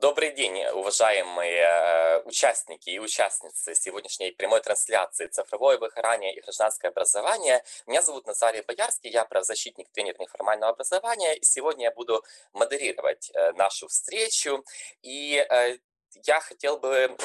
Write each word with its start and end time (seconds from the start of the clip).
Добрый 0.00 0.30
день, 0.30 0.64
уважаемые 0.74 1.58
э, 1.58 2.22
участники 2.24 2.88
и 2.88 3.00
участницы 3.00 3.74
сегодняшней 3.74 4.30
прямой 4.30 4.60
трансляции 4.60 5.26
«Цифровое 5.26 5.76
выгорание 5.76 6.36
и 6.36 6.40
гражданское 6.40 6.88
образование». 6.88 7.64
Меня 7.88 8.00
зовут 8.00 8.24
Назарий 8.28 8.62
Боярский, 8.62 9.10
я 9.10 9.24
правозащитник, 9.24 9.88
тренер 9.90 10.14
неформального 10.20 10.70
образования. 10.70 11.34
И 11.34 11.44
сегодня 11.44 11.86
я 11.86 11.90
буду 11.90 12.22
модерировать 12.52 13.32
э, 13.34 13.50
нашу 13.54 13.88
встречу. 13.88 14.64
И 15.02 15.34
э, 15.34 15.78
я 16.24 16.40
хотел 16.40 16.78
бы 16.78 17.16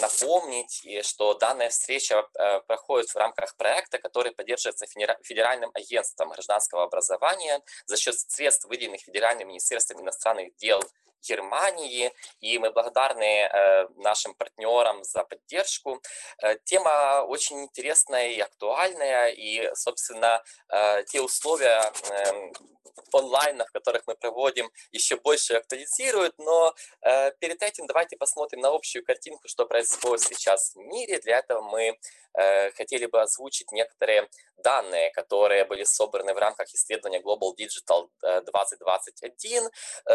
напомнить, 0.00 0.86
что 1.06 1.34
данная 1.34 1.70
встреча 1.70 2.22
проходит 2.66 3.10
в 3.10 3.16
рамках 3.16 3.56
проекта, 3.56 3.98
который 3.98 4.32
поддерживается 4.32 4.86
Федеральным 4.86 5.70
агентством 5.74 6.30
гражданского 6.30 6.84
образования 6.84 7.60
за 7.86 7.96
счет 7.96 8.18
средств, 8.18 8.66
выделенных 8.66 9.00
Федеральным 9.02 9.48
министерством 9.48 10.00
иностранных 10.00 10.54
дел 10.56 10.82
Германии, 11.22 12.12
и 12.40 12.58
мы 12.58 12.70
благодарны 12.70 13.24
э, 13.24 13.88
нашим 13.96 14.34
партнерам 14.34 15.04
за 15.04 15.24
поддержку. 15.24 16.02
Э, 16.42 16.56
тема 16.64 17.24
очень 17.26 17.62
интересная 17.62 18.30
и 18.30 18.40
актуальная, 18.40 19.28
и, 19.28 19.70
собственно, 19.74 20.42
э, 20.68 21.04
те 21.04 21.20
условия 21.20 21.92
эм, 22.10 22.52
онлайн, 23.12 23.58
в 23.58 23.72
которых 23.72 24.02
мы 24.06 24.14
проводим, 24.14 24.70
еще 24.90 25.16
больше 25.16 25.54
актуализируют, 25.54 26.34
но 26.38 26.74
перед 27.40 27.62
этим 27.62 27.86
давайте 27.86 28.16
посмотрим 28.16 28.31
на 28.36 28.68
общую 28.68 29.04
картинку, 29.04 29.48
что 29.48 29.66
происходит 29.66 30.24
сейчас 30.24 30.74
в 30.74 30.78
мире. 30.78 31.18
Для 31.18 31.38
этого 31.38 31.60
мы 31.62 31.98
хотели 32.76 33.04
бы 33.04 33.20
озвучить 33.20 33.72
некоторые 33.72 34.26
данные, 34.56 35.10
которые 35.10 35.66
были 35.66 35.84
собраны 35.84 36.32
в 36.32 36.38
рамках 36.38 36.72
исследования 36.72 37.20
Global 37.20 37.52
Digital 37.54 38.08
2021. 38.22 39.68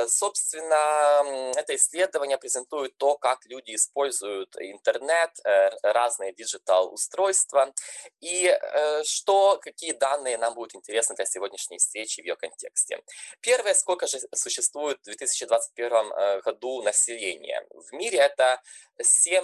Собственно, 0.08 1.53
это 1.55 1.75
исследование 1.75 2.39
презентует 2.39 2.98
то, 2.98 3.17
как 3.17 3.45
люди 3.45 3.75
используют 3.75 4.55
интернет, 4.58 5.31
э, 5.44 5.70
разные 5.83 6.33
диджитал-устройства, 6.33 7.73
и 8.22 8.47
э, 8.47 9.03
что, 9.03 9.59
какие 9.61 9.92
данные 9.92 10.38
нам 10.38 10.53
будут 10.53 10.75
интересны 10.75 11.16
для 11.16 11.25
сегодняшней 11.25 11.77
встречи 11.77 12.22
в 12.22 12.25
ее 12.25 12.36
контексте. 12.36 13.02
Первое, 13.42 13.73
сколько 13.73 14.08
же 14.08 14.20
существует 14.33 14.99
в 15.02 15.03
2021 15.03 15.92
э, 15.92 16.42
году 16.42 16.81
населения. 16.81 17.66
В 17.72 17.94
мире 17.94 18.06
это 18.16 18.61
7 19.02 19.44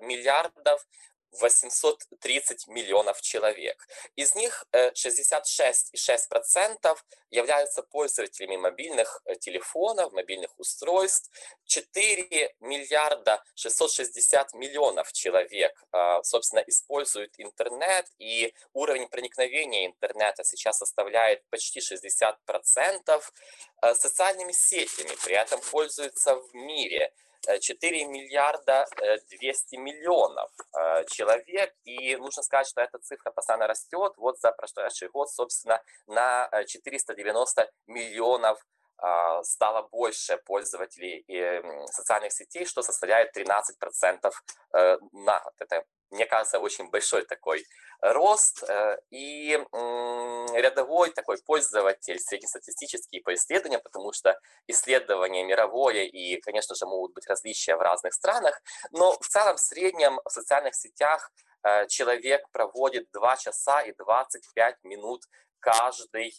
миллиардов 0.00 0.86
830 1.40 2.68
миллионов 2.68 3.20
человек. 3.20 3.86
Из 4.16 4.34
них 4.34 4.64
66,6% 4.72 6.78
э, 6.82 6.94
являются 7.30 7.82
пользователями 7.82 8.56
мобильных 8.56 9.20
э, 9.24 9.34
телефонов, 9.36 10.12
мобильных 10.12 10.58
устройств. 10.58 11.30
4 11.64 12.54
миллиарда 12.60 13.42
660 13.54 14.54
миллионов 14.54 15.12
человек, 15.12 15.84
собственно, 16.22 16.60
используют 16.60 17.34
интернет, 17.38 18.06
и 18.18 18.54
уровень 18.72 19.08
проникновения 19.08 19.86
интернета 19.86 20.44
сейчас 20.44 20.78
составляет 20.78 21.42
почти 21.50 21.80
60%. 21.80 22.36
Э, 23.82 23.94
социальными 23.94 24.52
сетями 24.52 25.14
при 25.24 25.34
этом 25.34 25.60
пользуются 25.70 26.36
в 26.36 26.54
мире– 26.54 27.12
4 27.60 28.04
миллиарда 28.06 28.86
200 29.30 29.76
миллионов 29.76 30.50
человек, 31.10 31.74
и 31.84 32.16
нужно 32.16 32.42
сказать, 32.42 32.68
что 32.68 32.80
эта 32.80 32.98
цифра 32.98 33.30
постоянно 33.30 33.66
растет. 33.66 34.12
Вот 34.16 34.38
за 34.40 34.52
прошедший 34.52 35.08
год, 35.08 35.30
собственно, 35.30 35.82
на 36.06 36.48
490 36.66 37.70
миллионов 37.86 38.58
стало 39.42 39.82
больше 39.88 40.38
пользователей 40.38 41.24
социальных 41.92 42.32
сетей, 42.32 42.64
что 42.64 42.82
составляет 42.82 43.36
13% 43.36 44.32
на 45.12 45.40
год. 45.40 45.52
Это 45.58 45.84
мне 46.10 46.26
кажется, 46.26 46.60
очень 46.60 46.88
большой 46.88 47.24
такой 47.24 47.64
рост. 48.00 48.62
Э, 48.68 48.98
и 49.10 49.52
рядовой 50.54 51.10
такой 51.10 51.38
пользователь 51.42 52.18
среднестатистический 52.18 53.20
по 53.20 53.34
исследованиям, 53.34 53.80
потому 53.82 54.12
что 54.12 54.38
исследование 54.66 55.44
мировое 55.44 56.04
и, 56.04 56.40
конечно 56.40 56.74
же, 56.74 56.86
могут 56.86 57.12
быть 57.14 57.26
различия 57.26 57.76
в 57.76 57.80
разных 57.80 58.14
странах, 58.14 58.60
но 58.92 59.12
в 59.12 59.26
целом 59.26 59.56
в 59.56 59.60
среднем 59.60 60.20
в 60.24 60.30
социальных 60.30 60.74
сетях 60.74 61.32
э, 61.62 61.86
человек 61.88 62.48
проводит 62.52 63.10
2 63.12 63.36
часа 63.36 63.82
и 63.82 63.92
25 63.92 64.84
минут 64.84 65.22
каждый 65.58 66.34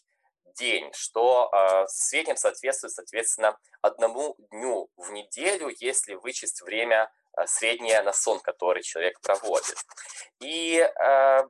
день, 0.55 0.91
что 0.93 1.49
э, 1.51 1.85
среднем 1.87 2.37
соответствует, 2.37 2.93
соответственно, 2.93 3.57
одному 3.81 4.35
дню 4.51 4.89
в 4.97 5.11
неделю, 5.11 5.73
если 5.79 6.15
вычесть 6.15 6.61
время 6.61 7.11
Э, 7.37 7.45
среднее 7.45 8.01
на 8.01 8.13
сон, 8.13 8.39
который 8.39 8.81
человек 8.81 9.19
проводит. 9.21 9.77
И 10.39 10.77
э, 10.79 11.41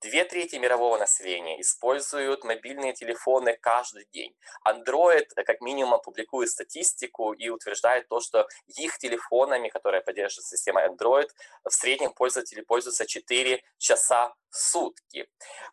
Две 0.00 0.24
трети 0.24 0.54
мирового 0.56 0.98
населения 0.98 1.60
используют 1.60 2.44
мобильные 2.44 2.92
телефоны 2.92 3.58
каждый 3.60 4.06
день. 4.12 4.36
Android 4.66 5.26
э, 5.34 5.42
как 5.42 5.60
минимум 5.60 6.00
публикует 6.00 6.48
статистику 6.48 7.32
и 7.32 7.48
утверждает 7.48 8.08
то, 8.08 8.20
что 8.20 8.46
их 8.68 8.98
телефонами, 8.98 9.68
которые 9.68 10.00
поддерживают 10.00 10.46
система 10.46 10.86
Android, 10.86 11.28
в 11.64 11.70
среднем 11.70 12.12
пользователи 12.12 12.60
пользуются 12.60 13.04
4 13.04 13.62
часа 13.78 14.34
в 14.50 14.56
сутки. 14.56 15.28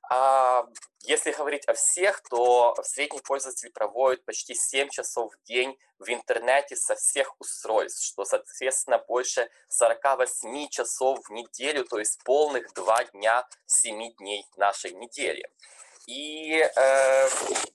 А 0.10 0.66
если 1.02 1.32
говорить 1.32 1.68
о 1.68 1.74
всех, 1.74 2.22
то 2.24 2.76
средний 2.84 3.22
пользователь 3.22 3.72
проводит 3.72 4.26
почти 4.26 4.56
7 4.56 4.90
часов 4.90 5.34
в 5.34 5.48
день 5.48 5.78
в 6.00 6.10
интернете 6.10 6.76
со 6.76 6.96
всех 6.96 7.34
устройств, 7.40 8.04
что, 8.04 8.26
соответственно, 8.26 8.98
больше 9.08 9.50
48 9.70 10.68
часов 10.70 11.20
в 11.28 11.32
неделю, 11.32 11.84
то 11.86 12.00
есть 12.00 12.20
полных 12.24 12.74
2 12.74 13.04
дня 13.14 13.48
7 13.66 14.16
дней 14.16 14.46
нашей 14.56 14.92
недели. 14.92 15.44
И 16.08 16.54
э, 16.54 17.30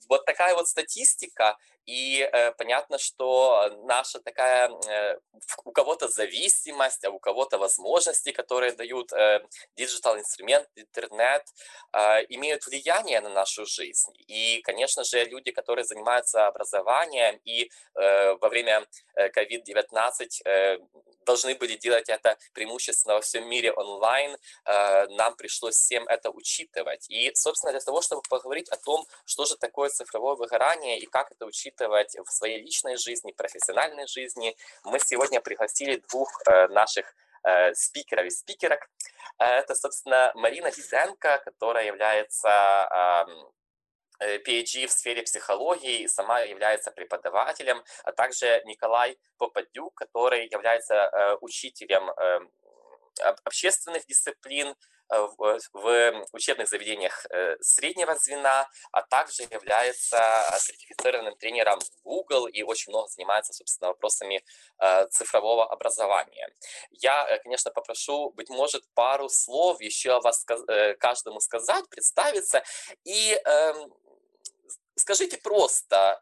вот 0.09 0.25
такая 0.25 0.55
вот 0.55 0.67
статистика, 0.67 1.57
и 1.87 2.21
э, 2.21 2.53
понятно, 2.53 2.99
что 2.99 3.69
наша 3.85 4.21
такая, 4.21 4.71
э, 4.89 5.19
у 5.65 5.73
кого-то 5.73 6.09
зависимость, 6.09 7.05
а 7.05 7.11
у 7.11 7.19
кого-то 7.19 7.59
возможности, 7.59 8.31
которые 8.31 8.73
дают 8.73 9.13
э, 9.13 9.45
инструмент, 9.77 10.69
интернет, 10.77 11.45
э, 11.93 12.25
имеют 12.29 12.67
влияние 12.67 13.21
на 13.21 13.31
нашу 13.31 13.67
жизнь. 13.67 14.13
И, 14.27 14.61
конечно 14.63 15.05
же, 15.05 15.25
люди, 15.25 15.51
которые 15.51 15.85
занимаются 15.85 16.47
образованием 16.47 17.41
и 17.45 17.71
э, 17.95 18.35
во 18.35 18.49
время 18.49 18.87
COVID-19 19.17 20.29
э, 20.45 20.51
э, 20.51 20.79
должны 21.25 21.55
были 21.55 21.77
делать 21.77 22.09
это 22.09 22.37
преимущественно 22.53 23.15
во 23.15 23.21
всем 23.21 23.49
мире 23.49 23.73
онлайн, 23.73 24.37
э, 24.65 25.07
нам 25.09 25.37
пришлось 25.37 25.77
всем 25.77 26.07
это 26.09 26.31
учитывать. 26.31 27.07
И, 27.09 27.33
собственно, 27.35 27.73
для 27.73 27.81
того, 27.81 28.03
чтобы 28.03 28.23
поговорить 28.29 28.69
о 28.69 28.77
том, 28.77 29.07
что 29.25 29.45
же 29.45 29.57
такое 29.57 29.89
цифровое 29.89 30.37
выгорание 30.37 30.99
и 30.99 31.07
как 31.07 31.31
это 31.33 31.47
учитывать, 31.47 31.72
учитывать 31.73 32.17
в 32.19 32.31
своей 32.31 32.61
личной 32.63 32.97
жизни, 32.97 33.33
профессиональной 33.33 34.07
жизни. 34.07 34.57
Мы 34.85 34.99
сегодня 34.99 35.41
пригласили 35.41 36.03
двух 36.11 36.29
э, 36.47 36.69
наших 36.69 37.15
э, 37.45 37.75
спикеров 37.75 38.27
и 38.27 38.31
спикерок. 38.31 38.89
Э, 39.39 39.45
это, 39.45 39.75
собственно, 39.75 40.33
Марина 40.35 40.71
Диденко, 40.71 41.41
которая 41.45 41.87
является 41.87 43.27
PhD 44.21 44.87
в 44.87 44.93
сфере 44.93 45.23
психологии 45.25 46.07
сама 46.07 46.41
является 46.43 46.93
преподавателем, 46.93 47.83
а 48.05 48.13
также 48.13 48.63
Николай 48.67 49.19
Попадюк, 49.37 49.95
который 49.95 50.49
является 50.49 51.37
учителем 51.41 52.09
общественных 53.45 54.07
дисциплин, 54.07 54.77
Э, 55.13 55.29
в 55.73 56.27
учебных 56.33 56.69
заведениях 56.69 57.27
э, 57.29 57.57
среднего 57.61 58.15
звена, 58.17 58.69
а 58.93 59.03
также 59.03 59.43
является 59.43 60.17
э, 60.17 60.59
сертифицированным 60.59 61.37
тренером 61.37 61.81
Google 62.03 62.47
и 62.47 62.63
очень 62.63 62.93
много 62.93 63.09
занимается, 63.09 63.53
собственно, 63.53 63.89
вопросами 63.89 64.43
цифрового 65.11 65.71
образования. 65.71 66.49
Я, 66.91 67.39
конечно, 67.43 67.71
попрошу, 67.71 68.31
быть 68.31 68.49
может, 68.49 68.83
пару 68.95 69.29
слов 69.29 69.81
еще 69.81 70.13
о 70.13 70.21
вас 70.21 70.45
каждому 70.99 71.41
сказать, 71.41 71.89
представиться 71.89 72.63
и 73.05 73.39
эм, 73.45 73.93
Скажите 75.03 75.37
просто, 75.37 76.21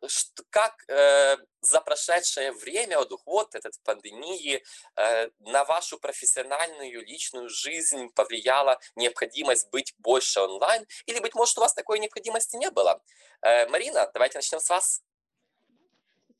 как 0.48 0.72
э, 0.88 1.36
за 1.60 1.82
прошедшее 1.82 2.50
время, 2.52 2.96
вот 2.96 3.12
год 3.26 3.54
этой 3.54 3.70
пандемии, 3.84 4.64
э, 4.96 5.28
на 5.40 5.66
вашу 5.66 5.98
профессиональную 5.98 7.04
личную 7.04 7.50
жизнь 7.50 8.08
повлияла 8.14 8.80
необходимость 8.96 9.68
быть 9.68 9.92
больше 9.98 10.40
онлайн? 10.40 10.86
Или, 11.04 11.18
быть 11.18 11.34
может, 11.34 11.58
у 11.58 11.60
вас 11.60 11.74
такой 11.74 11.98
необходимости 11.98 12.56
не 12.56 12.70
было? 12.70 13.02
Э, 13.42 13.68
Марина, 13.68 14.10
давайте 14.14 14.38
начнем 14.38 14.60
с 14.60 14.70
вас. 14.70 15.02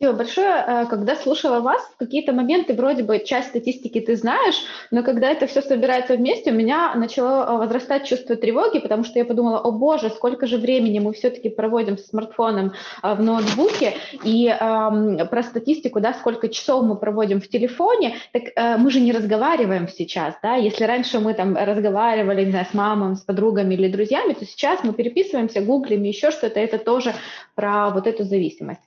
Спасибо 0.03 0.17
большое. 0.17 0.65
Э, 0.67 0.87
когда 0.87 1.15
слушала 1.15 1.61
вас, 1.61 1.83
в 1.83 1.99
какие-то 1.99 2.33
моменты 2.33 2.73
вроде 2.73 3.03
бы 3.03 3.19
часть 3.19 3.49
статистики 3.49 4.01
ты 4.01 4.17
знаешь, 4.17 4.55
но 4.91 5.03
когда 5.03 5.31
это 5.31 5.47
все 5.47 5.61
собирается 5.61 6.17
вместе, 6.17 6.53
у 6.53 6.55
меня 6.55 6.95
начало 6.95 7.45
э, 7.45 7.59
возрастать 7.59 8.07
чувство 8.07 8.35
тревоги, 8.35 8.79
потому 8.79 9.05
что 9.05 9.19
я 9.19 9.27
подумала, 9.27 9.59
о 9.59 9.71
боже, 9.73 10.09
сколько 10.09 10.47
же 10.47 10.57
времени 10.57 11.01
мы 11.01 11.13
все-таки 11.13 11.51
проводим 11.51 11.99
с 11.99 12.07
смартфоном 12.07 12.73
э, 13.03 13.15
в 13.15 13.23
ноутбуке, 13.23 13.93
и 14.25 14.49
э, 14.49 15.27
про 15.27 15.43
статистику, 15.43 16.01
да, 16.01 16.15
сколько 16.15 16.49
часов 16.49 16.83
мы 16.83 16.97
проводим 16.97 17.43
в 17.43 17.49
телефоне, 17.49 18.15
так 18.33 18.45
э, 18.57 18.79
мы 18.79 18.91
же 18.91 19.01
не 19.01 19.13
разговариваем 19.13 19.87
сейчас, 19.87 20.35
да, 20.43 20.55
если 20.55 20.85
раньше 20.85 21.21
мы 21.21 21.35
там 21.35 21.55
разговаривали, 21.55 22.47
не 22.47 22.53
знаю, 22.53 22.67
с 22.71 22.73
мамой, 22.73 23.17
с 23.17 23.21
подругами 23.21 23.75
или 23.75 23.89
друзьями, 23.89 24.33
то 24.33 24.47
сейчас 24.47 24.83
мы 24.83 24.95
переписываемся, 24.95 25.61
гуглим, 25.61 26.05
еще 26.05 26.31
что-то, 26.31 26.59
это 26.59 26.79
тоже 26.79 27.13
про 27.55 27.91
вот 27.91 28.07
эту 28.07 28.25
зависимость 28.25 28.81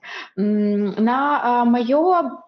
на 1.03 1.39
а, 1.43 1.65
мое 1.65 2.42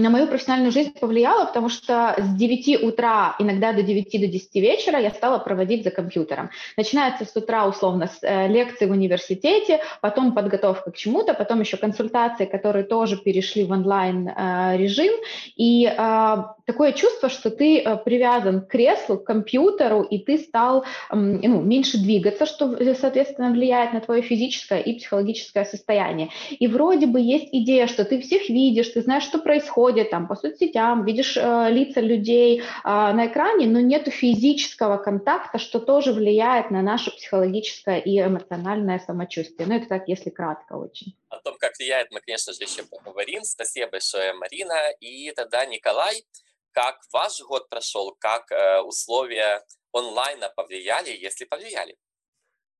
на 0.00 0.10
мою 0.10 0.26
профессиональную 0.26 0.72
жизнь 0.72 0.92
повлияло, 0.98 1.46
потому 1.46 1.68
что 1.68 2.14
с 2.18 2.36
9 2.36 2.82
утра, 2.82 3.34
иногда 3.38 3.72
до 3.72 3.82
9 3.82 4.20
до 4.20 4.26
10 4.26 4.54
вечера 4.56 4.98
я 4.98 5.10
стала 5.10 5.38
проводить 5.38 5.84
за 5.84 5.90
компьютером. 5.90 6.50
Начинается 6.76 7.24
с 7.24 7.34
утра 7.36 7.66
условно 7.66 8.06
с 8.06 8.18
э, 8.22 8.48
лекции 8.48 8.86
в 8.86 8.90
университете, 8.90 9.80
потом 10.00 10.34
подготовка 10.34 10.90
к 10.90 10.96
чему-то, 10.96 11.34
потом 11.34 11.60
еще 11.60 11.76
консультации, 11.76 12.44
которые 12.44 12.84
тоже 12.84 13.16
перешли 13.16 13.64
в 13.64 13.72
онлайн 13.72 14.28
э, 14.28 14.76
режим. 14.76 15.12
И 15.56 15.86
э, 15.86 16.36
такое 16.66 16.92
чувство, 16.92 17.28
что 17.28 17.50
ты 17.50 17.80
э, 17.80 17.96
привязан 17.96 18.62
к 18.62 18.68
креслу, 18.68 19.18
к 19.18 19.24
компьютеру, 19.24 20.02
и 20.02 20.18
ты 20.18 20.38
стал 20.38 20.84
ну, 21.10 21.62
меньше 21.62 21.98
двигаться, 21.98 22.46
что, 22.46 22.74
э, 22.74 22.94
соответственно, 22.94 23.50
влияет 23.50 23.92
на 23.92 24.00
твое 24.00 24.22
физическое 24.22 24.80
и 24.80 24.98
психологическое 24.98 25.64
состояние. 25.64 26.30
И 26.50 26.66
вроде 26.66 27.06
бы 27.06 27.20
есть 27.20 27.48
идея, 27.52 27.86
что 27.86 28.04
ты 28.04 28.20
всех 28.20 28.48
видишь, 28.48 28.88
ты 28.88 29.02
знаешь, 29.02 29.24
что 29.24 29.38
происходит, 29.38 29.85
ходит 29.86 30.10
там 30.10 30.26
по 30.26 30.34
соцсетям, 30.34 31.04
видишь 31.04 31.36
э, 31.36 31.70
лица 31.70 32.00
людей 32.00 32.60
э, 32.60 32.62
на 32.84 33.28
экране, 33.28 33.68
но 33.68 33.78
нет 33.78 34.08
физического 34.08 34.96
контакта, 34.96 35.58
что 35.58 35.78
тоже 35.78 36.12
влияет 36.12 36.72
на 36.72 36.82
наше 36.82 37.12
психологическое 37.12 38.00
и 38.00 38.20
эмоциональное 38.20 38.98
самочувствие. 38.98 39.68
Ну, 39.68 39.76
это 39.76 39.86
так, 39.86 40.08
если 40.08 40.30
кратко 40.30 40.72
очень. 40.72 41.16
О 41.28 41.38
том, 41.38 41.54
как 41.60 41.78
влияет, 41.78 42.10
мы, 42.10 42.20
конечно 42.20 42.52
же, 42.52 42.64
еще 42.64 42.82
поговорим. 42.82 43.44
Спасибо 43.44 43.92
большое, 43.92 44.32
Марина. 44.32 44.90
И 44.98 45.30
тогда, 45.36 45.64
Николай, 45.66 46.24
как 46.72 46.96
ваш 47.12 47.40
год 47.42 47.68
прошел, 47.68 48.16
как 48.18 48.50
э, 48.50 48.80
условия 48.80 49.62
онлайна 49.92 50.48
повлияли, 50.56 51.10
если 51.10 51.44
повлияли? 51.44 51.94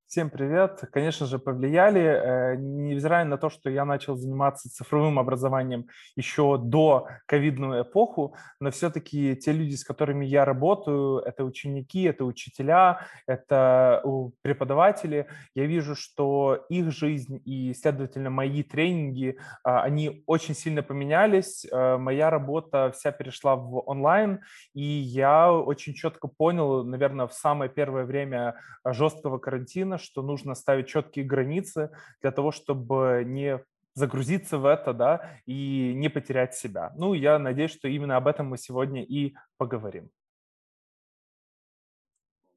Всем 0.09 0.31
привет. 0.31 0.85
Конечно 0.93 1.27
же, 1.27 1.41
повлияли, 1.41 2.01
э, 2.01 2.57
невзирая 2.57 3.25
на 3.25 3.39
то, 3.39 3.51
что 3.51 3.71
я 3.71 3.85
начал 3.85 4.15
заниматься 4.15 4.71
цифровым 4.71 5.19
образованием 5.19 5.89
еще 6.15 6.59
до 6.59 7.09
ковидную 7.27 7.83
эпоху, 7.83 8.37
но 8.61 8.71
все-таки 8.71 9.35
те 9.35 9.51
люди, 9.51 9.75
с 9.75 9.83
которыми 9.83 10.25
я 10.25 10.45
работаю, 10.45 11.19
это 11.19 11.43
ученики, 11.43 12.05
это 12.05 12.25
учителя, 12.25 13.01
это 13.27 14.01
преподаватели, 14.43 15.27
я 15.57 15.67
вижу, 15.67 15.97
что 15.97 16.65
их 16.69 16.93
жизнь 16.93 17.43
и, 17.45 17.75
следовательно, 17.75 18.31
мои 18.31 18.63
тренинги, 18.63 19.37
а, 19.65 19.83
они 19.83 20.23
очень 20.27 20.55
сильно 20.55 20.85
поменялись. 20.85 21.67
Э, 21.73 21.97
моя 21.97 22.31
работа 22.31 22.93
вся 22.95 23.11
перешла 23.11 23.57
в 23.57 23.83
онлайн, 23.89 24.39
и 24.73 24.85
я 24.85 25.53
очень 25.53 25.95
четко 25.95 26.29
понял, 26.29 26.85
наверное, 26.85 27.27
в 27.27 27.33
самое 27.33 27.69
первое 27.69 28.05
время 28.05 28.55
жесткого 28.85 29.39
карантина, 29.39 29.96
понятно, 29.97 29.99
что 29.99 30.23
нужно 30.23 30.55
ставить 30.55 30.89
четкие 30.89 31.25
границы 31.25 31.91
для 32.23 32.31
того, 32.31 32.53
чтобы 32.53 33.25
не 33.27 33.61
загрузиться 33.95 34.59
в 34.59 34.67
это, 34.67 34.93
да, 34.93 35.21
и 35.47 35.95
не 35.95 36.11
потерять 36.11 36.55
себя. 36.55 36.93
Ну, 36.97 37.15
я 37.15 37.39
надеюсь, 37.39 37.73
что 37.73 37.89
именно 37.89 38.17
об 38.17 38.27
этом 38.27 38.47
мы 38.47 38.59
сегодня 38.59 39.03
и 39.03 39.35
поговорим. 39.59 40.11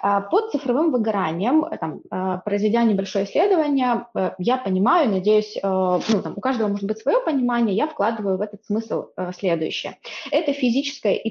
А, 0.00 0.20
под 0.20 0.50
цифровым 0.52 0.90
выгоранием, 0.90 1.64
э, 1.64 1.76
там, 1.78 2.00
а, 2.10 2.38
произведя 2.38 2.82
небольшое 2.84 3.24
исследование, 3.24 4.06
э, 4.14 4.32
я 4.38 4.56
понимаю, 4.56 5.10
надеюсь, 5.10 5.56
э, 5.56 5.60
ну, 5.62 6.22
там, 6.22 6.34
у 6.36 6.40
каждого 6.40 6.68
может 6.68 6.84
быть 6.84 6.98
свое 6.98 7.20
понимание, 7.20 7.76
я 7.76 7.86
вкладываю 7.86 8.38
в 8.38 8.40
этот 8.40 8.64
смысл 8.64 9.06
следующее. 9.36 9.98
Это 10.30 10.52
физическое 10.52 11.14
и 11.14 11.30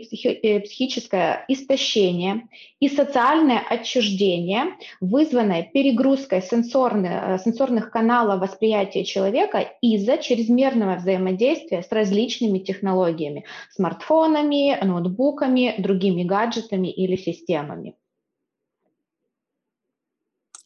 психическое 0.60 1.46
истощение 1.48 2.48
и 2.80 2.90
социальное 2.90 3.60
отчуждение, 3.60 4.76
вызванное 5.02 5.64
перегрузкой 5.64 6.42
сенсорных, 6.42 7.42
сенсорных 7.42 7.92
каналов 7.92 8.42
восприятия 8.42 9.04
человека 9.04 9.66
из-за 9.82 10.18
чрезмерного 10.18 10.96
взаимодействия 10.96 11.84
с 11.84 11.92
различными 11.92 12.60
технологиями, 12.60 13.46
смартфонами, 13.72 14.78
ноутбуками, 14.84 15.76
другими 15.78 16.24
гаджетами 16.24 16.88
или 16.88 17.16
системами. 17.16 17.96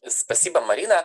Спасибо, 0.06 0.60
Марина. 0.60 1.04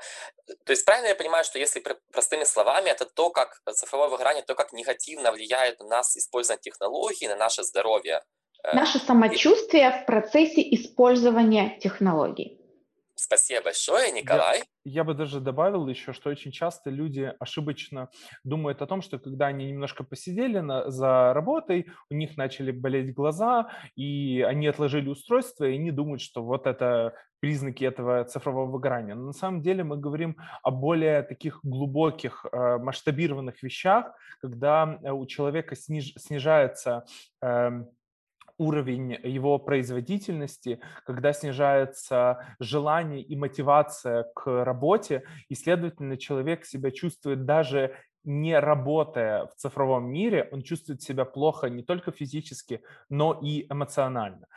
То 0.66 0.72
есть 0.72 0.86
правильно 0.86 1.08
я 1.08 1.16
понимаю, 1.16 1.44
что 1.44 1.60
если 1.60 1.84
простыми 2.12 2.44
словами, 2.46 2.89
это 2.89 3.06
то, 3.06 3.30
как 3.30 3.62
цифровое 3.74 4.10
выгорание, 4.10 4.44
то, 4.44 4.56
как 4.56 4.74
негативно 4.74 5.32
влияет 5.32 5.80
на 5.80 5.88
нас 5.88 6.18
использование 6.18 6.62
технологий, 6.62 7.27
на 7.27 7.36
наше 7.36 7.63
здоровье. 7.63 8.22
Э, 8.63 8.75
наше 8.75 9.00
самочувствие 9.00 9.92
в 9.92 10.06
процессе 10.06 10.62
использования 10.62 11.80
технологий. 11.80 12.57
Спасибо 13.20 13.64
большое, 13.64 14.12
Николай. 14.12 14.60
Я, 14.84 15.00
я 15.00 15.04
бы 15.04 15.16
даже 15.16 15.40
добавил 15.40 15.88
еще, 15.88 16.14
что 16.14 16.30
очень 16.30 16.52
часто 16.52 16.92
люди 16.92 17.34
ошибочно 17.40 18.10
думают 18.44 18.84
о 18.84 18.86
том, 18.86 19.02
что 19.02 19.18
когда 19.18 19.48
они 19.48 19.72
немножко 19.72 20.04
посидели 20.04 20.60
на, 20.60 20.92
за 20.92 21.34
работой, 21.34 21.88
у 22.12 22.14
них 22.14 22.38
начали 22.38 22.70
болеть 22.70 23.16
глаза, 23.16 23.72
и 23.96 24.46
они 24.48 24.68
отложили 24.68 25.10
устройство, 25.10 25.66
и 25.66 25.74
они 25.74 25.90
думают, 25.90 26.22
что 26.22 26.44
вот 26.44 26.68
это 26.68 27.16
признаки 27.40 27.84
этого 27.84 28.24
цифрового 28.24 28.70
выгорания. 28.70 29.16
Но 29.16 29.26
на 29.26 29.34
самом 29.34 29.64
деле 29.64 29.84
мы 29.84 29.98
говорим 29.98 30.38
о 30.62 30.70
более 30.70 31.24
таких 31.24 31.60
глубоких 31.64 32.46
э, 32.52 32.78
масштабированных 32.78 33.64
вещах, 33.64 34.14
когда 34.42 35.00
э, 35.02 35.10
у 35.12 35.26
человека 35.26 35.76
сниж, 35.76 36.14
снижается 36.18 37.04
э, 37.42 37.84
уровень 38.58 39.14
его 39.24 39.60
производительности, 39.60 40.80
когда 41.06 41.34
снижается 41.34 42.56
желание 42.60 43.22
и 43.22 43.36
мотивация 43.36 44.26
к 44.36 44.64
работе, 44.64 45.24
и, 45.50 45.56
следовательно, 45.56 46.18
человек 46.18 46.66
себя 46.66 46.92
чувствует 46.92 47.46
даже 47.46 47.96
не 48.24 48.60
работая 48.60 49.46
в 49.46 49.56
цифровом 49.56 50.12
мире, 50.12 50.50
он 50.52 50.62
чувствует 50.62 51.02
себя 51.02 51.24
плохо 51.24 51.70
не 51.70 51.82
только 51.82 52.12
физически, 52.12 52.82
но 53.10 53.40
и 53.42 53.66
эмоционально. 53.72 54.48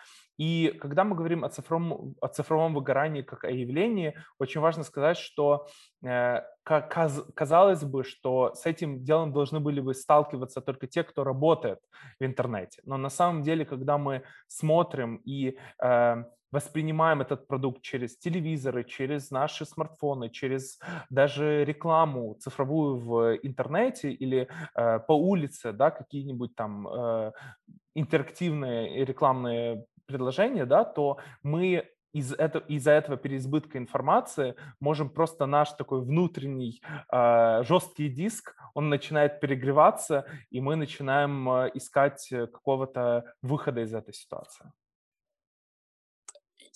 И 0.41 0.73
когда 0.81 1.05
мы 1.05 1.17
говорим 1.17 1.45
о 1.45 1.51
цифровом, 1.51 2.15
о 2.23 2.29
цифровом 2.29 2.73
выгорании 2.73 3.21
как 3.21 3.45
о 3.45 3.51
явлении, 3.51 4.15
очень 4.39 4.63
важно 4.63 4.85
сказать, 4.85 5.19
что 5.19 5.67
э, 6.03 6.41
казалось 6.65 7.85
бы, 7.85 8.05
что 8.05 8.55
с 8.55 8.65
этим 8.65 9.05
делом 9.05 9.35
должны 9.35 9.61
были 9.61 9.81
бы 9.81 9.93
сталкиваться 9.93 10.63
только 10.63 10.87
те, 10.87 11.03
кто 11.05 11.25
работает 11.25 11.79
в 12.19 12.25
интернете. 12.25 12.81
Но 12.87 12.97
на 12.97 13.11
самом 13.11 13.43
деле, 13.43 13.67
когда 13.67 13.99
мы 13.99 14.23
смотрим 14.47 15.17
и 15.27 15.59
э, 15.83 16.25
воспринимаем 16.51 17.21
этот 17.21 17.47
продукт 17.47 17.83
через 17.83 18.17
телевизоры, 18.17 18.85
через 18.85 19.31
наши 19.31 19.67
смартфоны, 19.67 20.31
через 20.31 20.79
даже 21.11 21.67
рекламу 21.67 22.35
цифровую 22.41 22.97
в 22.97 23.37
интернете 23.43 24.11
или 24.11 24.49
э, 24.75 25.01
по 25.01 25.13
улице, 25.13 25.73
да, 25.73 25.91
какие-нибудь 25.91 26.55
там 26.55 26.89
интерактивные 27.95 29.05
рекламные 29.05 29.85
предложения, 30.11 30.67
да, 30.67 30.85
то 30.85 31.19
мы 31.43 31.89
из 32.13 32.33
этого, 32.33 32.65
из-за 32.65 32.91
этого 32.93 33.17
переизбытка 33.17 33.79
информации 33.79 34.57
можем 34.81 35.11
просто 35.11 35.47
наш 35.47 35.71
такой 35.73 36.03
внутренний 36.03 36.83
э, 37.13 37.63
жесткий 37.63 38.09
диск, 38.09 38.57
он 38.75 38.89
начинает 38.89 39.41
перегреваться, 39.41 40.27
и 40.51 40.61
мы 40.61 40.77
начинаем 40.77 41.49
э, 41.49 41.71
искать 41.75 42.27
какого-то 42.29 43.33
выхода 43.43 43.83
из 43.83 43.95
этой 43.95 44.13
ситуации. 44.13 44.73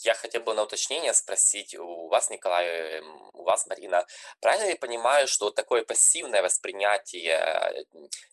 Я 0.05 0.15
хотел 0.15 0.43
бы 0.43 0.55
на 0.55 0.63
уточнение 0.63 1.15
спросить 1.15 1.75
у 1.75 2.09
вас, 2.09 2.29
Николай, 2.31 2.67
эм, 2.67 3.31
у 3.33 3.43
вас, 3.43 3.67
Марина. 3.67 4.07
Правильно 4.41 4.69
я 4.69 4.77
понимаю, 4.77 5.27
что 5.27 5.51
такое 5.51 5.83
пассивное 5.83 6.43
воспринятие 6.43 7.87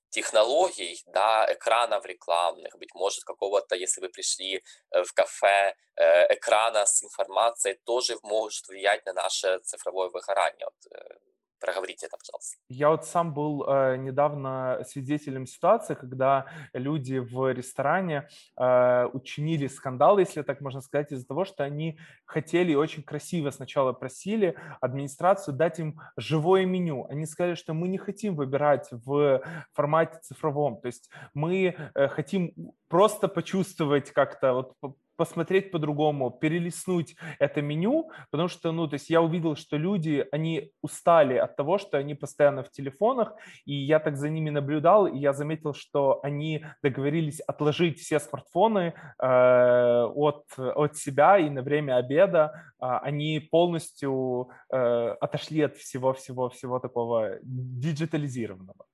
технологий, 0.10 1.02
да, 1.08 1.48
экранов 1.50 2.06
рекламных, 2.06 2.78
быть 2.78 2.94
может, 2.94 3.24
какого-то, 3.24 3.76
если 3.76 4.02
вы 4.02 4.10
пришли 4.10 4.62
э, 4.92 5.04
в 5.04 5.14
кафе, 5.14 5.74
э, 5.96 6.34
экрана 6.34 6.86
с 6.86 7.02
информацией, 7.04 7.80
тоже 7.86 8.18
может 8.24 8.68
влиять 8.68 9.06
на 9.06 9.14
наше 9.14 9.60
цифровое 9.60 10.10
выгорание. 10.10 10.66
Вот, 10.66 10.94
э, 10.94 11.20
Проговорите 11.62 12.08
это, 12.08 12.18
пожалуйста. 12.18 12.58
Я 12.70 12.90
вот 12.90 13.06
сам 13.06 13.34
был 13.36 13.64
э, 13.68 13.98
недавно 13.98 14.84
свидетелем 14.88 15.46
ситуации, 15.46 15.94
когда 15.94 16.48
люди 16.74 17.20
в 17.20 17.54
ресторане 17.54 18.28
э, 18.58 19.06
учинили 19.14 19.68
скандал, 19.68 20.18
если 20.18 20.42
так 20.42 20.60
можно 20.62 20.82
сказать, 20.82 21.12
из-за 21.12 21.28
того, 21.28 21.46
что 21.46 21.64
они 21.64 22.00
хотели 22.26 22.74
очень 22.74 23.04
красиво 23.04 23.52
сначала 23.52 23.94
просили 23.94 24.56
администрацию 24.82 25.56
дать 25.56 25.80
им 25.80 26.02
живое 26.18 26.66
меню. 26.66 27.06
Они 27.10 27.28
сказали, 27.28 27.54
что 27.54 27.74
мы 27.74 27.90
не 27.90 28.00
хотим 28.00 28.36
выбирать 28.36 28.88
в 28.92 29.44
формате 29.74 30.20
цифровом, 30.24 30.82
то 30.82 30.88
есть 30.88 31.12
мы 31.36 31.76
э, 31.94 32.08
хотим 32.08 32.74
просто 32.88 33.28
почувствовать 33.28 34.12
как-то 34.12 34.54
вот 34.54 34.96
посмотреть 35.22 35.70
по-другому, 35.70 36.32
перелистнуть 36.32 37.16
это 37.38 37.62
меню, 37.62 38.10
потому 38.32 38.50
что, 38.50 38.72
ну, 38.72 38.88
то 38.88 38.96
есть 38.96 39.12
я 39.12 39.22
увидел, 39.22 39.56
что 39.56 39.78
люди, 39.78 40.26
они 40.32 40.72
устали 40.82 41.36
от 41.36 41.56
того, 41.56 41.78
что 41.78 42.00
они 42.00 42.16
постоянно 42.16 42.64
в 42.64 42.72
телефонах, 42.72 43.36
и 43.66 43.76
я 43.76 44.00
так 44.00 44.18
за 44.18 44.30
ними 44.30 44.50
наблюдал, 44.50 45.06
и 45.06 45.20
я 45.20 45.34
заметил, 45.34 45.76
что 45.76 46.20
они 46.24 46.66
договорились 46.82 47.40
отложить 47.42 48.00
все 48.00 48.20
смартфоны 48.20 48.94
э, 49.20 50.04
от, 50.16 50.46
от 50.58 50.98
себя, 50.98 51.38
и 51.38 51.52
на 51.52 51.62
время 51.62 51.98
обеда. 51.98 52.52
Э, 52.82 52.98
они 53.04 53.40
полностью 53.52 54.50
э, 54.74 55.16
отошли 55.22 55.62
от 55.62 55.78
всего-всего-всего 55.78 56.80
такого 56.80 57.38
диджитализированного 57.44 58.86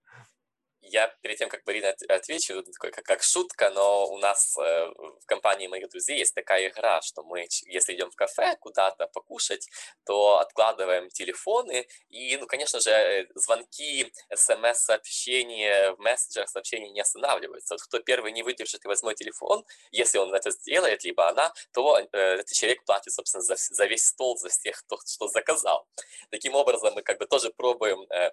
я 0.89 1.07
перед 1.21 1.37
тем, 1.37 1.49
как 1.49 1.65
Марина 1.65 1.95
отвечу, 2.09 2.63
такой, 2.63 2.91
как, 2.91 3.05
как 3.05 3.23
шутка, 3.23 3.69
но 3.69 4.07
у 4.07 4.17
нас 4.17 4.57
э, 4.57 4.61
в 4.61 5.25
компании 5.25 5.67
моих 5.67 5.89
друзей 5.89 6.19
есть 6.19 6.33
такая 6.33 6.69
игра, 6.69 7.01
что 7.01 7.23
мы, 7.23 7.47
если 7.65 7.93
идем 7.93 8.09
в 8.11 8.15
кафе 8.15 8.55
куда-то 8.59 9.07
покушать, 9.07 9.67
то 10.05 10.39
откладываем 10.39 11.09
телефоны 11.09 11.87
и, 12.09 12.37
ну, 12.37 12.47
конечно 12.47 12.79
же, 12.79 12.91
э, 12.91 13.27
звонки, 13.35 14.11
смс-сообщения 14.33 15.91
в 15.91 15.99
мессенджерах 15.99 16.49
сообщения 16.49 16.89
не 16.89 17.01
останавливаются. 17.01 17.75
Вот 17.75 17.81
кто 17.81 17.99
первый 17.99 18.31
не 18.31 18.43
выдержит 18.43 18.83
и 18.85 18.87
возьмет 18.87 19.15
телефон, 19.15 19.65
если 19.91 20.17
он 20.17 20.33
это 20.33 20.51
сделает, 20.51 21.03
либо 21.03 21.27
она, 21.27 21.53
то 21.73 21.97
э, 21.97 22.05
этот 22.11 22.51
человек 22.51 22.83
платит, 22.85 23.13
собственно, 23.13 23.41
за, 23.41 23.55
за 23.55 23.85
весь 23.85 24.05
стол, 24.05 24.37
за 24.37 24.49
всех, 24.49 24.83
кто 24.83 24.97
что 25.05 25.27
заказал. 25.27 25.87
Таким 26.29 26.55
образом, 26.55 26.93
мы 26.93 27.01
как 27.01 27.19
бы 27.19 27.25
тоже 27.25 27.51
пробуем 27.51 28.05
э, 28.09 28.31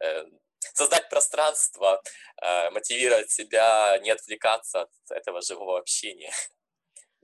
э, 0.00 0.24
создать 0.72 1.08
пространство, 1.08 2.02
э, 2.42 2.70
мотивировать 2.70 3.30
себя, 3.30 3.98
не 3.98 4.10
отвлекаться 4.10 4.82
от 4.82 4.90
этого 5.10 5.42
живого 5.42 5.78
общения. 5.78 6.32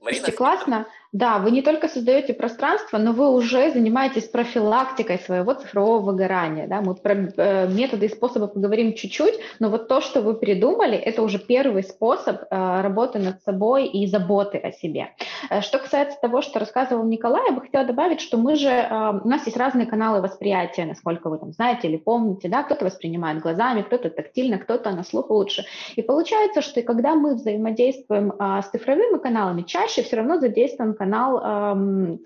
Марина, 0.01 0.25
Слушайте, 0.25 0.37
классно. 0.37 0.87
Да, 1.11 1.39
вы 1.39 1.51
не 1.51 1.61
только 1.61 1.89
создаете 1.89 2.33
пространство, 2.33 2.97
но 2.97 3.11
вы 3.11 3.29
уже 3.29 3.69
занимаетесь 3.71 4.29
профилактикой 4.29 5.19
своего 5.19 5.53
цифрового 5.53 5.99
выгорания. 5.99 6.67
Да? 6.67 6.79
Мы 6.79 6.95
про 6.95 7.13
э, 7.13 7.67
методы 7.67 8.05
и 8.05 8.09
способы 8.09 8.47
поговорим 8.47 8.93
чуть-чуть, 8.93 9.35
но 9.59 9.69
вот 9.69 9.89
то, 9.89 9.99
что 9.99 10.21
вы 10.21 10.35
придумали, 10.35 10.97
это 10.97 11.21
уже 11.21 11.37
первый 11.37 11.83
способ 11.83 12.43
э, 12.43 12.81
работы 12.81 13.19
над 13.19 13.43
собой 13.43 13.87
и 13.87 14.07
заботы 14.07 14.57
о 14.57 14.71
себе. 14.71 15.09
Э, 15.49 15.59
что 15.59 15.79
касается 15.79 16.17
того, 16.21 16.41
что 16.41 16.59
рассказывал 16.59 17.03
Николай, 17.03 17.43
я 17.49 17.53
бы 17.53 17.59
хотела 17.59 17.83
добавить, 17.83 18.21
что 18.21 18.37
мы 18.37 18.55
же, 18.55 18.69
у 18.69 19.27
нас 19.27 19.45
есть 19.45 19.57
разные 19.57 19.87
каналы 19.87 20.21
восприятия, 20.21 20.85
насколько 20.85 21.29
вы 21.29 21.39
там 21.39 21.51
знаете 21.51 21.89
или 21.89 21.97
помните, 21.97 22.47
да, 22.47 22.63
кто-то 22.63 22.85
воспринимает 22.85 23.41
глазами, 23.41 23.81
кто-то 23.81 24.09
тактильно, 24.09 24.57
кто-то 24.57 24.91
на 24.91 25.03
слух 25.03 25.29
лучше. 25.29 25.65
И 25.97 26.01
получается, 26.01 26.61
что 26.61 26.81
когда 26.83 27.15
мы 27.15 27.35
взаимодействуем 27.35 28.31
э, 28.31 28.61
с 28.61 28.69
цифровыми 28.69 29.17
каналами, 29.17 29.63
чаще 29.63 29.90
все 29.91 30.15
равно 30.15 30.39
задействован 30.39 30.93
канал 30.93 32.19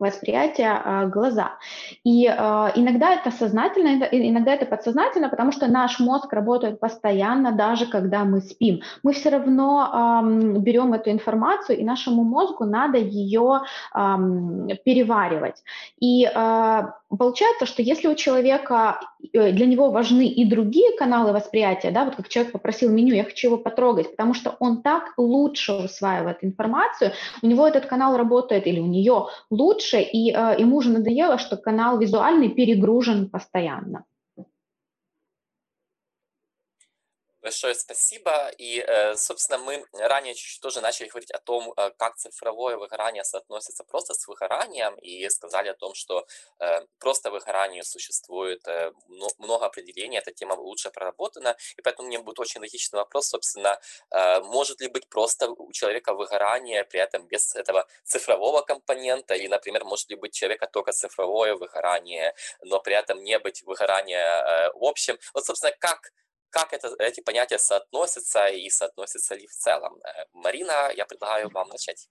восприятия 0.00 0.82
э, 0.84 1.08
глаза. 1.08 1.58
И 2.04 2.26
э, 2.26 2.32
иногда 2.74 3.14
это 3.14 3.30
сознательно, 3.30 4.08
иногда 4.10 4.54
это 4.54 4.66
подсознательно, 4.66 5.28
потому 5.28 5.52
что 5.52 5.68
наш 5.68 6.00
мозг 6.00 6.32
работает 6.32 6.80
постоянно, 6.80 7.52
даже 7.52 7.86
когда 7.86 8.24
мы 8.24 8.40
спим. 8.40 8.80
Мы 9.02 9.12
все 9.12 9.30
равно 9.30 10.22
э, 10.22 10.58
берем 10.58 10.94
эту 10.94 11.10
информацию, 11.10 11.78
и 11.78 11.84
нашему 11.84 12.24
мозгу 12.24 12.64
надо 12.64 12.98
ее 12.98 13.60
э, 13.94 13.98
переваривать. 14.84 15.62
И 16.00 16.24
э, 16.24 16.82
получается, 17.16 17.66
что 17.66 17.82
если 17.82 18.08
у 18.08 18.14
человека, 18.14 19.00
э, 19.32 19.52
для 19.52 19.66
него 19.66 19.90
важны 19.90 20.26
и 20.28 20.44
другие 20.44 20.96
каналы 20.96 21.32
восприятия, 21.32 21.90
да, 21.90 22.04
вот 22.04 22.16
как 22.16 22.28
человек 22.28 22.52
попросил 22.52 22.90
меню, 22.90 23.14
я 23.14 23.24
хочу 23.24 23.48
его 23.48 23.58
потрогать, 23.58 24.10
потому 24.12 24.34
что 24.34 24.56
он 24.60 24.82
так 24.82 25.14
лучше 25.16 25.72
усваивает 25.72 26.38
информацию, 26.42 27.12
у 27.42 27.46
него 27.46 27.66
этот 27.66 27.86
канал 27.86 28.16
работает 28.16 28.66
или 28.66 28.78
у 28.78 28.86
нее 28.86 29.26
лучше, 29.50 30.00
и 30.00 30.32
э, 30.32 30.56
ему 30.58 30.76
уже 30.76 30.90
надоело, 30.90 31.38
что 31.38 31.56
канал 31.56 31.98
визуальный 31.98 32.48
перегружен 32.48 33.28
постоянно. 33.28 34.04
Большое 37.42 37.74
спасибо. 37.74 38.50
И, 38.58 38.84
э, 38.86 39.16
собственно, 39.16 39.58
мы 39.58 39.82
ранее 39.92 40.34
чуть-чуть 40.34 40.60
тоже 40.60 40.82
начали 40.82 41.08
говорить 41.08 41.30
о 41.30 41.38
том, 41.38 41.72
э, 41.74 41.90
как 41.98 42.16
цифровое 42.16 42.76
выгорание 42.76 43.24
соотносится 43.24 43.82
просто 43.84 44.12
с 44.12 44.28
выгоранием, 44.28 44.94
и 44.96 45.26
сказали 45.30 45.68
о 45.68 45.74
том, 45.74 45.94
что 45.94 46.26
э, 46.58 46.80
просто 46.98 47.30
выгоранию 47.30 47.84
существует 47.84 48.66
много 49.38 49.66
определений, 49.66 50.18
эта 50.18 50.32
тема 50.32 50.52
лучше 50.54 50.90
проработана, 50.90 51.56
и 51.78 51.82
поэтому 51.82 52.08
мне 52.08 52.18
будет 52.18 52.38
очень 52.38 52.60
логичный 52.60 52.98
вопрос, 52.98 53.28
собственно, 53.28 53.80
может 54.42 54.80
ли 54.80 54.88
быть 54.88 55.08
просто 55.08 55.48
у 55.48 55.72
человека 55.72 56.14
выгорание, 56.14 56.84
при 56.84 57.00
этом 57.00 57.26
без 57.26 57.54
этого 57.56 57.86
цифрового 58.04 58.62
компонента, 58.62 59.34
или, 59.34 59.48
например, 59.48 59.84
может 59.84 60.10
ли 60.10 60.16
быть 60.16 60.34
человека 60.34 60.66
только 60.66 60.92
цифровое 60.92 61.54
выгорание, 61.54 62.34
но 62.62 62.80
при 62.80 62.94
этом 62.94 63.22
не 63.24 63.38
быть 63.38 63.62
выгорания 63.62 64.70
общем. 64.74 65.18
Вот, 65.34 65.46
собственно, 65.46 65.72
как 65.78 66.12
как 66.50 66.72
это, 66.72 66.94
эти 66.98 67.20
понятия 67.20 67.58
соотносятся 67.58 68.46
и 68.48 68.68
соотносятся 68.68 69.34
ли 69.34 69.46
в 69.46 69.52
целом. 69.52 70.00
Э, 70.04 70.24
Марина, 70.32 70.92
я 70.94 71.06
предлагаю 71.06 71.50
вам 71.50 71.68
начать. 71.68 72.08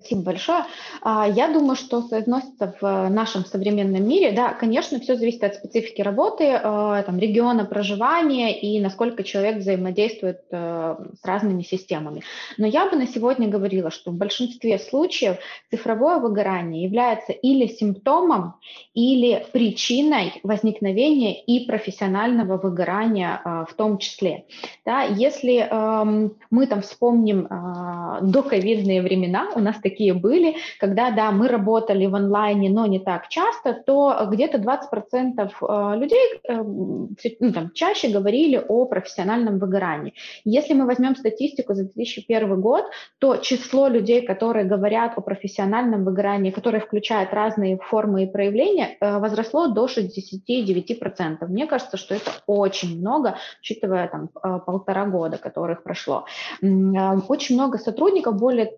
Спасибо 0.00 0.22
большое. 0.22 0.64
А, 1.02 1.28
я 1.28 1.52
думаю, 1.52 1.76
что 1.76 2.00
соотносится 2.00 2.74
в 2.80 3.08
нашем 3.10 3.44
современном 3.44 4.08
мире. 4.08 4.32
Да, 4.32 4.54
конечно, 4.54 4.98
все 4.98 5.14
зависит 5.14 5.44
от 5.44 5.56
специфики 5.56 6.00
работы, 6.00 6.44
э, 6.44 6.58
там, 7.04 7.18
региона 7.18 7.66
проживания 7.66 8.58
и 8.58 8.80
насколько 8.80 9.22
человек 9.24 9.58
взаимодействует 9.58 10.40
э, 10.50 10.96
с 11.20 11.24
разными 11.24 11.62
системами. 11.62 12.22
Но 12.56 12.66
я 12.66 12.88
бы 12.88 12.96
на 12.96 13.06
сегодня 13.06 13.48
говорила, 13.48 13.90
что 13.90 14.10
в 14.10 14.14
большинстве 14.14 14.78
случаев 14.78 15.36
цифровое 15.70 16.18
выгорание 16.18 16.82
является 16.82 17.32
или 17.32 17.66
симптомом, 17.66 18.54
или 18.94 19.46
причиной 19.52 20.40
возникновения 20.42 21.42
и 21.44 21.66
профессионального 21.66 22.56
выгорания 22.56 23.42
э, 23.44 23.64
в 23.70 23.74
том 23.74 23.98
числе. 23.98 24.46
Да, 24.86 25.02
если 25.02 25.58
эм, 25.58 26.32
мы 26.50 26.66
там 26.66 26.80
вспомним 26.80 27.48
доковидные 28.22 29.02
времена, 29.02 29.50
у 29.54 29.60
нас 29.60 29.76
такие 29.76 29.89
такие 29.90 30.14
были, 30.14 30.56
когда, 30.78 31.10
да, 31.10 31.30
мы 31.32 31.48
работали 31.48 32.06
в 32.06 32.14
онлайне, 32.14 32.70
но 32.70 32.86
не 32.86 32.98
так 33.00 33.28
часто, 33.28 33.74
то 33.74 34.26
где-то 34.30 34.58
20% 34.58 35.96
людей 35.96 36.40
ну, 37.40 37.52
там, 37.52 37.70
чаще 37.74 38.08
говорили 38.08 38.64
о 38.68 38.86
профессиональном 38.86 39.58
выгорании. 39.58 40.14
Если 40.44 40.74
мы 40.74 40.86
возьмем 40.86 41.16
статистику 41.16 41.74
за 41.74 41.84
2001 41.84 42.60
год, 42.60 42.84
то 43.18 43.36
число 43.36 43.88
людей, 43.88 44.22
которые 44.26 44.64
говорят 44.64 45.12
о 45.16 45.20
профессиональном 45.20 46.04
выгорании, 46.04 46.50
которое 46.50 46.80
включает 46.80 47.34
разные 47.34 47.78
формы 47.78 48.22
и 48.22 48.26
проявления, 48.26 48.96
возросло 49.00 49.66
до 49.66 49.86
69%. 49.86 51.46
Мне 51.48 51.66
кажется, 51.66 51.96
что 51.96 52.14
это 52.14 52.30
очень 52.46 52.98
много, 53.00 53.34
учитывая 53.60 54.08
там 54.08 54.28
полтора 54.66 55.06
года, 55.06 55.38
которых 55.38 55.82
прошло. 55.82 56.24
Очень 56.62 57.56
много 57.56 57.78
сотрудников, 57.78 58.36
более 58.38 58.70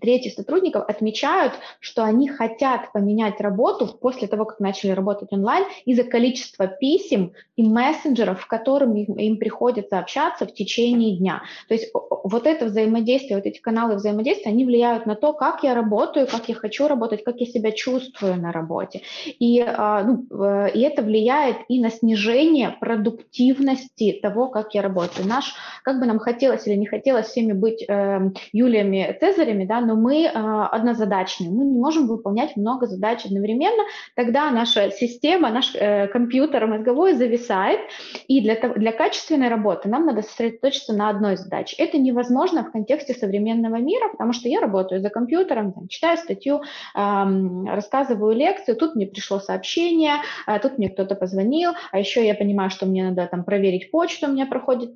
трети 0.00 0.28
сотрудников 0.28 0.84
отмечают, 0.88 1.54
что 1.80 2.04
они 2.04 2.28
хотят 2.28 2.92
поменять 2.92 3.40
работу 3.40 3.86
после 3.86 4.28
того, 4.28 4.44
как 4.44 4.60
начали 4.60 4.90
работать 4.90 5.32
онлайн 5.32 5.64
из-за 5.84 6.04
количества 6.04 6.66
писем 6.66 7.32
и 7.56 7.62
мессенджеров, 7.62 8.40
в 8.40 8.46
которым 8.46 8.94
им, 8.96 9.14
им 9.14 9.36
приходится 9.38 9.98
общаться 9.98 10.46
в 10.46 10.52
течение 10.52 11.16
дня. 11.16 11.42
То 11.68 11.74
есть 11.74 11.92
вот 11.92 12.46
это 12.46 12.66
взаимодействие, 12.66 13.36
вот 13.36 13.46
эти 13.46 13.60
каналы 13.60 13.96
взаимодействия, 13.96 14.50
они 14.50 14.64
влияют 14.64 15.06
на 15.06 15.14
то, 15.14 15.32
как 15.32 15.62
я 15.62 15.74
работаю, 15.74 16.26
как 16.26 16.48
я 16.48 16.54
хочу 16.54 16.88
работать, 16.88 17.24
как 17.24 17.36
я 17.40 17.46
себя 17.46 17.72
чувствую 17.72 18.36
на 18.36 18.52
работе. 18.52 19.02
И, 19.26 19.60
а, 19.60 20.02
ну, 20.02 20.26
и 20.66 20.80
это 20.80 21.02
влияет 21.02 21.58
и 21.68 21.80
на 21.80 21.90
снижение 21.90 22.76
продуктивности 22.80 24.18
того, 24.22 24.48
как 24.48 24.74
я 24.74 24.82
работаю. 24.82 25.26
Наш, 25.26 25.54
как 25.82 26.00
бы 26.00 26.06
нам 26.06 26.18
хотелось 26.18 26.66
или 26.66 26.74
не 26.74 26.86
хотелось 26.86 27.26
всеми 27.26 27.52
быть 27.52 27.84
э, 27.86 28.30
Юлиями 28.52 29.16
Цезарями, 29.20 29.64
да, 29.64 29.80
но 29.86 29.96
мы 29.96 30.24
э, 30.24 30.28
однозадачные, 30.30 31.50
мы 31.50 31.64
не 31.64 31.78
можем 31.78 32.06
выполнять 32.06 32.56
много 32.56 32.86
задач 32.86 33.24
одновременно, 33.24 33.84
тогда 34.14 34.50
наша 34.50 34.90
система, 34.90 35.50
наш 35.50 35.74
э, 35.74 36.08
компьютер 36.08 36.66
мозговой 36.66 37.14
зависает, 37.14 37.80
и 38.28 38.40
для, 38.40 38.56
для 38.56 38.92
качественной 38.92 39.48
работы 39.48 39.88
нам 39.88 40.06
надо 40.06 40.22
сосредоточиться 40.22 40.92
на 40.92 41.08
одной 41.08 41.36
задаче. 41.36 41.76
Это 41.78 41.98
невозможно 41.98 42.64
в 42.64 42.72
контексте 42.72 43.14
современного 43.14 43.76
мира, 43.76 44.08
потому 44.10 44.32
что 44.32 44.48
я 44.48 44.60
работаю 44.60 45.00
за 45.00 45.10
компьютером, 45.10 45.72
там, 45.72 45.88
читаю 45.88 46.18
статью, 46.18 46.62
рассказываю 46.94 48.34
лекцию, 48.34 48.76
тут 48.76 48.96
мне 48.96 49.06
пришло 49.06 49.38
сообщение, 49.38 50.14
э, 50.46 50.58
тут 50.58 50.78
мне 50.78 50.90
кто-то 50.90 51.14
позвонил, 51.14 51.72
а 51.92 51.98
еще 51.98 52.26
я 52.26 52.34
понимаю, 52.34 52.70
что 52.70 52.86
мне 52.86 53.04
надо 53.04 53.26
там 53.26 53.44
проверить 53.44 53.90
почту, 53.90 54.26
у 54.26 54.32
меня 54.32 54.46
проходит... 54.46 54.92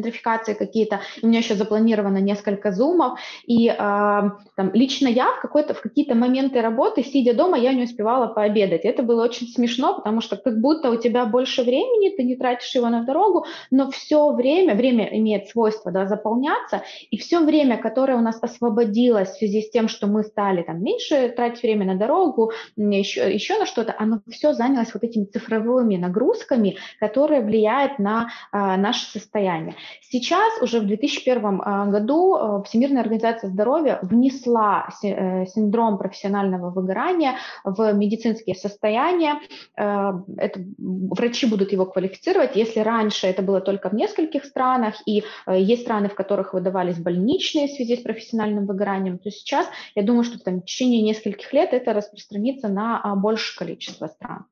Графикации 0.00 0.54
какие-то, 0.54 1.00
у 1.22 1.26
меня 1.26 1.38
еще 1.38 1.54
запланировано 1.54 2.18
несколько 2.18 2.72
зумов, 2.72 3.18
и 3.46 3.68
э, 3.68 3.74
там, 3.76 4.70
лично 4.72 5.08
я 5.08 5.32
в, 5.32 5.40
какой-то, 5.40 5.74
в 5.74 5.80
какие-то 5.80 6.14
моменты 6.14 6.60
работы, 6.60 7.02
сидя 7.02 7.34
дома, 7.34 7.58
я 7.58 7.72
не 7.72 7.84
успевала 7.84 8.26
пообедать. 8.26 8.84
Это 8.84 9.02
было 9.02 9.24
очень 9.24 9.48
смешно, 9.48 9.94
потому 9.94 10.20
что 10.20 10.36
как 10.36 10.60
будто 10.60 10.90
у 10.90 10.96
тебя 10.96 11.26
больше 11.26 11.62
времени, 11.62 12.16
ты 12.16 12.22
не 12.22 12.36
тратишь 12.36 12.74
его 12.74 12.88
на 12.88 13.04
дорогу, 13.04 13.46
но 13.70 13.90
все 13.90 14.32
время, 14.32 14.74
время 14.74 15.08
имеет 15.18 15.48
свойство 15.48 15.90
да, 15.90 16.06
заполняться, 16.06 16.82
и 17.10 17.16
все 17.16 17.40
время, 17.40 17.78
которое 17.78 18.16
у 18.16 18.20
нас 18.20 18.38
освободилось 18.42 19.30
в 19.30 19.38
связи 19.38 19.62
с 19.62 19.70
тем, 19.70 19.88
что 19.88 20.06
мы 20.06 20.22
стали 20.22 20.62
там 20.62 20.82
меньше 20.82 21.28
тратить 21.30 21.62
время 21.62 21.86
на 21.86 21.94
дорогу, 21.94 22.52
еще, 22.76 23.32
еще 23.32 23.58
на 23.58 23.66
что-то, 23.66 23.94
оно 23.98 24.20
все 24.28 24.52
занялось 24.52 24.94
вот 24.94 25.02
этими 25.04 25.24
цифровыми 25.24 25.96
нагрузками, 25.96 26.76
которые 27.00 27.40
влияют 27.40 27.98
на 27.98 28.28
э, 28.52 28.76
наше 28.76 29.06
состояние. 29.10 29.74
Сейчас, 30.02 30.62
уже 30.62 30.80
в 30.80 30.86
2001 30.86 31.60
а, 31.62 31.86
году, 31.86 32.34
а, 32.34 32.62
Всемирная 32.62 33.02
организация 33.02 33.50
здоровья 33.50 33.98
внесла 34.02 34.88
э, 35.02 35.46
синдром 35.46 35.98
профессионального 35.98 36.70
выгорания 36.70 37.36
в 37.64 37.92
медицинские 37.92 38.54
состояния. 38.54 39.40
Э, 39.76 40.12
это, 40.36 40.60
врачи 40.78 41.46
будут 41.46 41.72
его 41.72 41.86
квалифицировать. 41.86 42.56
Если 42.56 42.80
раньше 42.80 43.26
это 43.26 43.42
было 43.42 43.60
только 43.60 43.90
в 43.90 43.94
нескольких 43.94 44.44
странах, 44.44 44.94
и 45.06 45.24
э, 45.46 45.60
есть 45.60 45.82
страны, 45.82 46.08
в 46.08 46.14
которых 46.14 46.54
выдавались 46.54 46.98
больничные 46.98 47.68
в 47.68 47.72
связи 47.72 47.96
с 47.96 48.00
профессиональным 48.00 48.66
выгоранием, 48.66 49.18
то 49.18 49.30
сейчас, 49.30 49.66
я 49.94 50.02
думаю, 50.02 50.24
что 50.24 50.38
там, 50.38 50.60
в 50.60 50.64
течение 50.64 51.02
нескольких 51.02 51.52
лет 51.52 51.72
это 51.72 51.92
распространится 51.92 52.68
на 52.68 53.00
а, 53.00 53.14
большее 53.14 53.58
количество 53.58 54.06
стран. 54.06 54.46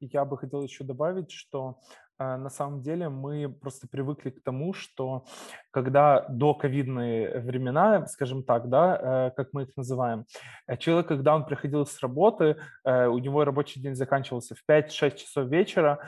Я 0.00 0.24
бы 0.24 0.38
хотел 0.38 0.62
еще 0.62 0.82
добавить, 0.84 1.30
что 1.30 1.78
на 2.20 2.50
самом 2.50 2.82
деле 2.82 3.08
мы 3.08 3.48
просто 3.48 3.88
привыкли 3.88 4.30
к 4.30 4.42
тому, 4.42 4.74
что 4.74 5.24
когда 5.70 6.26
до 6.28 6.54
ковидные 6.54 7.40
времена, 7.40 8.06
скажем 8.06 8.42
так, 8.42 8.68
да, 8.68 9.28
э, 9.28 9.30
как 9.36 9.48
мы 9.52 9.62
их 9.62 9.76
называем, 9.76 10.26
э, 10.66 10.76
человек, 10.76 11.08
когда 11.08 11.34
он 11.34 11.46
приходил 11.46 11.86
с 11.86 11.98
работы, 12.00 12.56
э, 12.84 13.06
у 13.06 13.18
него 13.18 13.44
рабочий 13.44 13.80
день 13.80 13.94
заканчивался 13.94 14.54
в 14.54 14.62
5-6 14.66 15.16
часов 15.16 15.48
вечера, 15.48 15.98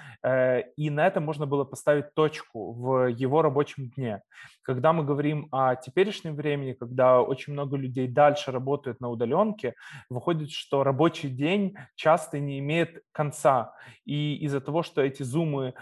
и 0.76 0.90
на 0.90 1.06
этом 1.06 1.24
можно 1.24 1.46
было 1.46 1.64
поставить 1.64 2.14
точку 2.14 2.72
в 2.72 3.06
его 3.06 3.42
рабочем 3.42 3.90
дне. 3.90 4.22
Когда 4.62 4.92
мы 4.92 5.04
говорим 5.04 5.48
о 5.50 5.76
теперешнем 5.76 6.36
времени, 6.36 6.72
когда 6.72 7.20
очень 7.20 7.52
много 7.52 7.76
людей 7.76 8.08
дальше 8.08 8.52
работают 8.52 9.00
на 9.00 9.08
удаленке, 9.08 9.74
выходит, 10.08 10.50
что 10.50 10.84
рабочий 10.84 11.28
день 11.28 11.74
часто 11.94 12.38
не 12.38 12.58
имеет 12.58 13.02
конца. 13.12 13.74
И 14.04 14.36
из-за 14.44 14.60
того, 14.60 14.82
что 14.82 15.02
эти 15.02 15.22
зумы 15.22 15.74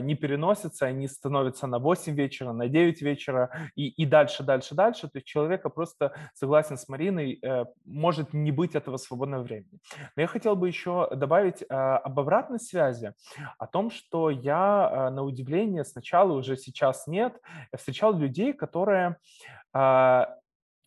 не 0.00 0.14
переносятся, 0.14 0.86
они 0.86 1.08
становятся 1.08 1.66
на 1.66 1.78
8 1.78 2.14
вечера, 2.14 2.52
на 2.52 2.68
9 2.68 3.02
вечера, 3.02 3.50
и, 3.74 3.88
и 3.88 4.06
дальше, 4.06 4.42
дальше, 4.42 4.74
дальше, 4.74 5.08
то 5.08 5.18
есть 5.18 5.26
человека 5.26 5.68
просто, 5.68 6.12
согласен 6.34 6.76
с 6.76 6.88
Мариной, 6.88 7.38
э, 7.42 7.64
может 7.84 8.32
не 8.32 8.52
быть 8.52 8.74
этого 8.74 8.96
свободного 8.98 9.42
времени. 9.42 9.80
Но 10.16 10.22
я 10.22 10.26
хотел 10.26 10.56
бы 10.56 10.68
еще 10.68 11.08
добавить 11.14 11.62
э, 11.62 11.66
об 11.74 12.20
обратной 12.20 12.60
связи, 12.60 13.14
о 13.58 13.66
том, 13.66 13.90
что 13.90 14.30
я, 14.30 14.90
э, 14.90 15.10
на 15.10 15.22
удивление, 15.22 15.84
сначала 15.84 16.32
уже 16.32 16.56
сейчас 16.56 17.06
нет, 17.06 17.40
встречал 17.76 18.16
людей, 18.18 18.52
которые 18.52 19.16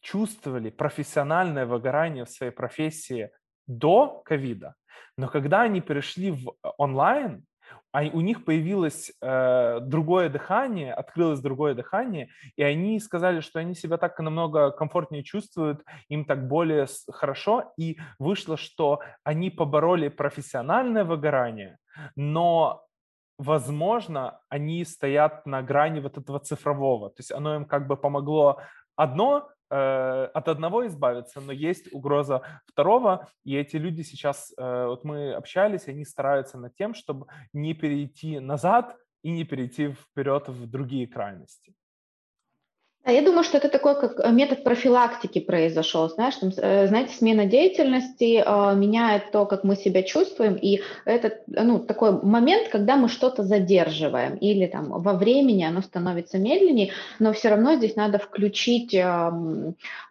чувствовали 0.02 0.70
профессиональное 0.70 1.66
выгорание 1.66 2.24
в 2.24 2.30
своей 2.30 2.54
профессии 2.54 3.30
до 3.68 4.22
ковида, 4.24 4.76
но 5.18 5.28
когда 5.28 5.62
они 5.62 5.82
перешли 5.82 6.32
в 6.32 6.56
онлайн, 6.78 7.46
а 7.92 8.04
у 8.04 8.22
них 8.22 8.46
появилось 8.46 9.12
э, 9.22 9.80
другое 9.82 10.30
дыхание, 10.30 10.94
открылось 10.94 11.40
другое 11.40 11.74
дыхание, 11.74 12.30
и 12.56 12.64
они 12.64 13.00
сказали, 13.00 13.40
что 13.40 13.60
они 13.60 13.76
себя 13.76 13.98
так 13.98 14.20
намного 14.20 14.72
комфортнее 14.72 15.24
чувствуют, 15.24 15.84
им 16.10 16.26
так 16.26 16.48
более 16.48 16.88
хорошо, 17.10 17.74
и 17.78 17.98
вышло, 18.20 18.58
что 18.58 19.00
они 19.24 19.50
побороли 19.50 20.10
профессиональное 20.10 21.04
выгорание, 21.04 21.78
но 22.16 22.84
возможно, 23.38 24.40
они 24.50 24.84
стоят 24.84 25.46
на 25.46 25.62
грани 25.62 26.00
вот 26.00 26.18
этого 26.18 26.40
цифрового, 26.40 27.10
то 27.10 27.20
есть 27.20 27.32
оно 27.32 27.56
им 27.56 27.66
как 27.66 27.88
бы 27.88 27.96
помогло 27.96 28.60
одно 28.96 29.50
от 29.70 30.48
одного 30.48 30.88
избавиться, 30.88 31.42
но 31.42 31.52
есть 31.52 31.92
угроза 31.94 32.42
второго, 32.66 33.28
и 33.44 33.56
эти 33.56 33.78
люди 33.78 34.02
сейчас, 34.02 34.54
э, 34.58 34.86
вот 34.88 35.04
мы 35.04 35.34
общались, 35.34 35.88
они 35.88 36.06
стараются 36.06 36.58
над 36.58 36.76
тем, 36.76 36.94
чтобы 36.94 37.28
не 37.54 37.74
перейти 37.74 38.40
назад 38.40 38.96
и 39.24 39.32
не 39.32 39.44
перейти 39.44 39.94
вперед 39.94 40.48
в 40.48 40.70
другие 40.70 41.08
крайности. 41.08 41.74
Я 43.10 43.22
думаю, 43.22 43.46
что 43.46 43.58
это 43.58 43.70
такой 43.70 43.98
как 43.98 44.20
э, 44.20 44.32
метод 44.32 44.64
профилактики 44.66 45.40
произошел, 45.40 46.10
знаешь, 46.10 46.36
там, 46.36 46.52
э, 46.58 46.88
знаете, 46.88 47.14
смена 47.14 47.46
деятельности 47.46 48.44
э, 48.46 48.76
меняет 48.76 49.32
то, 49.32 49.46
как 49.46 49.64
мы 49.64 49.78
себя 49.78 50.04
чувствуем, 50.04 50.56
и 50.56 50.82
это 51.06 51.40
ну, 51.48 51.80
такой 51.80 52.22
момент, 52.22 52.68
когда 52.68 52.98
мы 52.98 53.08
что-то 53.08 53.44
задерживаем, 53.44 54.36
или 54.36 54.66
там 54.66 54.90
во 54.90 55.14
времени 55.14 55.64
оно 55.64 55.82
становится 55.82 56.38
медленнее, 56.38 56.92
но 57.20 57.32
все 57.32 57.48
равно 57.48 57.76
здесь 57.76 57.96
надо 57.96 58.20
включить 58.20 58.94
э, 58.94 59.32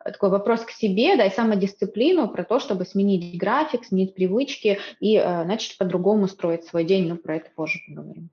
такой 0.03 0.31
вопрос 0.31 0.63
к 0.63 0.71
себе, 0.71 1.17
да, 1.17 1.27
и 1.27 1.31
самодисциплину 1.31 2.29
про 2.29 2.45
то, 2.45 2.59
чтобы 2.61 2.87
сменить 2.87 3.37
график, 3.37 3.85
сменить 3.85 4.15
привычки 4.15 4.79
и 5.01 5.17
э, 5.17 5.45
начать 5.45 5.77
по-другому 5.77 6.29
строить 6.29 6.65
свой 6.65 6.85
день, 6.85 7.09
ну, 7.09 7.17
про 7.17 7.37
это 7.37 7.51
позже 7.55 7.79
поговорим. 7.87 8.31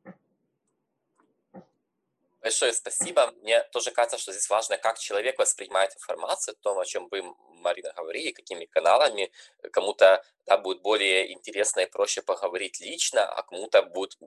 Большое 2.43 2.73
спасибо. 2.73 3.31
Мне 3.41 3.63
тоже 3.71 3.91
кажется, 3.91 4.17
что 4.17 4.33
здесь 4.33 4.49
важно, 4.49 4.77
как 4.77 4.99
человек 4.99 5.39
воспринимает 5.39 5.95
информацию, 5.95 6.57
то, 6.61 6.77
о 6.77 6.85
чем 6.85 7.07
вы, 7.09 7.23
Марина, 7.61 7.93
говорили, 7.95 8.31
какими 8.31 8.65
каналами. 8.65 9.31
Кому-то 9.71 10.21
да, 10.45 10.57
будет 10.57 10.81
более 10.81 11.31
интересно 11.31 11.79
и 11.79 11.85
проще 11.85 12.21
поговорить 12.21 12.81
лично, 12.81 13.25
а 13.25 13.43
кому-то 13.43 13.83
будет 13.83 14.17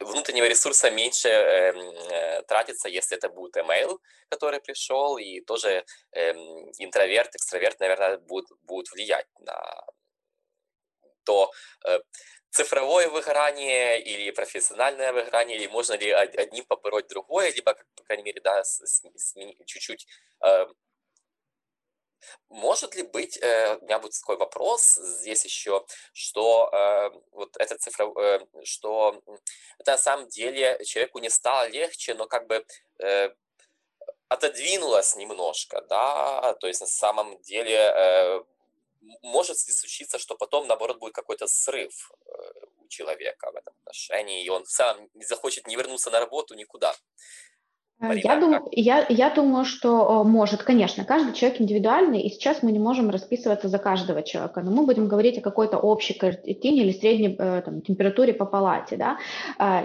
внутреннего 0.00 0.44
ресурса 0.44 0.90
меньше 0.90 1.28
э, 1.28 1.72
э, 2.10 2.42
тратиться, 2.42 2.90
если 2.90 3.16
это 3.16 3.30
будет 3.30 3.56
email, 3.56 3.98
который 4.28 4.60
пришел, 4.60 5.16
и 5.16 5.40
тоже 5.40 5.86
э, 6.12 6.32
интроверт, 6.78 7.34
экстраверт, 7.34 7.80
наверное, 7.80 8.18
будет, 8.18 8.48
будет 8.64 8.92
влиять 8.92 9.26
на 9.38 9.86
то, 11.24 11.50
э, 11.84 12.00
цифровое 12.50 13.08
выгорание 13.08 14.00
или 14.02 14.30
профессиональное 14.30 15.12
выгорание, 15.12 15.56
или 15.56 15.66
можно 15.68 15.94
ли 15.94 16.10
одним 16.10 16.64
побороть 16.66 17.08
другое, 17.08 17.50
либо, 17.52 17.74
по 17.96 18.04
крайней 18.04 18.24
мере, 18.24 18.40
да, 18.40 18.62
чуть-чуть 19.66 20.06
э, 20.44 20.66
может 22.48 22.94
ли 22.94 23.02
быть, 23.02 23.36
э, 23.42 23.76
у 23.80 23.84
меня 23.84 23.98
будет 23.98 24.18
такой 24.20 24.36
вопрос 24.36 24.94
здесь 24.94 25.44
еще, 25.44 25.84
что 26.12 26.70
вот 27.32 27.56
это 27.56 27.76
цифра, 27.78 28.06
что 28.64 29.20
это 29.78 29.92
на 29.92 29.98
самом 29.98 30.28
деле 30.28 30.78
человеку 30.84 31.18
не 31.18 31.30
стало 31.30 31.68
легче, 31.68 32.14
но 32.14 32.26
как 32.26 32.46
бы 32.46 32.64
отодвинулось 34.28 35.16
немножко, 35.16 35.82
да, 35.82 36.54
то 36.60 36.66
есть 36.66 36.80
на 36.80 36.86
самом 36.86 37.40
деле 37.42 38.44
может 39.22 39.56
ли 39.66 39.72
случиться, 39.72 40.18
что 40.18 40.36
потом, 40.36 40.66
наоборот, 40.66 40.98
будет 40.98 41.14
какой-то 41.14 41.46
срыв 41.46 42.10
э, 42.10 42.30
у 42.84 42.88
человека 42.88 43.50
в 43.52 43.56
этом 43.56 43.74
отношении, 43.82 44.44
и 44.44 44.48
он 44.48 44.64
сам 44.66 44.96
не 45.14 45.24
захочет 45.24 45.66
не 45.66 45.76
вернуться 45.76 46.10
на 46.10 46.20
работу 46.20 46.54
никуда. 46.54 46.92
Э, 48.00 48.06
Марина, 48.06 48.28
я, 48.28 48.40
дум, 48.40 48.68
я, 48.72 49.06
я 49.08 49.30
думаю, 49.30 49.64
что 49.64 50.24
может, 50.24 50.62
конечно, 50.62 51.04
каждый 51.04 51.34
человек 51.34 51.60
индивидуальный, 51.60 52.22
и 52.22 52.30
сейчас 52.30 52.62
мы 52.62 52.72
не 52.72 52.78
можем 52.78 53.10
расписываться 53.10 53.68
за 53.68 53.78
каждого 53.78 54.22
человека, 54.22 54.60
но 54.60 54.70
мы 54.70 54.84
будем 54.84 55.08
говорить 55.08 55.38
о 55.38 55.42
какой-то 55.42 55.78
общей 55.78 56.14
картине 56.14 56.82
или 56.82 56.92
средней 56.92 57.36
э, 57.38 57.62
там, 57.62 57.82
температуре 57.82 58.34
по 58.34 58.46
палате. 58.46 58.96
Да? 58.96 59.18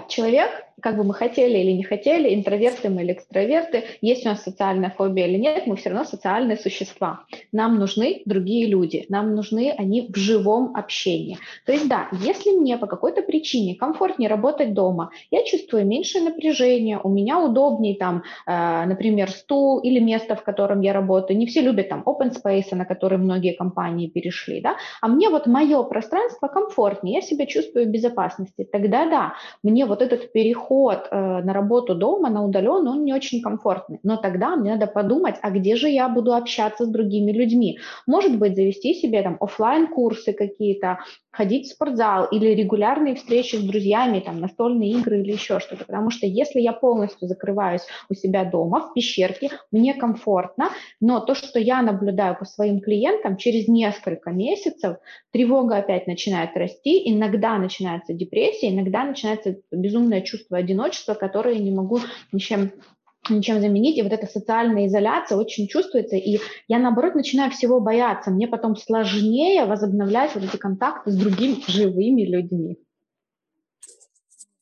Человек 0.08 0.67
как 0.80 0.96
бы 0.96 1.04
мы 1.04 1.14
хотели 1.14 1.58
или 1.58 1.72
не 1.72 1.82
хотели, 1.82 2.34
интроверты 2.34 2.88
мы 2.88 3.02
или 3.02 3.12
экстраверты, 3.12 3.84
есть 4.00 4.24
у 4.24 4.28
нас 4.28 4.42
социальная 4.42 4.90
фобия 4.90 5.26
или 5.26 5.38
нет, 5.38 5.66
мы 5.66 5.76
все 5.76 5.90
равно 5.90 6.04
социальные 6.04 6.56
существа. 6.56 7.24
Нам 7.52 7.78
нужны 7.78 8.22
другие 8.26 8.66
люди, 8.66 9.06
нам 9.08 9.34
нужны 9.34 9.74
они 9.76 10.08
в 10.12 10.16
живом 10.16 10.76
общении. 10.76 11.38
То 11.66 11.72
есть 11.72 11.88
да, 11.88 12.08
если 12.12 12.50
мне 12.50 12.76
по 12.78 12.86
какой-то 12.86 13.22
причине 13.22 13.74
комфортнее 13.74 14.28
работать 14.28 14.74
дома, 14.74 15.10
я 15.30 15.44
чувствую 15.44 15.86
меньшее 15.86 16.24
напряжение, 16.24 17.00
у 17.02 17.08
меня 17.08 17.40
удобнее 17.40 17.96
там, 17.96 18.22
э, 18.46 18.84
например, 18.86 19.30
стул 19.30 19.80
или 19.80 19.98
место, 19.98 20.36
в 20.36 20.42
котором 20.42 20.80
я 20.80 20.92
работаю. 20.92 21.38
Не 21.38 21.46
все 21.46 21.60
любят 21.60 21.88
там 21.88 22.02
open 22.06 22.32
space, 22.32 22.74
на 22.74 22.84
который 22.84 23.18
многие 23.18 23.54
компании 23.54 24.08
перешли, 24.08 24.60
да, 24.60 24.76
а 25.00 25.08
мне 25.08 25.28
вот 25.28 25.46
мое 25.46 25.82
пространство 25.82 26.48
комфортнее, 26.48 27.16
я 27.16 27.20
себя 27.20 27.46
чувствую 27.46 27.86
в 27.86 27.88
безопасности. 27.88 28.68
Тогда 28.70 29.06
да, 29.06 29.34
мне 29.62 29.86
вот 29.86 30.02
этот 30.02 30.32
переход 30.32 30.67
переход 30.68 31.08
э, 31.10 31.42
на 31.44 31.52
работу 31.52 31.94
дома, 31.94 32.30
на 32.30 32.44
удаленную, 32.44 32.96
он 32.96 33.04
не 33.04 33.14
очень 33.14 33.42
комфортный. 33.42 33.98
Но 34.02 34.16
тогда 34.16 34.56
мне 34.56 34.72
надо 34.72 34.86
подумать, 34.86 35.36
а 35.42 35.50
где 35.50 35.76
же 35.76 35.88
я 35.88 36.08
буду 36.08 36.34
общаться 36.34 36.84
с 36.84 36.88
другими 36.88 37.32
людьми? 37.32 37.78
Может 38.06 38.38
быть, 38.38 38.56
завести 38.56 38.94
себе 38.94 39.22
там 39.22 39.36
офлайн 39.40 39.86
курсы 39.86 40.32
какие-то, 40.32 40.98
ходить 41.38 41.68
в 41.68 41.70
спортзал 41.70 42.24
или 42.24 42.48
регулярные 42.48 43.14
встречи 43.14 43.54
с 43.54 43.62
друзьями, 43.62 44.18
там, 44.18 44.40
настольные 44.40 44.90
игры 44.90 45.20
или 45.20 45.30
еще 45.30 45.60
что-то. 45.60 45.84
Потому 45.84 46.10
что 46.10 46.26
если 46.26 46.60
я 46.60 46.72
полностью 46.72 47.28
закрываюсь 47.28 47.82
у 48.10 48.14
себя 48.14 48.44
дома, 48.44 48.88
в 48.88 48.92
пещерке, 48.92 49.50
мне 49.70 49.94
комфортно, 49.94 50.70
но 51.00 51.20
то, 51.20 51.36
что 51.36 51.60
я 51.60 51.80
наблюдаю 51.80 52.36
по 52.36 52.44
своим 52.44 52.80
клиентам, 52.80 53.36
через 53.36 53.68
несколько 53.68 54.32
месяцев 54.32 54.96
тревога 55.30 55.76
опять 55.76 56.08
начинает 56.08 56.56
расти, 56.56 57.08
иногда 57.08 57.56
начинается 57.56 58.14
депрессия, 58.14 58.70
иногда 58.70 59.04
начинается 59.04 59.58
безумное 59.70 60.22
чувство 60.22 60.58
одиночества, 60.58 61.14
которое 61.14 61.54
я 61.54 61.62
не 61.62 61.70
могу 61.70 62.00
ничем 62.32 62.72
ничем 63.30 63.60
заменить, 63.60 63.98
и 63.98 64.02
вот 64.02 64.12
эта 64.12 64.26
социальная 64.26 64.86
изоляция 64.86 65.38
очень 65.38 65.68
чувствуется, 65.68 66.16
и 66.16 66.38
я, 66.66 66.78
наоборот, 66.78 67.14
начинаю 67.14 67.50
всего 67.50 67.80
бояться, 67.80 68.30
мне 68.30 68.48
потом 68.48 68.76
сложнее 68.76 69.64
возобновлять 69.64 70.34
вот 70.34 70.44
эти 70.44 70.56
контакты 70.56 71.10
с 71.10 71.16
другими 71.16 71.62
живыми 71.66 72.22
людьми. 72.22 72.78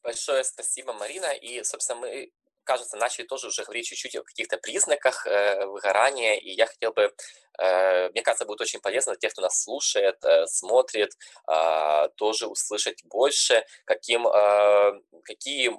Большое 0.03 0.45
спасибо, 0.45 0.93
Марина, 0.93 1.33
и, 1.43 1.63
собственно, 1.65 2.01
мы 2.01 2.31
кажется, 2.67 2.97
начали 2.97 3.25
тоже 3.25 3.49
уже 3.49 3.63
говорить 3.65 3.87
чуть-чуть 3.87 4.17
о 4.17 4.23
каких-то 4.23 4.59
признаках 4.59 5.27
э, 5.27 5.65
выгорания, 5.67 6.35
и 6.35 6.51
я 6.51 6.67
хотел 6.67 6.93
бы 6.93 7.13
Э, 7.59 8.11
мне 8.11 8.23
кажется, 8.23 8.45
будет 8.45 8.61
очень 8.61 8.81
полезно 8.81 9.13
для 9.13 9.21
тех, 9.21 9.33
кто 9.33 9.43
нас 9.43 9.63
слушает, 9.63 10.23
э, 10.25 10.47
смотрит, 10.47 11.13
а, 11.47 12.09
тоже 12.09 12.47
услышать 12.47 13.05
больше, 13.05 13.65
каким, 13.85 14.27
э, 14.27 15.01
какие 15.25 15.71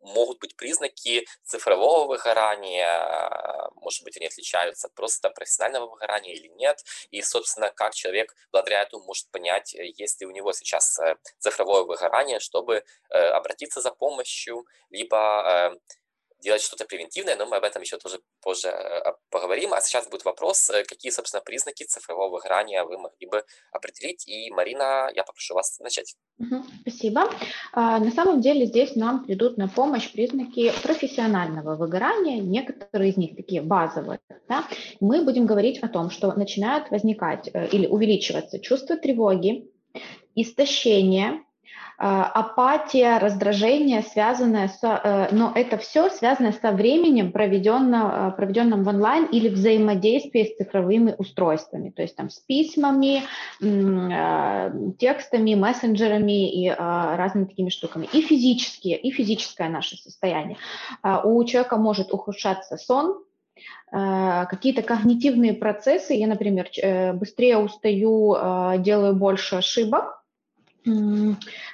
могут 0.00 0.38
быть 0.40 0.56
признаки 0.56 1.26
цифрового 1.44 2.06
выгорания, 2.08 3.70
может 3.76 4.04
быть, 4.04 4.16
они 4.16 4.26
отличаются 4.26 4.88
просто 4.94 5.30
профессионального 5.30 5.90
выгорания 5.90 6.34
или 6.34 6.48
нет, 6.48 6.82
и, 7.10 7.22
собственно, 7.22 7.70
как 7.70 7.94
человек 7.94 8.34
благодаря 8.52 8.82
этому 8.82 9.04
может 9.04 9.30
понять, 9.30 9.74
есть 9.74 10.20
ли 10.20 10.26
у 10.26 10.30
него 10.30 10.52
сейчас 10.52 10.98
цифровое 11.38 11.82
выгорание, 11.82 12.40
чтобы 12.40 12.84
обратиться 13.10 13.80
за 13.80 13.90
помощью, 13.90 14.66
либо 14.90 15.76
делать 16.44 16.62
что-то 16.62 16.84
превентивное, 16.84 17.36
но 17.36 17.46
мы 17.46 17.56
об 17.56 17.64
этом 17.64 17.82
еще 17.82 17.96
тоже 17.96 18.20
позже 18.40 18.68
э, 18.68 19.12
поговорим. 19.30 19.72
А 19.72 19.80
сейчас 19.80 20.08
будет 20.08 20.24
вопрос, 20.24 20.70
э, 20.70 20.84
какие, 20.84 21.10
собственно, 21.10 21.40
признаки 21.40 21.84
цифрового 21.84 22.36
выгорания 22.36 22.84
вы 22.84 22.98
могли 22.98 23.26
бы 23.26 23.44
определить. 23.72 24.28
И, 24.28 24.50
Марина, 24.50 25.10
я 25.14 25.24
попрошу 25.24 25.54
вас 25.54 25.78
начать. 25.80 26.14
Спасибо. 26.82 27.30
А, 27.72 27.98
на 27.98 28.10
самом 28.10 28.40
деле 28.40 28.66
здесь 28.66 28.94
нам 28.96 29.24
придут 29.24 29.56
на 29.56 29.68
помощь 29.68 30.12
признаки 30.12 30.72
профессионального 30.82 31.76
выгорания, 31.76 32.40
некоторые 32.40 33.10
из 33.10 33.16
них 33.16 33.36
такие 33.36 33.62
базовые. 33.62 34.20
Да? 34.48 34.68
Мы 35.00 35.24
будем 35.24 35.46
говорить 35.46 35.78
о 35.82 35.88
том, 35.88 36.10
что 36.10 36.32
начинают 36.32 36.90
возникать 36.90 37.48
э, 37.52 37.68
или 37.68 37.86
увеличиваться 37.86 38.58
чувство 38.58 38.96
тревоги, 38.96 39.70
истощение, 40.34 41.42
апатия, 41.96 43.18
раздражение, 43.18 44.02
связанное 44.02 44.68
с, 44.68 44.78
э, 44.82 45.28
но 45.32 45.52
это 45.54 45.76
все 45.76 46.10
связано 46.10 46.52
со 46.52 46.72
временем, 46.72 47.32
проведенным, 47.32 48.32
проведенным 48.34 48.82
в 48.82 48.88
онлайн 48.88 49.26
или 49.26 49.48
взаимодействии 49.48 50.44
с 50.44 50.56
цифровыми 50.56 51.14
устройствами, 51.16 51.90
то 51.90 52.02
есть 52.02 52.16
там 52.16 52.30
с 52.30 52.40
письмами, 52.40 53.22
а, 53.62 54.72
текстами, 54.98 55.54
мессенджерами 55.54 56.50
и 56.50 56.68
а, 56.68 57.16
разными 57.16 57.46
такими 57.46 57.68
штуками. 57.68 58.08
И 58.12 58.20
физические, 58.22 58.98
и 58.98 59.10
физическое 59.10 59.68
наше 59.68 59.96
состояние. 59.96 60.58
У 61.24 61.42
человека 61.44 61.76
может 61.76 62.12
ухудшаться 62.12 62.76
сон, 62.76 63.22
какие-то 63.90 64.82
когнитивные 64.82 65.54
процессы. 65.54 66.14
Я, 66.14 66.26
например, 66.26 66.68
э, 66.82 67.12
быстрее 67.12 67.58
устаю, 67.58 68.36
делаю 68.78 69.14
больше 69.14 69.56
ошибок, 69.56 70.23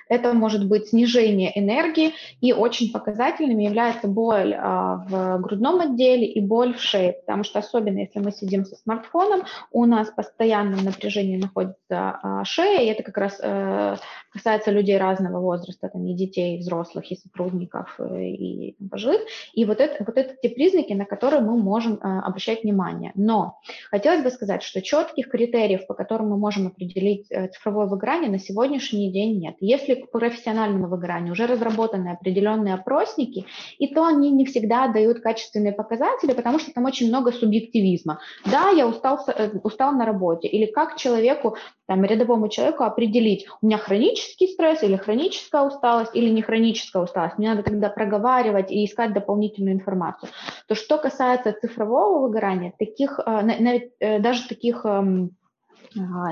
это 0.08 0.32
может 0.32 0.66
быть 0.68 0.88
снижение 0.88 1.58
энергии, 1.58 2.12
и 2.40 2.52
очень 2.52 2.92
показательным 2.92 3.58
является 3.58 4.08
боль 4.08 4.54
а, 4.54 5.04
в 5.08 5.40
грудном 5.40 5.80
отделе 5.80 6.26
и 6.26 6.40
боль 6.40 6.74
в 6.74 6.80
шее, 6.80 7.12
потому 7.12 7.44
что 7.44 7.58
особенно 7.58 7.98
если 7.98 8.20
мы 8.20 8.32
сидим 8.32 8.64
со 8.64 8.76
смартфоном, 8.76 9.42
у 9.72 9.86
нас 9.86 10.10
в 10.10 10.84
напряжении 10.84 11.36
находится 11.36 12.18
а, 12.22 12.44
шея, 12.44 12.82
и 12.82 12.86
это 12.86 13.02
как 13.02 13.16
раз 13.18 13.38
э, 13.42 13.96
касается 14.32 14.70
людей 14.70 14.96
разного 14.98 15.40
возраста, 15.40 15.88
там, 15.88 16.06
и 16.06 16.14
детей, 16.14 16.56
и 16.56 16.60
взрослых, 16.60 17.10
и 17.10 17.16
сотрудников, 17.16 17.94
э, 17.98 18.26
и 18.26 18.76
пожилых. 18.90 19.20
И 19.54 19.64
вот 19.64 19.80
это, 19.80 20.04
вот 20.04 20.16
это 20.16 20.34
те 20.40 20.48
признаки, 20.48 20.92
на 20.92 21.04
которые 21.04 21.42
мы 21.42 21.56
можем 21.58 21.94
э, 21.94 21.98
обращать 21.98 22.62
внимание. 22.62 23.12
Но 23.14 23.60
хотелось 23.90 24.22
бы 24.22 24.30
сказать, 24.30 24.62
что 24.62 24.82
четких 24.82 25.28
критериев, 25.28 25.86
по 25.86 25.94
которым 25.94 26.30
мы 26.30 26.36
можем 26.36 26.68
определить 26.68 27.28
цифровое 27.28 27.86
выгорание, 27.86 28.30
на 28.30 28.38
сегодняшний 28.38 28.99
день 29.08 29.38
нет. 29.38 29.56
Если 29.60 29.94
к 29.94 30.10
профессиональному 30.10 30.88
выгоранию 30.88 31.32
уже 31.32 31.46
разработаны 31.46 32.08
определенные 32.08 32.74
опросники, 32.74 33.46
и 33.78 33.86
то 33.94 34.04
они 34.04 34.30
не 34.30 34.44
всегда 34.44 34.88
дают 34.88 35.20
качественные 35.20 35.72
показатели, 35.72 36.32
потому 36.32 36.58
что 36.58 36.72
там 36.72 36.84
очень 36.84 37.08
много 37.08 37.32
субъективизма. 37.32 38.20
Да, 38.50 38.70
я 38.70 38.86
устал, 38.86 39.24
устал 39.62 39.92
на 39.92 40.04
работе, 40.04 40.48
или 40.48 40.66
как 40.66 40.96
человеку, 40.96 41.56
там, 41.86 42.04
рядовому 42.04 42.48
человеку 42.48 42.84
определить, 42.84 43.46
у 43.62 43.66
меня 43.66 43.78
хронический 43.78 44.40
хронический 44.40 44.46
стресс 44.48 44.82
или 44.82 44.96
хроническая 44.96 45.62
усталость 45.62 46.14
или 46.14 46.30
не 46.30 46.42
хроническая 46.42 47.02
усталость. 47.02 47.38
Мне 47.38 47.50
надо 47.50 47.62
тогда 47.62 47.88
проговаривать 47.88 48.70
и 48.70 48.84
искать 48.84 49.12
дополнительную 49.12 49.74
информацию. 49.74 50.30
То, 50.66 50.74
что 50.74 50.98
касается 50.98 51.52
цифрового 51.52 52.26
выгорания, 52.26 52.72
таких, 52.78 53.20
э, 53.24 53.80
э, 54.00 54.18
даже 54.20 54.48
таких 54.48 54.84
эм, 54.84 55.36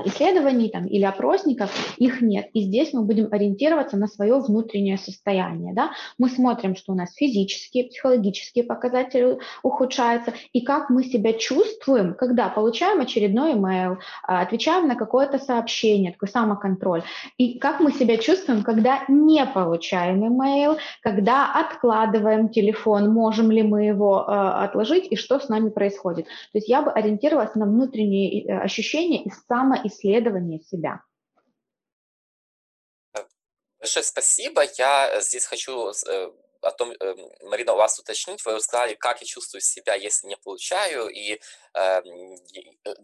исследований 0.05 0.69
там, 0.69 0.85
или 0.85 1.03
опросников, 1.03 1.71
их 1.97 2.21
нет. 2.21 2.47
И 2.53 2.61
здесь 2.63 2.93
мы 2.93 3.03
будем 3.03 3.27
ориентироваться 3.31 3.97
на 3.97 4.07
свое 4.07 4.39
внутреннее 4.39 4.97
состояние. 4.97 5.73
Да? 5.73 5.91
Мы 6.17 6.29
смотрим, 6.29 6.75
что 6.75 6.93
у 6.93 6.95
нас 6.95 7.13
физические, 7.15 7.85
психологические 7.85 8.63
показатели 8.63 9.39
ухудшаются, 9.63 10.33
и 10.53 10.61
как 10.61 10.89
мы 10.89 11.03
себя 11.03 11.33
чувствуем, 11.33 12.13
когда 12.13 12.49
получаем 12.49 13.01
очередной 13.01 13.53
email, 13.53 13.97
а, 14.23 14.41
отвечаем 14.41 14.87
на 14.87 14.95
какое-то 14.95 15.39
сообщение, 15.39 16.11
такой 16.11 16.29
самоконтроль, 16.29 17.03
и 17.37 17.59
как 17.59 17.79
мы 17.79 17.91
себя 17.91 18.17
чувствуем, 18.17 18.63
когда 18.63 19.03
не 19.07 19.45
получаем 19.45 20.23
email, 20.23 20.77
когда 21.01 21.51
откладываем 21.53 22.49
телефон, 22.49 23.11
можем 23.11 23.51
ли 23.51 23.63
мы 23.63 23.85
его 23.85 24.25
а, 24.27 24.63
отложить, 24.63 25.07
и 25.09 25.15
что 25.15 25.39
с 25.39 25.49
нами 25.49 25.69
происходит. 25.69 26.25
То 26.25 26.57
есть 26.57 26.69
я 26.69 26.81
бы 26.81 26.91
ориентировалась 26.91 27.55
на 27.55 27.65
внутренние 27.65 28.45
э, 28.45 28.59
ощущения 28.59 29.23
и 29.23 29.29
самоисследование 29.49 30.61
себя. 30.61 31.03
Большое 33.79 34.03
спасибо. 34.03 34.63
Я 34.77 35.19
здесь 35.21 35.45
хочу 35.45 35.91
о 36.61 36.71
том, 36.71 36.93
Марина, 37.43 37.73
у 37.73 37.77
вас 37.77 37.99
уточнить, 37.99 38.43
вы 38.45 38.59
сказали, 38.59 38.93
как 38.93 39.21
я 39.21 39.27
чувствую 39.27 39.61
себя, 39.61 39.95
если 39.95 40.27
не 40.27 40.35
получаю, 40.35 41.07
и 41.07 41.39
э, 41.73 42.01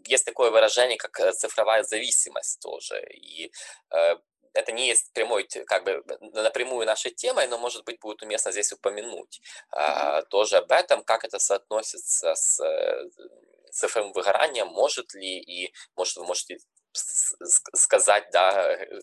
есть 0.04 0.26
такое 0.26 0.50
выражение, 0.50 0.98
как 0.98 1.34
цифровая 1.34 1.82
зависимость 1.82 2.60
тоже, 2.60 3.02
и 3.14 3.50
э, 3.90 4.16
это 4.56 4.72
не 4.72 4.88
есть 4.88 5.12
прямой, 5.12 5.48
как 5.66 5.84
бы 5.84 6.02
напрямую 6.32 6.86
нашей 6.86 7.10
темой, 7.10 7.46
но, 7.46 7.58
может 7.58 7.84
быть, 7.84 8.00
будет 8.00 8.22
уместно 8.22 8.52
здесь 8.52 8.72
упомянуть 8.72 9.40
э, 9.74 10.22
тоже 10.30 10.58
об 10.58 10.72
этом, 10.72 11.02
как 11.02 11.24
это 11.24 11.38
соотносится 11.38 12.34
с 12.34 12.60
э, 12.60 13.10
цифровым 13.76 14.12
выгоранием, 14.12 14.68
может 14.68 15.14
ли, 15.14 15.38
и, 15.40 15.72
может, 15.96 16.16
вы 16.16 16.24
можете 16.24 16.58
сказать, 17.74 18.24
да, 18.32 18.72
э, 18.72 19.00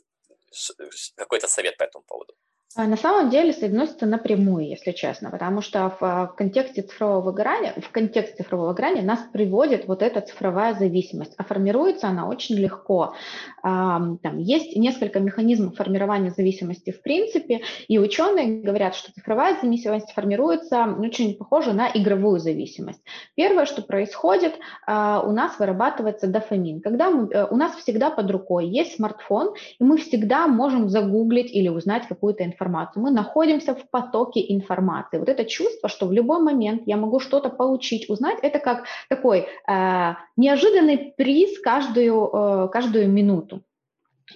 какой-то 1.16 1.48
совет 1.48 1.78
по 1.78 1.84
этому 1.84 2.04
поводу. 2.04 2.36
А, 2.76 2.88
на 2.88 2.98
самом 2.98 3.30
деле 3.30 3.54
соотносится 3.54 4.08
напрямую, 4.08 4.68
если 4.68 4.94
честно, 4.94 5.30
потому 5.30 5.62
что 5.62 5.96
в, 6.00 6.34
контексте 6.36 6.82
цифрового 6.82 7.22
выгорания, 7.22 7.74
в 7.80 7.92
контексте 7.92 8.42
цифрового 8.42 8.70
выгорания 8.70 9.04
нас 9.04 9.20
приводит 9.32 9.88
вот 9.88 10.02
эта 10.02 10.22
цифровая 10.22 10.74
зависимость, 10.74 11.36
а 11.38 11.44
формируется 11.44 12.08
она 12.08 12.28
очень 12.28 12.56
легко. 12.56 13.14
Там 13.62 14.40
есть 14.40 14.76
несколько 14.76 15.20
механизмов 15.20 15.76
формирования 15.76 16.32
зависимости 16.32 16.92
в 16.92 17.04
принципе, 17.04 17.62
и 17.88 18.00
ученые 18.00 18.62
говорят, 18.62 18.96
что 18.96 19.14
цифровая 19.14 19.56
зависимость 19.62 20.12
формируется 20.12 20.86
очень 20.98 21.36
похоже 21.36 21.74
на 21.74 21.90
игровую 21.94 22.40
зависимость. 22.40 23.04
Первое, 23.36 23.66
что 23.66 23.84
происходит, 23.84 24.56
а, 24.88 25.22
у 25.22 25.32
нас 25.32 25.60
вырабатывается 25.60 26.26
дофамин. 26.26 26.82
Когда 26.82 27.12
мы, 27.12 27.30
э, 27.32 27.46
у 27.50 27.56
нас 27.56 27.76
всегда 27.76 28.10
под 28.10 28.32
рукой 28.32 28.68
есть 28.68 28.96
смартфон, 28.96 29.54
и 29.80 29.84
мы 29.84 29.98
всегда 29.98 30.48
можем 30.48 30.90
загуглить 30.90 31.52
или 31.52 31.70
узнать 31.70 32.08
какую-то 32.08 32.44
информацию 32.44 32.63
информацию, 32.64 33.04
мы 33.04 33.12
находимся 33.12 33.74
в 33.74 33.90
потоке 33.90 34.42
информации. 34.48 35.20
Вот 35.20 35.30
это 35.30 35.46
чувство, 35.46 35.90
что 35.90 36.08
в 36.08 36.12
любой 36.14 36.40
момент 36.40 36.84
я 36.86 36.98
могу 36.98 37.20
что-то 37.20 37.50
получить, 37.50 38.10
узнать, 38.10 38.38
это 38.42 38.60
как 38.60 38.86
такой 39.10 39.48
э, 39.68 40.14
неожиданный 40.38 41.14
приз 41.18 41.60
каждую, 41.60 42.30
э, 42.34 42.70
каждую 42.72 43.10
минуту. 43.10 43.62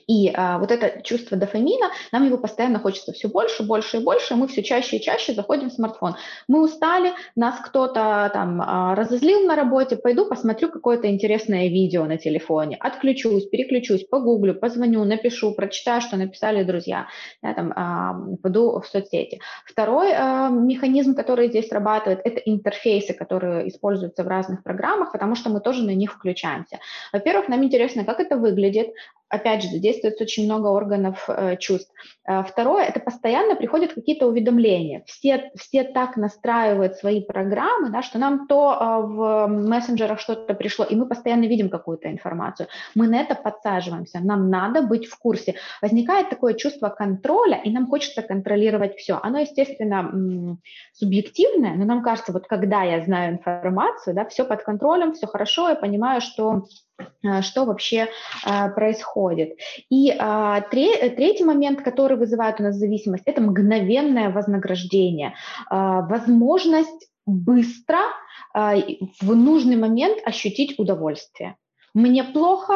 И 0.08 0.32
а, 0.34 0.58
вот 0.60 0.72
это 0.72 1.02
чувство 1.02 1.38
дофамина, 1.38 1.92
нам 2.12 2.26
его 2.26 2.38
постоянно 2.38 2.80
хочется 2.80 3.14
все 3.14 3.28
больше, 3.28 3.64
больше 3.64 3.98
и 3.98 4.04
больше, 4.04 4.34
и 4.34 4.38
мы 4.38 4.48
все 4.48 4.64
чаще 4.64 4.98
и 4.98 5.02
чаще 5.02 5.34
заходим 5.34 5.70
в 5.70 5.74
смартфон. 5.74 6.16
Мы 6.48 6.64
устали, 6.64 7.14
нас 7.36 7.60
кто-то 7.60 8.30
там 8.34 8.62
а, 8.62 8.96
разозлил 8.96 9.42
на 9.42 9.56
работе, 9.56 9.98
пойду 9.98 10.26
посмотрю 10.26 10.70
какое-то 10.70 11.10
интересное 11.10 11.68
видео 11.68 12.06
на 12.06 12.18
телефоне, 12.18 12.78
отключусь, 12.80 13.48
переключусь, 13.48 14.06
погуглю, 14.06 14.56
позвоню, 14.56 15.04
напишу, 15.06 15.54
прочитаю, 15.54 16.02
что 16.02 16.18
написали 16.18 16.64
друзья, 16.64 17.08
я 17.42 17.54
там, 17.54 17.74
а, 17.76 18.14
пойду 18.42 18.80
в 18.80 18.86
соцсети. 18.88 19.40
Второй 19.66 20.12
а, 20.14 20.50
механизм, 20.50 21.16
который 21.16 21.50
здесь 21.50 21.68
срабатывает, 21.68 22.22
это 22.24 22.40
интерфейсы, 22.40 23.14
которые 23.14 23.70
используются 23.70 24.24
в 24.24 24.28
разных 24.28 24.64
программах, 24.64 25.12
потому 25.12 25.36
что 25.36 25.50
мы 25.50 25.62
тоже 25.62 25.84
на 25.84 25.94
них 25.96 26.14
включаемся. 26.14 26.80
Во-первых, 27.14 27.48
нам 27.48 27.64
интересно, 27.64 28.04
как 28.04 28.20
это 28.20 28.38
выглядит, 28.38 28.90
опять 29.30 29.64
же, 29.64 29.77
задействуется 29.78 30.24
очень 30.24 30.46
много 30.46 30.68
органов 30.68 31.26
э, 31.30 31.58
чувств. 31.58 31.92
Э, 32.28 32.44
второе, 32.44 32.86
это 32.86 33.00
постоянно 33.00 33.56
приходят 33.56 33.94
какие-то 33.94 34.28
уведомления. 34.28 35.04
Все, 35.06 35.52
все 35.56 35.84
так 35.84 36.18
настраивают 36.18 36.96
свои 36.96 37.22
программы, 37.22 37.90
да, 37.90 38.02
что 38.02 38.20
нам 38.20 38.48
то 38.48 38.74
э, 38.74 39.08
в 39.08 39.48
мессенджерах 39.48 40.20
что-то 40.20 40.54
пришло, 40.54 40.86
и 40.86 40.96
мы 40.96 41.08
постоянно 41.08 41.46
видим 41.46 41.70
какую-то 41.70 42.12
информацию. 42.12 42.68
Мы 42.96 43.08
на 43.08 43.22
это 43.22 43.36
подсаживаемся, 43.36 44.20
нам 44.20 44.50
надо 44.50 44.82
быть 44.82 45.08
в 45.08 45.18
курсе. 45.18 45.56
Возникает 45.82 46.30
такое 46.30 46.54
чувство 46.54 46.90
контроля, 46.90 47.62
и 47.64 47.72
нам 47.72 47.88
хочется 47.88 48.22
контролировать 48.22 48.98
все. 48.98 49.20
Оно, 49.22 49.40
естественно, 49.40 50.58
субъективное, 50.94 51.76
но 51.76 51.86
нам 51.86 52.04
кажется, 52.04 52.32
вот 52.32 52.48
когда 52.48 52.84
я 52.84 53.02
знаю 53.02 53.34
информацию, 53.34 54.16
да, 54.16 54.26
все 54.26 54.44
под 54.46 54.64
контролем, 54.64 55.14
все 55.14 55.28
хорошо, 55.28 55.70
я 55.70 55.76
понимаю, 55.76 56.22
что 56.22 56.64
Э, 57.24 57.42
что 57.42 57.66
вообще 57.66 58.08
а, 58.44 58.70
происходит. 58.70 59.58
И 59.90 60.16
а, 60.18 60.62
третий 60.62 61.44
момент, 61.44 61.82
который 61.82 62.18
вызывает 62.18 62.60
у 62.60 62.64
нас 62.64 62.76
зависимость, 62.76 63.24
это 63.26 63.42
мгновенное 63.42 64.30
вознаграждение, 64.30 65.34
а, 65.70 66.02
возможность 66.02 67.10
быстро 67.26 68.00
в 68.54 69.36
нужный 69.36 69.76
момент 69.76 70.20
ощутить 70.26 70.80
удовольствие. 70.80 71.58
Мне 71.94 72.24
плохо, 72.24 72.76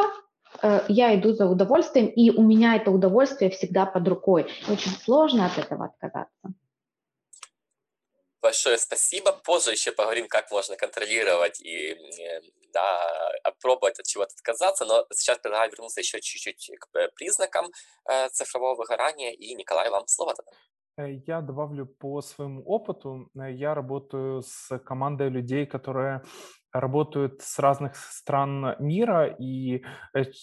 э, 0.61 0.81
я 0.89 1.15
иду 1.15 1.33
за 1.33 1.47
удовольствием, 1.47 2.07
и 2.07 2.29
у 2.31 2.41
меня 2.41 2.75
это 2.75 2.91
удовольствие 2.91 3.49
всегда 3.51 3.85
под 3.85 4.07
рукой. 4.07 4.51
Очень 4.67 4.91
сложно 4.91 5.45
от 5.45 5.57
этого 5.57 5.85
отказаться. 5.85 6.53
Большое 8.41 8.77
спасибо. 8.77 9.31
Позже 9.43 9.71
еще 9.71 9.91
поговорим, 9.91 10.27
как 10.27 10.49
можно 10.51 10.75
контролировать 10.75 11.61
и 11.61 11.93
э, 11.93 12.41
да, 12.73 13.51
пробовать 13.61 13.99
от 13.99 14.05
чего-то 14.05 14.33
отказаться, 14.33 14.85
но 14.85 15.05
сейчас 15.13 15.39
предлагаю 15.39 15.71
вернуться 15.71 16.01
еще 16.01 16.19
чуть-чуть 16.21 16.77
к 16.79 16.97
э, 16.97 17.09
признакам 17.15 17.67
э, 18.09 18.29
цифрового 18.29 18.75
выгорания, 18.75 19.31
и, 19.31 19.55
Николай, 19.55 19.89
вам 19.89 20.07
слово 20.07 20.33
тогда. 20.35 20.51
Э, 20.97 21.21
я 21.27 21.41
добавлю 21.41 21.85
по 21.85 22.21
своему 22.21 22.63
опыту. 22.63 23.29
Я 23.35 23.73
работаю 23.73 24.41
с 24.41 24.77
командой 24.79 25.29
людей, 25.29 25.65
которые 25.65 26.21
работают 26.73 27.41
с 27.41 27.59
разных 27.59 27.95
стран 27.95 28.75
мира 28.79 29.27
и 29.27 29.83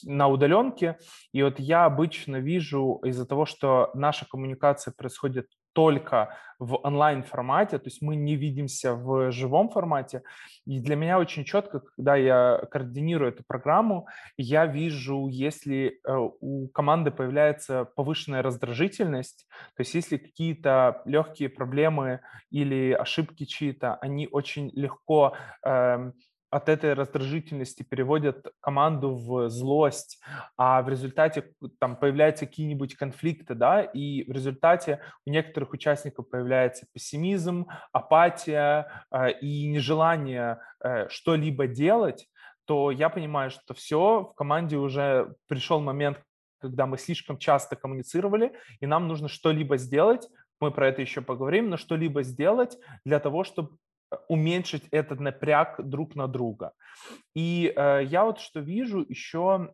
на 0.04 0.28
удаленке. 0.28 0.98
И 1.32 1.42
вот 1.42 1.58
я 1.58 1.86
обычно 1.86 2.36
вижу 2.36 3.00
из-за 3.04 3.26
того, 3.26 3.46
что 3.46 3.90
наша 3.94 4.26
коммуникация 4.26 4.92
происходит 4.96 5.46
только 5.78 6.36
в 6.58 6.74
онлайн-формате, 6.82 7.78
то 7.78 7.86
есть 7.86 8.02
мы 8.02 8.16
не 8.16 8.34
видимся 8.34 8.94
в 8.94 9.30
живом 9.30 9.68
формате. 9.68 10.22
И 10.66 10.80
для 10.80 10.96
меня 10.96 11.20
очень 11.20 11.44
четко, 11.44 11.78
когда 11.78 12.16
я 12.16 12.60
координирую 12.72 13.30
эту 13.30 13.44
программу, 13.46 14.08
я 14.36 14.66
вижу, 14.66 15.28
если 15.28 16.00
э, 16.04 16.16
у 16.40 16.66
команды 16.74 17.12
появляется 17.12 17.84
повышенная 17.84 18.42
раздражительность, 18.42 19.46
то 19.76 19.82
есть 19.82 19.94
если 19.94 20.16
какие-то 20.16 21.00
легкие 21.04 21.48
проблемы 21.48 22.22
или 22.50 22.90
ошибки 22.90 23.44
чьи-то, 23.44 23.94
они 24.00 24.26
очень 24.32 24.72
легко 24.74 25.36
э, 25.64 26.10
от 26.50 26.68
этой 26.68 26.94
раздражительности 26.94 27.82
переводят 27.82 28.46
команду 28.60 29.14
в 29.14 29.48
злость, 29.48 30.20
а 30.56 30.82
в 30.82 30.88
результате 30.88 31.52
там 31.78 31.96
появляются 31.96 32.46
какие-нибудь 32.46 32.94
конфликты, 32.94 33.54
да, 33.54 33.82
и 33.82 34.24
в 34.24 34.32
результате 34.32 35.00
у 35.26 35.30
некоторых 35.30 35.72
участников 35.72 36.28
появляется 36.30 36.86
пессимизм, 36.92 37.66
апатия 37.92 39.04
э, 39.10 39.32
и 39.40 39.68
нежелание 39.68 40.60
э, 40.82 41.08
что-либо 41.08 41.66
делать, 41.66 42.28
то 42.64 42.90
я 42.90 43.08
понимаю, 43.08 43.50
что 43.50 43.74
все, 43.74 44.24
в 44.24 44.34
команде 44.34 44.76
уже 44.76 45.34
пришел 45.48 45.80
момент, 45.80 46.20
когда 46.60 46.86
мы 46.86 46.98
слишком 46.98 47.38
часто 47.38 47.76
коммуницировали, 47.76 48.52
и 48.80 48.86
нам 48.86 49.06
нужно 49.06 49.28
что-либо 49.28 49.76
сделать, 49.76 50.28
мы 50.60 50.70
про 50.70 50.88
это 50.88 51.00
еще 51.00 51.20
поговорим, 51.20 51.70
но 51.70 51.76
что-либо 51.76 52.22
сделать 52.22 52.76
для 53.04 53.20
того, 53.20 53.44
чтобы 53.44 53.76
уменьшить 54.28 54.84
этот 54.90 55.20
напряг 55.20 55.76
друг 55.78 56.14
на 56.14 56.28
друга. 56.28 56.72
И 57.34 57.72
э, 57.76 58.04
я 58.04 58.24
вот 58.24 58.40
что 58.40 58.60
вижу 58.60 59.04
еще, 59.08 59.72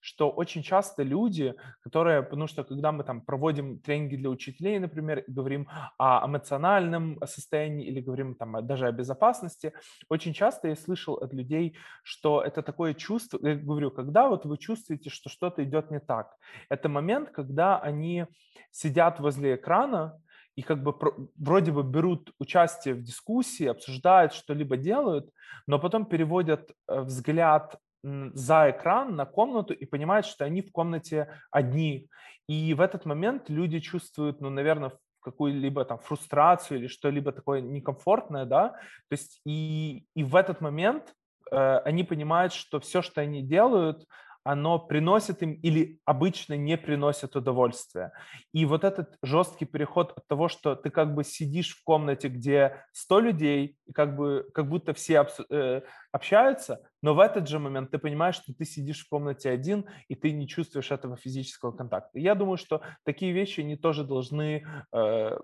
что 0.00 0.30
очень 0.30 0.62
часто 0.62 1.02
люди, 1.02 1.54
которые, 1.82 2.22
потому 2.22 2.46
что 2.48 2.64
когда 2.64 2.90
мы 2.92 3.04
там 3.04 3.20
проводим 3.20 3.78
тренинги 3.78 4.16
для 4.16 4.30
учителей, 4.30 4.78
например, 4.78 5.24
говорим 5.28 5.68
о 5.98 6.26
эмоциональном 6.26 7.20
состоянии 7.24 7.86
или 7.86 8.00
говорим 8.00 8.34
там 8.34 8.66
даже 8.66 8.86
о 8.86 8.92
безопасности, 8.92 9.72
очень 10.08 10.32
часто 10.32 10.68
я 10.68 10.76
слышал 10.76 11.14
от 11.14 11.32
людей, 11.32 11.76
что 12.02 12.42
это 12.42 12.62
такое 12.62 12.94
чувство, 12.94 13.38
я 13.42 13.54
говорю, 13.54 13.90
когда 13.90 14.28
вот 14.28 14.44
вы 14.46 14.58
чувствуете, 14.58 15.10
что 15.10 15.28
что-то 15.28 15.62
идет 15.62 15.90
не 15.90 16.00
так, 16.00 16.34
это 16.68 16.88
момент, 16.88 17.30
когда 17.30 17.78
они 17.78 18.26
сидят 18.70 19.20
возле 19.20 19.54
экрана, 19.54 20.20
и 20.56 20.62
как 20.62 20.82
бы 20.82 20.94
вроде 21.36 21.72
бы 21.72 21.82
берут 21.82 22.32
участие 22.38 22.94
в 22.94 23.02
дискуссии, 23.02 23.66
обсуждают, 23.66 24.32
что-либо 24.32 24.76
делают, 24.76 25.30
но 25.66 25.78
потом 25.78 26.06
переводят 26.06 26.70
э, 26.88 27.00
взгляд 27.00 27.78
за 28.02 28.70
экран 28.70 29.14
на 29.14 29.26
комнату 29.26 29.74
и 29.74 29.84
понимают, 29.84 30.26
что 30.26 30.44
они 30.44 30.62
в 30.62 30.72
комнате 30.72 31.28
одни. 31.50 32.08
И 32.48 32.74
в 32.74 32.80
этот 32.80 33.04
момент 33.04 33.50
люди 33.50 33.78
чувствуют, 33.78 34.40
ну, 34.40 34.50
наверное, 34.50 34.92
какую-либо 35.22 35.84
там 35.84 35.98
фрустрацию 35.98 36.78
или 36.78 36.86
что-либо 36.86 37.32
такое 37.32 37.60
некомфортное, 37.60 38.46
да, 38.46 38.70
то 38.70 39.12
есть 39.12 39.40
и, 39.44 40.06
и 40.14 40.24
в 40.24 40.34
этот 40.34 40.62
момент 40.62 41.14
э, 41.50 41.78
они 41.84 42.04
понимают, 42.04 42.54
что 42.54 42.80
все, 42.80 43.02
что 43.02 43.20
они 43.20 43.42
делают, 43.42 44.06
оно 44.44 44.78
приносит 44.78 45.42
им 45.42 45.52
или 45.52 46.00
обычно 46.04 46.54
не 46.54 46.76
приносит 46.76 47.36
удовольствия. 47.36 48.12
И 48.52 48.64
вот 48.64 48.84
этот 48.84 49.16
жесткий 49.22 49.66
переход 49.66 50.12
от 50.16 50.26
того, 50.26 50.48
что 50.48 50.74
ты 50.74 50.90
как 50.90 51.14
бы 51.14 51.24
сидишь 51.24 51.76
в 51.76 51.84
комнате, 51.84 52.28
где 52.28 52.84
100 52.92 53.20
людей, 53.20 53.76
и 53.86 53.92
как, 53.92 54.16
бы, 54.16 54.48
как 54.54 54.68
будто 54.68 54.94
все 54.94 55.26
э, 55.50 55.82
общаются, 56.12 56.80
но 57.02 57.14
в 57.14 57.20
этот 57.20 57.48
же 57.48 57.58
момент 57.58 57.90
ты 57.90 57.98
понимаешь, 57.98 58.36
что 58.36 58.54
ты 58.54 58.64
сидишь 58.64 59.04
в 59.04 59.08
комнате 59.08 59.50
один, 59.50 59.86
и 60.08 60.14
ты 60.14 60.32
не 60.32 60.48
чувствуешь 60.48 60.90
этого 60.90 61.16
физического 61.16 61.72
контакта. 61.72 62.18
Я 62.18 62.34
думаю, 62.34 62.56
что 62.56 62.82
такие 63.04 63.32
вещи, 63.32 63.60
они 63.60 63.76
тоже 63.76 64.04
должны, 64.04 64.66
э, 64.92 65.38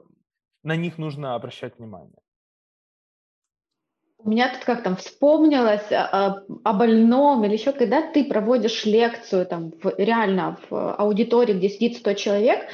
на 0.62 0.76
них 0.76 0.98
нужно 0.98 1.34
обращать 1.34 1.78
внимание. 1.78 2.16
У 4.18 4.30
меня 4.30 4.48
тут 4.48 4.64
как 4.64 4.82
там 4.82 4.96
вспомнилось 4.96 5.92
о, 5.92 5.94
а, 5.94 6.08
а, 6.12 6.42
о 6.64 6.72
больном 6.72 7.44
или 7.44 7.52
еще, 7.52 7.72
когда 7.72 8.02
ты 8.02 8.24
проводишь 8.24 8.84
лекцию 8.84 9.46
там 9.46 9.72
в, 9.82 9.94
реально 9.98 10.58
в 10.68 10.94
аудитории, 10.94 11.52
где 11.52 11.68
сидит 11.68 11.98
100 11.98 12.14
человек, 12.14 12.66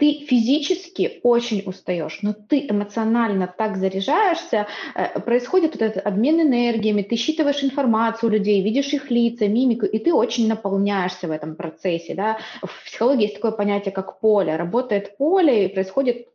ты 0.00 0.24
физически 0.26 1.20
очень 1.22 1.62
устаешь, 1.66 2.20
но 2.22 2.32
ты 2.32 2.66
эмоционально 2.66 3.46
так 3.46 3.76
заряжаешься, 3.76 4.66
э, 4.94 5.20
происходит 5.20 5.72
вот 5.72 5.82
этот 5.82 6.06
обмен 6.06 6.40
энергиями, 6.40 7.02
ты 7.02 7.16
считываешь 7.16 7.62
информацию 7.62 8.30
людей, 8.30 8.62
видишь 8.62 8.94
их 8.94 9.10
лица, 9.10 9.46
мимику, 9.46 9.84
и 9.84 9.98
ты 9.98 10.14
очень 10.14 10.48
наполняешься 10.48 11.28
в 11.28 11.30
этом 11.30 11.54
процессе. 11.54 12.14
Да? 12.14 12.38
В 12.62 12.84
психологии 12.86 13.24
есть 13.24 13.34
такое 13.34 13.52
понятие, 13.52 13.92
как 13.92 14.20
поле. 14.20 14.56
Работает 14.56 15.18
поле, 15.18 15.66
и 15.66 15.68
происходит 15.68 16.28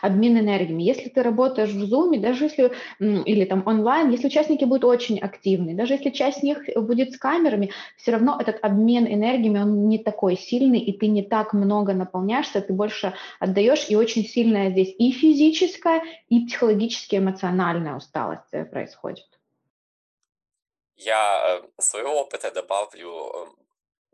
обмен 0.00 0.38
энергиями. 0.38 0.82
Если 0.82 1.08
ты 1.08 1.22
работаешь 1.22 1.70
в 1.70 1.84
Zoom, 1.84 2.18
даже 2.18 2.44
если, 2.44 2.72
или 2.98 3.44
там 3.44 3.62
онлайн, 3.66 4.10
если 4.10 4.26
участники 4.26 4.64
будут 4.64 4.84
очень 4.84 5.18
активны, 5.18 5.74
даже 5.74 5.94
если 5.94 6.10
часть 6.10 6.42
них 6.42 6.64
будет 6.76 7.12
с 7.12 7.18
камерами, 7.18 7.70
все 7.96 8.12
равно 8.12 8.38
этот 8.40 8.58
обмен 8.62 9.06
энергиями, 9.06 9.60
он 9.60 9.88
не 9.88 9.98
такой 9.98 10.36
сильный, 10.36 10.80
и 10.80 10.96
ты 10.96 11.06
не 11.06 11.22
так 11.22 11.52
много 11.52 11.94
наполняешься, 11.94 12.60
ты 12.60 12.72
больше 12.72 13.14
отдаешь, 13.38 13.86
и 13.88 13.96
очень 13.96 14.24
сильная 14.24 14.70
здесь 14.70 14.94
и 14.98 15.12
физическая, 15.12 16.02
и 16.28 16.46
психологически 16.46 17.16
эмоциональная 17.16 17.96
усталость 17.96 18.52
э, 18.52 18.64
происходит. 18.64 19.26
Я 20.96 21.60
э, 21.60 21.82
своего 21.82 22.20
опыта 22.20 22.50
добавлю 22.50 23.48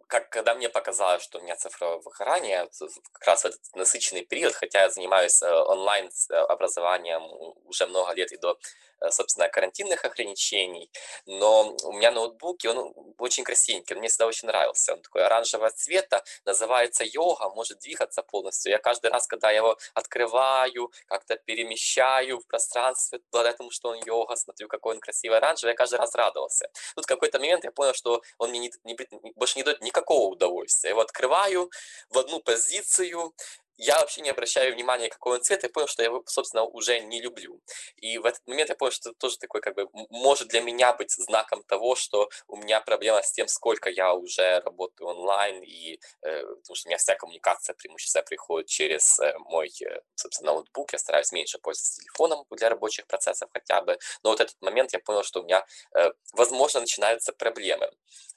как, 0.09 0.31
когда 0.31 0.55
мне 0.55 0.68
показалось, 0.68 1.23
что 1.23 1.38
у 1.38 1.42
меня 1.42 1.55
цифровое 1.57 1.99
выгорание, 1.99 2.68
как 3.12 3.27
раз 3.27 3.44
этот 3.44 3.61
насыщенный 3.75 4.25
период, 4.25 4.55
хотя 4.55 4.83
я 4.83 4.90
занимаюсь 4.90 5.40
э, 5.42 5.51
онлайн-образованием 5.51 7.23
уже 7.64 7.87
много 7.87 8.12
лет 8.14 8.33
и 8.33 8.37
до 8.38 8.59
Э, 8.59 8.88
собственно, 9.11 9.48
карантинных 9.48 10.04
ограничений, 10.04 10.90
но 11.26 11.76
у 11.84 11.92
меня 11.92 12.11
ноутбук, 12.11 12.64
и 12.64 12.68
он 12.68 12.94
очень 13.18 13.44
красивенький, 13.44 13.94
он 13.94 14.00
мне 14.00 14.08
всегда 14.08 14.26
очень 14.26 14.48
нравился, 14.48 14.94
он 14.94 15.02
такой 15.02 15.24
оранжевого 15.24 15.70
цвета, 15.70 16.22
называется 16.44 17.04
йога, 17.04 17.50
может 17.50 17.78
двигаться 17.80 18.22
полностью. 18.22 18.72
Я 18.72 18.78
каждый 18.78 19.11
раз, 19.11 19.26
когда 19.26 19.50
его 19.50 19.76
открываю, 19.94 20.92
как-то 21.06 21.37
перемещаю 21.37 22.40
в 22.40 22.46
пространстве, 22.46 23.20
благодаря 23.30 23.56
тому, 23.56 23.70
что 23.70 23.90
он 23.90 24.00
йога, 24.04 24.37
смотрю, 24.37 24.68
какой 24.68 24.94
он 24.94 25.00
красивый 25.00 25.38
оранжевый, 25.38 25.72
я 25.72 25.76
каждый 25.76 25.98
раз 25.98 26.14
радовался. 26.14 26.68
Тут 26.94 27.04
в 27.04 27.08
какой-то 27.08 27.38
момент 27.38 27.64
я 27.64 27.70
понял, 27.70 27.94
что 27.94 28.22
он 28.38 28.50
мне 28.50 28.58
не, 28.58 28.72
не, 28.84 28.96
больше 29.34 29.58
не 29.58 29.62
дает 29.62 29.80
никакого 29.80 30.32
удовольствия. 30.32 30.88
Я 30.88 30.92
его 30.92 31.02
открываю 31.02 31.70
в 32.11 32.18
одну 32.18 32.40
позицию, 32.40 33.34
я 33.78 33.98
вообще 34.00 34.20
не 34.20 34.30
обращаю 34.30 34.74
внимания, 34.74 35.08
какой 35.08 35.36
он 35.36 35.42
цвет, 35.42 35.62
я 35.62 35.68
понял, 35.68 35.86
что 35.86 36.02
я 36.02 36.08
его, 36.08 36.22
собственно, 36.26 36.64
уже 36.64 36.98
не 37.00 37.20
люблю. 37.20 37.60
И 37.96 38.18
в 38.18 38.26
этот 38.26 38.46
момент 38.46 38.68
я 38.70 38.76
понял, 38.76 38.92
что 38.92 39.10
это 39.10 39.18
тоже 39.18 39.38
такой, 39.38 39.60
как 39.60 39.74
бы, 39.76 39.88
может 40.10 40.48
для 40.48 40.60
меня 40.60 40.92
быть 40.92 41.12
знаком 41.12 41.62
того, 41.62 41.94
что 41.94 42.28
у 42.48 42.56
меня 42.56 42.80
проблема 42.80 43.22
с 43.22 43.32
тем, 43.32 43.46
сколько 43.48 43.88
я 43.88 44.14
уже 44.14 44.60
работаю 44.60 45.08
онлайн, 45.08 45.62
и 45.62 46.00
э, 46.22 46.42
потому 46.42 46.74
что 46.74 46.88
у 46.88 46.90
меня 46.90 46.98
вся 46.98 47.14
коммуникация 47.14 47.74
преимущественно 47.74 48.24
приходит 48.24 48.68
через 48.68 49.20
э, 49.20 49.34
мой, 49.38 49.70
э, 49.82 50.00
собственно, 50.16 50.52
ноутбук, 50.52 50.92
я 50.92 50.98
стараюсь 50.98 51.32
меньше 51.32 51.58
пользоваться 51.58 52.00
телефоном 52.00 52.44
для 52.50 52.68
рабочих 52.68 53.06
процессов 53.06 53.48
хотя 53.52 53.80
бы, 53.82 53.98
но 54.22 54.30
вот 54.30 54.40
этот 54.40 54.56
момент 54.60 54.92
я 54.92 54.98
понял, 54.98 55.22
что 55.22 55.40
у 55.40 55.44
меня, 55.44 55.64
э, 55.94 56.10
возможно, 56.32 56.80
начинаются 56.80 57.32
проблемы. 57.32 57.90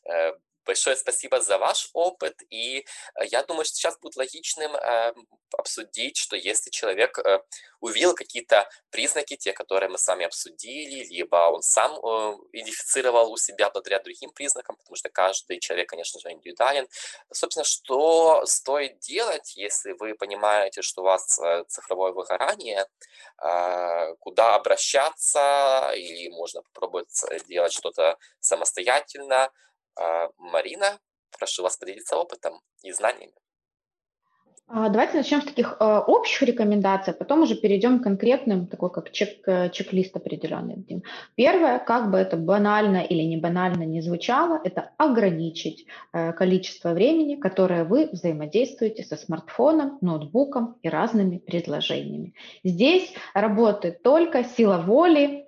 Э, 0.05 0.33
Большое 0.65 0.95
спасибо 0.95 1.41
за 1.41 1.57
ваш 1.57 1.89
опыт, 1.93 2.35
и 2.49 2.79
э, 2.79 3.25
я 3.31 3.43
думаю, 3.43 3.65
что 3.65 3.75
сейчас 3.75 3.97
будет 3.97 4.15
логичным 4.15 4.75
э, 4.75 5.13
обсудить, 5.57 6.17
что 6.17 6.35
если 6.35 6.69
человек 6.69 7.17
э, 7.17 7.39
увидел 7.79 8.13
какие-то 8.13 8.69
признаки, 8.91 9.35
те, 9.37 9.53
которые 9.53 9.89
мы 9.89 9.97
с 9.97 10.07
вами 10.07 10.25
обсудили, 10.25 11.03
либо 11.05 11.49
он 11.49 11.63
сам 11.63 11.93
идентифицировал 12.53 13.31
у 13.31 13.37
себя 13.37 13.71
благодаря 13.71 13.99
другим 13.99 14.29
признакам, 14.31 14.75
потому 14.75 14.95
что 14.95 15.09
каждый 15.09 15.59
человек, 15.59 15.89
конечно 15.89 16.19
же, 16.19 16.31
индивидуален. 16.31 16.87
Собственно, 17.31 17.63
что 17.63 18.45
стоит 18.45 18.99
делать, 18.99 19.57
если 19.57 19.93
вы 19.93 20.13
понимаете, 20.13 20.83
что 20.83 21.01
у 21.01 21.05
вас 21.05 21.39
цифровое 21.69 22.11
выгорание, 22.11 22.85
куда 24.19 24.55
обращаться, 24.55 25.91
или 25.95 26.29
можно 26.29 26.61
попробовать 26.61 27.09
делать 27.47 27.73
что-то 27.73 28.17
самостоятельно, 28.39 29.49
а, 29.95 30.29
Марина, 30.37 30.99
прошу 31.37 31.63
вас 31.63 31.77
поделиться 31.77 32.17
опытом 32.17 32.61
и 32.83 32.91
знаниями. 32.91 33.33
А, 34.73 34.87
давайте 34.87 35.17
начнем 35.17 35.41
с 35.41 35.45
таких 35.45 35.75
э, 35.81 35.97
общих 36.07 36.43
рекомендаций, 36.43 37.11
а 37.11 37.15
потом 37.17 37.41
уже 37.41 37.55
перейдем 37.55 37.99
к 37.99 38.03
конкретным, 38.03 38.67
такой 38.67 38.89
как 38.89 39.11
чек, 39.11 39.45
э, 39.45 39.69
чек-лист 39.69 40.15
определенный. 40.15 41.03
Первое, 41.35 41.77
как 41.79 42.09
бы 42.09 42.17
это 42.17 42.37
банально 42.37 43.03
или 43.03 43.21
не 43.23 43.35
банально 43.35 43.83
не 43.83 43.99
звучало, 43.99 44.61
это 44.63 44.91
ограничить 44.97 45.87
э, 46.13 46.31
количество 46.31 46.93
времени, 46.93 47.35
которое 47.35 47.83
вы 47.83 48.07
взаимодействуете 48.13 49.03
со 49.03 49.17
смартфоном, 49.17 49.97
ноутбуком 49.99 50.77
и 50.83 50.87
разными 50.87 51.37
предложениями. 51.37 52.33
Здесь 52.63 53.13
работает 53.33 54.01
только 54.03 54.45
сила 54.45 54.77
воли, 54.77 55.47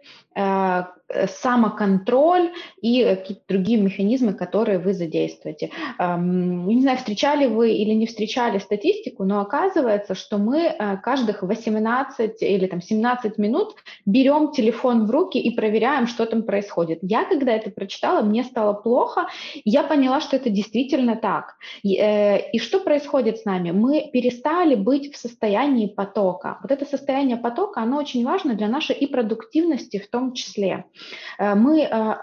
самоконтроль 1.27 2.51
и 2.81 3.03
какие-то 3.03 3.43
другие 3.47 3.79
механизмы, 3.79 4.33
которые 4.33 4.79
вы 4.79 4.93
задействуете. 4.93 5.69
Эм, 5.99 6.67
не 6.67 6.81
знаю, 6.81 6.97
встречали 6.97 7.45
вы 7.45 7.73
или 7.73 7.93
не 7.93 8.05
встречали 8.05 8.57
статистику, 8.57 9.23
но 9.23 9.39
оказывается, 9.41 10.15
что 10.15 10.37
мы 10.37 10.59
э, 10.59 10.97
каждых 10.97 11.43
18 11.43 12.41
или 12.41 12.67
там 12.67 12.81
17 12.81 13.37
минут 13.37 13.75
берем 14.05 14.51
телефон 14.51 15.05
в 15.05 15.11
руки 15.11 15.39
и 15.39 15.55
проверяем, 15.55 16.07
что 16.07 16.25
там 16.25 16.43
происходит. 16.43 16.99
Я, 17.01 17.25
когда 17.25 17.53
это 17.53 17.69
прочитала, 17.69 18.21
мне 18.21 18.43
стало 18.43 18.73
плохо, 18.73 19.27
я 19.65 19.83
поняла, 19.83 20.21
что 20.21 20.35
это 20.35 20.49
действительно 20.49 21.15
так. 21.15 21.55
И, 21.83 21.97
э, 21.99 22.57
что 22.57 22.79
происходит 22.79 23.39
с 23.39 23.45
нами? 23.45 23.71
Мы 23.71 24.09
перестали 24.11 24.75
быть 24.75 25.13
в 25.13 25.17
состоянии 25.17 25.87
потока. 25.87 26.57
Вот 26.61 26.71
это 26.71 26.85
состояние 26.85 27.37
потока, 27.37 27.81
оно 27.81 27.97
очень 27.97 28.25
важно 28.25 28.55
для 28.55 28.67
нашей 28.67 28.95
и 28.95 29.05
продуктивности 29.07 29.99
в 29.99 30.09
том 30.09 30.22
том 30.23 30.33
числе. 30.33 30.85
Э, 31.37 31.55
мы 31.55 31.81
э, 31.81 32.15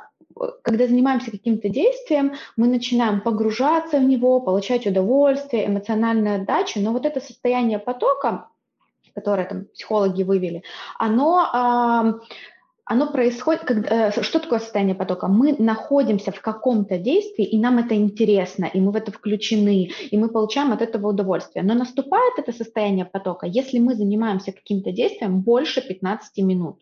когда 0.63 0.87
занимаемся 0.87 1.31
каким-то 1.31 1.69
действием, 1.69 2.33
мы 2.57 2.69
начинаем 2.69 3.21
погружаться 3.21 3.99
в 3.99 4.05
него, 4.05 4.41
получать 4.41 4.87
удовольствие, 4.87 5.67
эмоциональную 5.67 6.37
отдачу, 6.37 6.81
но 6.81 6.93
вот 6.93 7.05
это 7.05 7.21
состояние 7.21 7.79
потока, 7.79 8.49
которое 9.15 9.47
там 9.47 9.65
психологи 9.75 10.23
вывели, 10.23 10.63
оно, 10.99 12.21
оно 12.91 13.07
происходит, 13.13 13.63
когда, 13.63 14.09
э, 14.09 14.23
что 14.23 14.41
такое 14.41 14.59
состояние 14.59 14.97
потока? 14.97 15.29
Мы 15.29 15.55
находимся 15.59 16.33
в 16.33 16.41
каком-то 16.41 16.99
действии, 16.99 17.45
и 17.45 17.57
нам 17.57 17.79
это 17.79 17.95
интересно, 17.95 18.65
и 18.65 18.81
мы 18.81 18.91
в 18.91 18.97
это 18.97 19.13
включены, 19.13 19.91
и 20.11 20.19
мы 20.19 20.29
получаем 20.29 20.73
от 20.73 20.83
этого 20.83 21.09
удовольствие. 21.09 21.65
Но 21.65 21.75
наступает 21.75 22.39
это 22.39 22.53
состояние 22.53 23.05
потока, 23.05 23.47
если 23.47 23.79
мы 23.79 23.95
занимаемся 23.95 24.51
каким-то 24.51 24.91
действием 24.91 25.41
больше 25.41 25.87
15 25.87 26.39
минут. 26.39 26.79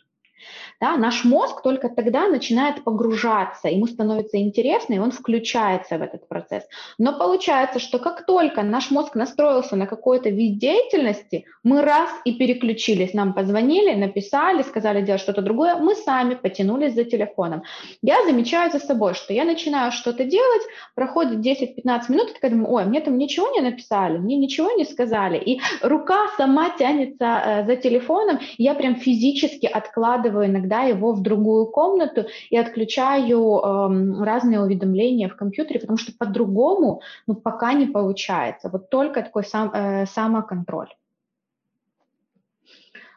Да, 0.80 0.96
наш 0.96 1.24
мозг 1.24 1.62
только 1.62 1.88
тогда 1.88 2.28
начинает 2.28 2.84
погружаться, 2.84 3.68
ему 3.68 3.86
становится 3.86 4.38
интересно, 4.38 4.94
и 4.94 4.98
он 4.98 5.10
включается 5.10 5.98
в 5.98 6.02
этот 6.02 6.28
процесс. 6.28 6.64
Но 6.98 7.18
получается, 7.18 7.80
что 7.80 7.98
как 7.98 8.26
только 8.26 8.62
наш 8.62 8.90
мозг 8.90 9.14
настроился 9.16 9.76
на 9.76 9.86
какой-то 9.86 10.30
вид 10.30 10.58
деятельности, 10.58 11.46
мы 11.64 11.82
раз 11.82 12.10
и 12.24 12.32
переключились, 12.32 13.14
нам 13.14 13.34
позвонили, 13.34 13.94
написали, 13.94 14.62
сказали 14.62 15.02
делать 15.02 15.20
что-то 15.20 15.42
другое, 15.42 15.76
мы 15.76 15.94
сами 15.96 16.34
потянулись 16.34 16.94
за 16.94 17.04
телефоном. 17.04 17.62
Я 18.02 18.24
замечаю 18.24 18.70
за 18.70 18.78
собой, 18.78 19.14
что 19.14 19.32
я 19.32 19.44
начинаю 19.44 19.90
что-то 19.92 20.24
делать, 20.24 20.62
проходит 20.94 21.40
10-15 21.44 22.02
минут, 22.08 22.30
и 22.30 22.34
такая 22.34 22.52
думаю, 22.52 22.70
ой, 22.70 22.84
мне 22.84 23.00
там 23.00 23.18
ничего 23.18 23.50
не 23.50 23.60
написали, 23.60 24.18
мне 24.18 24.36
ничего 24.36 24.70
не 24.72 24.84
сказали, 24.84 25.38
и 25.38 25.60
рука 25.82 26.28
сама 26.36 26.70
тянется 26.70 27.42
э, 27.44 27.66
за 27.66 27.76
телефоном, 27.76 28.38
я 28.58 28.74
прям 28.74 28.96
физически 28.96 29.66
откладываю 29.66 30.27
иногда 30.28 30.68
иногда 30.68 30.82
его 30.82 31.12
в 31.12 31.22
другую 31.22 31.66
комнату 31.66 32.26
и 32.50 32.56
отключаю 32.56 33.58
э, 33.58 34.24
разные 34.24 34.60
уведомления 34.60 35.28
в 35.28 35.36
компьютере, 35.36 35.80
потому 35.80 35.98
что 35.98 36.12
по-другому 36.18 37.00
ну, 37.26 37.34
пока 37.34 37.72
не 37.72 37.86
получается. 37.86 38.68
Вот 38.68 38.90
только 38.90 39.22
такой 39.22 39.44
сам, 39.44 39.70
э, 39.74 40.06
самоконтроль. 40.06 40.94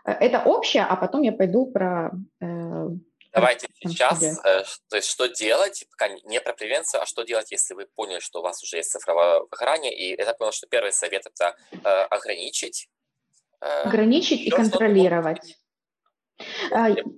Э, 0.05 0.11
это 0.11 0.43
общее, 0.45 0.83
а 0.83 0.95
потом 0.95 1.23
я 1.23 1.31
пойду 1.31 1.65
про 1.65 2.11
э, 2.41 2.87
Давайте 3.33 3.67
сейчас, 3.81 4.21
э, 4.21 4.63
то 4.89 4.97
есть 4.97 5.09
что 5.09 5.27
делать, 5.27 5.85
пока 5.91 6.09
не 6.25 6.41
про 6.41 6.53
превенцию, 6.53 7.01
а 7.01 7.05
что 7.05 7.23
делать, 7.23 7.51
если 7.51 7.73
вы 7.75 7.87
поняли, 7.95 8.19
что 8.19 8.39
у 8.39 8.43
вас 8.43 8.61
уже 8.61 8.77
есть 8.77 8.91
цифровое 8.91 9.39
выгорание, 9.39 9.93
и 9.95 10.17
я 10.17 10.33
понял, 10.33 10.51
что 10.51 10.67
первый 10.67 10.91
совет– 10.91 11.25
это 11.33 11.55
э, 11.71 11.77
ограничить. 12.09 12.89
Э, 13.61 13.83
ограничить 13.83 14.41
и 14.41 14.49
контролировать. 14.49 15.60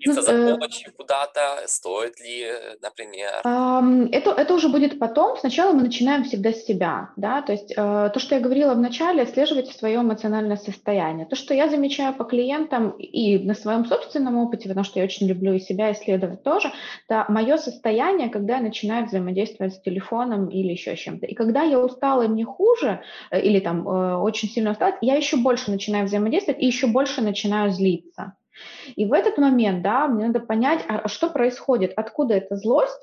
За 0.05 0.31
э, 0.31 0.53
помощью 0.53 0.93
куда-то, 0.93 1.63
стоит 1.67 2.19
ли, 2.19 2.47
например? 2.81 3.39
Это, 4.11 4.31
это 4.31 4.53
уже 4.53 4.69
будет 4.69 4.99
потом. 4.99 5.37
Сначала 5.37 5.73
мы 5.73 5.83
начинаем 5.83 6.23
всегда 6.23 6.51
с 6.51 6.65
себя, 6.65 7.09
да, 7.15 7.41
то 7.41 7.51
есть 7.51 7.71
э, 7.71 7.75
то, 8.13 8.19
что 8.19 8.35
я 8.35 8.41
говорила 8.41 8.73
в 8.73 8.79
начале, 8.79 9.23
отслеживать 9.23 9.69
свое 9.69 9.97
эмоциональное 9.97 10.57
состояние. 10.57 11.25
То, 11.25 11.35
что 11.35 11.53
я 11.53 11.69
замечаю 11.69 12.13
по 12.13 12.23
клиентам 12.23 12.91
и 12.91 13.37
на 13.39 13.53
своем 13.53 13.85
собственном 13.85 14.37
опыте, 14.37 14.69
потому 14.69 14.83
что 14.83 14.99
я 14.99 15.05
очень 15.05 15.27
люблю 15.27 15.53
и 15.53 15.59
себя 15.59 15.91
исследовать 15.91 16.43
тоже, 16.43 16.71
это 17.07 17.25
мое 17.29 17.57
состояние, 17.57 18.29
когда 18.29 18.57
я 18.57 18.61
начинаю 18.61 19.05
взаимодействовать 19.05 19.75
с 19.75 19.81
телефоном 19.81 20.49
или 20.49 20.71
еще 20.71 20.95
чем-то. 20.95 21.25
И 21.25 21.33
когда 21.33 21.63
я 21.63 21.79
устала 21.79 22.27
мне 22.27 22.45
хуже, 22.45 23.01
э, 23.31 23.41
или 23.41 23.59
там 23.59 23.85
очень 23.85 24.49
сильно 24.49 24.71
устала, 24.71 24.93
я 25.01 25.15
еще 25.15 25.37
больше 25.37 25.71
начинаю 25.71 26.05
взаимодействовать 26.05 26.61
и 26.61 26.65
еще 26.65 26.87
больше 26.87 27.21
начинаю 27.21 27.71
злиться. 27.71 28.33
И 28.95 29.05
в 29.05 29.13
этот 29.13 29.37
момент, 29.37 29.81
да, 29.81 30.07
мне 30.07 30.27
надо 30.27 30.39
понять, 30.39 30.83
а, 30.87 30.99
а 30.99 31.07
что 31.07 31.29
происходит, 31.29 31.93
откуда 31.95 32.35
эта 32.35 32.55
злость, 32.55 32.99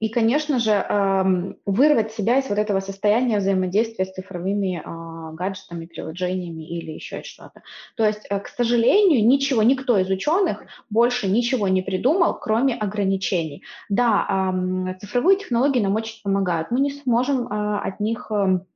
и, 0.00 0.08
конечно 0.08 0.58
же, 0.58 0.72
эм, 0.72 1.56
вырвать 1.64 2.12
себя 2.12 2.38
из 2.38 2.48
вот 2.48 2.58
этого 2.58 2.80
состояния 2.80 3.38
взаимодействия 3.38 4.04
с 4.04 4.12
цифровыми 4.12 4.82
а, 4.84 5.32
гаджетами, 5.32 5.86
приложениями 5.86 6.64
или 6.64 6.90
еще 6.90 7.22
что-то. 7.22 7.62
То 7.96 8.04
есть, 8.04 8.26
э, 8.28 8.38
к 8.40 8.48
сожалению, 8.48 9.26
ничего, 9.26 9.62
никто 9.62 9.96
из 9.96 10.10
ученых 10.10 10.64
больше 10.90 11.28
ничего 11.28 11.68
не 11.68 11.80
придумал, 11.80 12.34
кроме 12.38 12.74
ограничений. 12.74 13.62
Да, 13.88 14.52
цифровые 15.00 15.38
технологии 15.38 15.80
нам 15.80 15.94
очень 15.94 16.20
помогают. 16.22 16.70
Мы 16.70 16.80
не 16.80 16.90
сможем 16.90 17.46
э, 17.46 17.78
от 17.78 18.00
них 18.00 18.30
эм, 18.30 18.66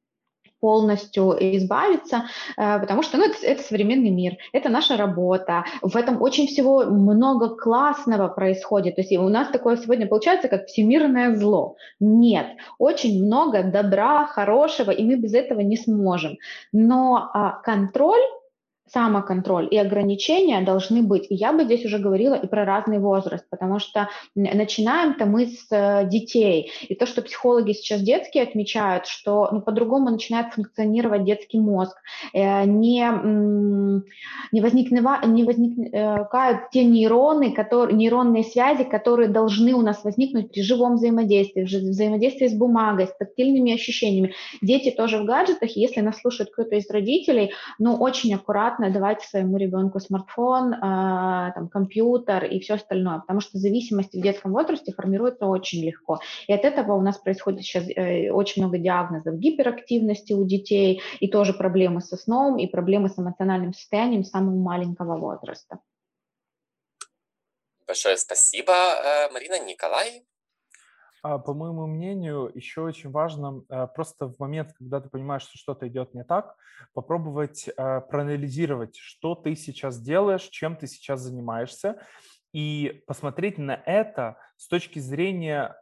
полностью 0.61 1.37
избавиться, 1.57 2.25
э, 2.57 2.79
потому 2.81 3.03
что 3.03 3.19
ну, 3.19 3.25
это, 3.25 3.37
это 3.43 3.63
современный 3.63 4.11
мир, 4.11 4.37
это 4.53 4.69
наша 4.69 4.97
работа, 4.97 5.65
в 5.83 5.97
этом 5.97 6.21
очень 6.23 6.47
всего 6.47 6.85
много 6.85 7.57
классного 7.57 8.29
происходит. 8.29 8.97
То 8.97 9.03
есть 9.03 9.17
у 9.17 9.29
нас 9.29 9.49
такое 9.49 9.77
сегодня 9.77 10.07
получается, 10.07 10.49
как 10.49 10.67
всемирное 10.67 11.35
зло. 11.35 11.77
Нет, 12.01 12.47
очень 12.79 13.25
много 13.25 13.63
добра, 13.63 14.27
хорошего, 14.27 14.91
и 14.91 15.03
мы 15.05 15.17
без 15.17 15.35
этого 15.35 15.61
не 15.61 15.77
сможем. 15.77 16.37
Но 16.73 17.31
а, 17.33 17.61
контроль 17.63 18.21
самоконтроль 18.93 19.69
и 19.71 19.77
ограничения 19.77 20.61
должны 20.61 21.03
быть. 21.03 21.27
И 21.31 21.35
я 21.35 21.53
бы 21.53 21.65
здесь 21.65 21.85
уже 21.85 21.99
говорила 21.99 22.35
и 22.35 22.47
про 22.47 22.65
разный 22.65 22.99
возраст, 22.99 23.45
потому 23.51 23.79
что 23.79 24.09
начинаем-то 24.35 25.27
мы 25.27 25.47
с 25.47 25.67
э, 25.71 26.09
детей. 26.09 26.71
И 26.89 26.95
то, 26.95 27.07
что 27.07 27.23
психологи 27.23 27.73
сейчас 27.73 28.01
детские 28.01 28.45
отмечают, 28.45 29.07
что 29.07 29.49
ну, 29.53 29.61
по-другому 29.61 30.11
начинает 30.11 30.53
функционировать 30.55 31.25
детский 31.25 31.59
мозг, 31.59 31.97
э, 32.33 32.65
не, 32.65 33.01
не, 34.53 34.61
возникнува, 34.61 35.21
не 35.27 35.45
возникают 35.45 36.71
те 36.71 36.85
нейроны, 36.85 37.53
которые, 37.53 37.97
нейронные 37.97 38.45
связи, 38.45 38.85
которые 38.85 39.29
должны 39.29 39.75
у 39.75 39.83
нас 39.83 40.05
возникнуть 40.05 40.53
при 40.53 40.63
живом 40.63 40.97
взаимодействии, 40.97 41.63
взаимодействии 41.63 42.49
с 42.49 42.55
бумагой, 42.55 43.07
с 43.07 43.17
тактильными 43.17 43.75
ощущениями. 43.75 44.35
Дети 44.63 44.91
тоже 44.91 45.19
в 45.19 45.25
гаджетах, 45.25 45.71
если 45.77 46.01
нас 46.01 46.21
слушает 46.21 46.51
кто-то 46.53 46.77
из 46.77 46.91
родителей, 46.91 47.53
ну, 47.79 47.97
очень 47.97 48.35
аккуратно 48.35 48.78
адекватно 48.79 48.91
давать 48.91 49.23
своему 49.23 49.57
ребенку 49.57 50.01
смартфон, 50.01 50.75
а, 50.81 51.53
там, 51.53 51.69
компьютер 51.69 52.45
и 52.45 52.61
все 52.61 52.75
остальное, 52.75 53.19
потому 53.19 53.41
что 53.41 53.59
зависимость 53.59 54.15
в 54.15 54.21
детском 54.21 54.53
возрасте 54.53 54.93
формируется 54.93 55.47
очень 55.47 55.85
легко. 55.85 56.21
И 56.47 56.53
от 56.53 56.65
этого 56.65 56.95
у 56.95 57.03
нас 57.03 57.19
происходит 57.19 57.63
сейчас 57.63 57.85
э, 57.89 58.31
очень 58.31 58.63
много 58.63 58.79
диагнозов 58.79 59.35
гиперактивности 59.35 60.33
у 60.33 60.45
детей, 60.45 61.01
и 61.21 61.29
тоже 61.29 61.53
проблемы 61.53 62.01
со 62.01 62.17
сном, 62.17 62.59
и 62.59 62.67
проблемы 62.67 63.09
с 63.09 63.19
эмоциональным 63.19 63.73
состоянием 63.73 64.25
самого 64.25 64.57
маленького 64.57 65.19
возраста. 65.19 65.79
Большое 67.87 68.17
спасибо, 68.17 68.73
э, 68.73 69.33
Марина 69.33 69.59
Николай. 69.65 70.23
А, 71.29 71.39
по 71.39 71.53
моему 71.53 71.87
мнению, 71.87 72.51
еще 72.55 72.81
очень 72.81 73.11
важно 73.11 73.63
а, 73.69 73.87
просто 73.87 74.29
в 74.29 74.39
момент, 74.39 74.73
когда 74.73 74.99
ты 74.99 75.11
понимаешь, 75.11 75.43
что 75.43 75.59
что-то 75.59 75.87
идет 75.87 76.15
не 76.15 76.25
так, 76.25 76.57
попробовать 76.95 77.69
а, 77.77 78.01
проанализировать, 78.01 78.97
что 78.97 79.35
ты 79.35 79.55
сейчас 79.55 80.01
делаешь, 80.01 80.45
чем 80.45 80.75
ты 80.75 80.87
сейчас 80.87 81.21
занимаешься, 81.21 82.01
и 82.55 83.03
посмотреть 83.07 83.59
на 83.59 83.75
это 83.85 84.39
с 84.57 84.69
точки 84.69 85.01
зрения 85.01 85.77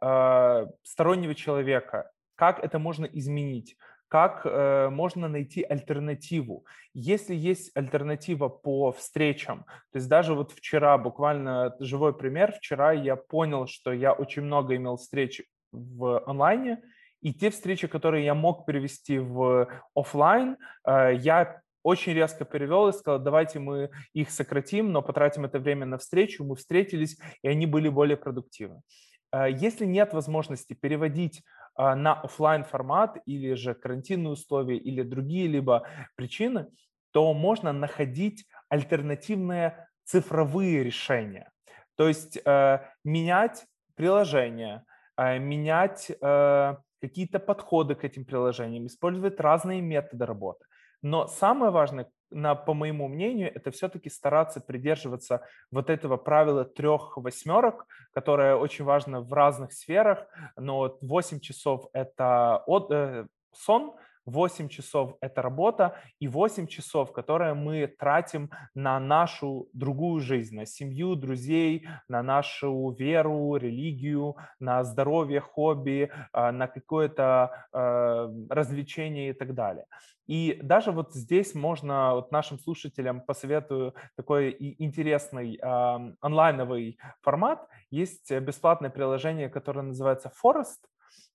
стороннего 0.83 1.33
человека, 1.33 2.11
как 2.35 2.61
это 2.61 2.77
можно 2.77 3.05
изменить, 3.05 3.77
как 4.07 4.45
э, 4.45 4.89
можно 4.89 5.27
найти 5.27 5.63
альтернативу. 5.63 6.65
Если 6.93 7.35
есть 7.35 7.71
альтернатива 7.75 8.49
по 8.49 8.91
встречам, 8.91 9.65
то 9.91 9.97
есть 9.97 10.07
даже 10.07 10.33
вот 10.33 10.51
вчера, 10.51 10.97
буквально 10.97 11.75
живой 11.79 12.13
пример, 12.17 12.53
вчера 12.53 12.91
я 12.91 13.15
понял, 13.15 13.67
что 13.67 13.91
я 13.91 14.13
очень 14.13 14.43
много 14.43 14.75
имел 14.75 14.97
встреч 14.97 15.43
в 15.71 16.23
онлайне, 16.25 16.81
и 17.21 17.33
те 17.33 17.49
встречи, 17.49 17.87
которые 17.87 18.25
я 18.25 18.35
мог 18.35 18.65
перевести 18.65 19.19
в 19.19 19.67
офлайн, 19.95 20.57
э, 20.85 21.15
я 21.15 21.61
очень 21.83 22.13
резко 22.13 22.43
перевел 22.45 22.89
и 22.89 22.93
сказал, 22.93 23.19
давайте 23.19 23.59
мы 23.59 23.89
их 24.13 24.29
сократим, 24.29 24.91
но 24.91 25.01
потратим 25.01 25.45
это 25.45 25.59
время 25.59 25.85
на 25.85 25.97
встречу. 25.97 26.43
Мы 26.43 26.55
встретились, 26.55 27.17
и 27.41 27.47
они 27.47 27.65
были 27.65 27.87
более 27.87 28.17
продуктивны. 28.17 28.81
Э, 29.31 29.47
если 29.49 29.85
нет 29.85 30.13
возможности 30.13 30.73
переводить 30.73 31.43
на 31.77 32.13
офлайн 32.21 32.63
формат 32.63 33.17
или 33.25 33.53
же 33.53 33.73
карантинные 33.73 34.31
условия 34.31 34.77
или 34.77 35.03
другие 35.03 35.47
либо 35.47 35.87
причины, 36.15 36.67
то 37.11 37.33
можно 37.33 37.73
находить 37.73 38.45
альтернативные 38.69 39.87
цифровые 40.03 40.83
решения. 40.83 41.51
То 41.95 42.07
есть 42.07 42.39
э, 42.45 42.79
менять 43.03 43.65
приложения, 43.95 44.85
э, 45.17 45.39
менять 45.39 46.09
э, 46.09 46.75
какие-то 47.01 47.39
подходы 47.39 47.95
к 47.95 48.03
этим 48.03 48.23
приложениям, 48.23 48.85
использовать 48.85 49.39
разные 49.39 49.81
методы 49.81 50.25
работы. 50.25 50.65
Но 51.01 51.27
самое 51.27 51.71
важное, 51.71 52.09
на, 52.29 52.55
по 52.55 52.73
моему 52.73 53.07
мнению, 53.07 53.51
это 53.53 53.71
все-таки 53.71 54.09
стараться 54.09 54.61
придерживаться 54.61 55.45
вот 55.71 55.89
этого 55.89 56.17
правила 56.17 56.65
трех 56.65 57.17
восьмерок, 57.17 57.85
которое 58.13 58.55
очень 58.55 58.85
важно 58.85 59.21
в 59.21 59.31
разных 59.33 59.73
сферах, 59.73 60.27
но 60.55 60.97
8 61.01 61.39
часов– 61.39 61.87
это 61.93 62.63
от, 62.65 62.91
э, 62.91 63.27
сон, 63.53 63.95
8 64.27 64.69
часов– 64.69 65.15
это 65.21 65.41
работа, 65.41 65.95
и 66.19 66.27
8 66.27 66.67
часов, 66.67 67.11
которые 67.13 67.53
мы 67.53 67.87
тратим 67.87 68.51
на 68.75 68.99
нашу 68.99 69.69
другую 69.73 70.19
жизнь, 70.19 70.55
на 70.55 70.65
семью, 70.65 71.15
друзей, 71.15 71.87
на 72.07 72.21
нашу 72.21 72.91
веру, 72.91 73.55
религию, 73.55 74.35
на 74.59 74.83
здоровье, 74.83 75.39
хобби, 75.39 76.11
а, 76.33 76.51
на 76.51 76.67
какое-то 76.67 77.67
э, 77.73 78.29
развлечение 78.49 79.29
и 79.29 79.33
так 79.33 79.53
далее. 79.53 79.85
И 80.27 80.59
даже 80.61 80.91
вот 80.91 81.13
здесь 81.13 81.55
можно 81.55 82.13
вот 82.15 82.31
нашим 82.31 82.59
слушателям 82.59 83.21
посоветую 83.21 83.95
такой 84.17 84.55
интересный 84.59 85.55
э, 85.55 86.13
онлайновый 86.19 86.99
формат. 87.21 87.65
Есть 87.89 88.31
бесплатное 88.31 88.89
приложение, 88.89 89.49
которое 89.49 89.83
называется 89.83 90.31
Forest, 90.43 90.79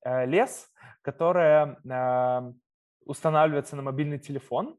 э, 0.05 0.27
лес, 0.27 0.69
которое 1.01 1.79
э, 1.85 2.53
устанавливается 3.07 3.77
на 3.77 3.83
мобильный 3.83 4.19
телефон. 4.19 4.77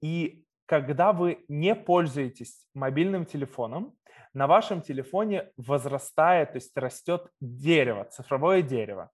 И 0.00 0.44
когда 0.66 1.12
вы 1.12 1.44
не 1.48 1.74
пользуетесь 1.74 2.66
мобильным 2.74 3.24
телефоном, 3.24 3.94
на 4.34 4.46
вашем 4.46 4.80
телефоне 4.80 5.50
возрастает, 5.56 6.52
то 6.52 6.56
есть 6.56 6.76
растет 6.76 7.28
дерево, 7.40 8.04
цифровое 8.04 8.62
дерево. 8.62 9.10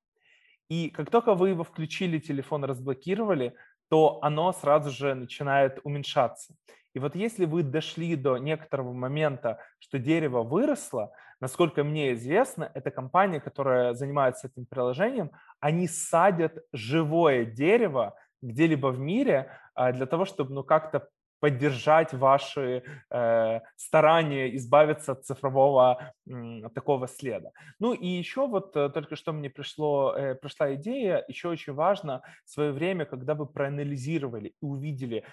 И 0.71 0.91
как 0.91 1.11
только 1.11 1.35
вы 1.35 1.51
его 1.51 1.65
включили, 1.65 2.19
телефон 2.19 2.65
разблокировали, 2.65 3.55
то 3.89 4.19
оно 4.23 4.53
сразу 4.53 4.91
же 4.91 5.15
начинает 5.15 5.81
уменьшаться. 5.83 6.55
И 6.95 7.01
вот 7.01 7.15
если 7.15 7.45
вы 7.45 7.63
дошли 7.63 8.17
до 8.17 8.39
некоторого 8.39 8.93
момента, 8.93 9.59
что 9.79 9.99
дерево 9.99 10.43
выросло, 10.43 11.13
насколько 11.41 11.85
мне 11.85 12.13
известно, 12.13 12.71
это 12.75 12.91
компания, 12.91 13.41
которая 13.41 13.95
занимается 13.95 14.49
этим 14.49 14.67
приложением, 14.67 15.31
они 15.61 15.87
садят 15.89 16.59
живое 16.73 17.45
дерево 17.45 18.15
где-либо 18.43 18.89
в 18.89 18.99
мире 18.99 19.51
а, 19.75 19.93
для 19.93 20.07
того, 20.07 20.25
чтобы 20.25 20.55
ну, 20.55 20.65
как-то 20.65 21.09
поддержать 21.41 22.13
ваши 22.15 22.83
э, 23.11 23.61
старания 23.77 24.57
избавиться 24.57 25.13
от 25.13 25.25
цифрового 25.25 26.13
э, 26.27 26.69
такого 26.75 27.07
следа. 27.07 27.51
Ну 27.79 27.93
и 27.93 28.07
еще 28.07 28.47
вот 28.47 28.77
э, 28.77 28.89
только 28.89 29.17
что 29.17 29.33
мне 29.33 29.49
пришло, 29.49 30.15
э, 30.17 30.35
пришла 30.35 30.75
идея, 30.75 31.25
еще 31.29 31.49
очень 31.49 31.75
важно 31.75 32.23
в 32.45 32.51
свое 32.51 32.73
время, 32.73 33.05
когда 33.05 33.35
вы 33.35 33.47
проанализировали 33.47 34.49
и 34.61 34.65
увидели, 34.65 35.25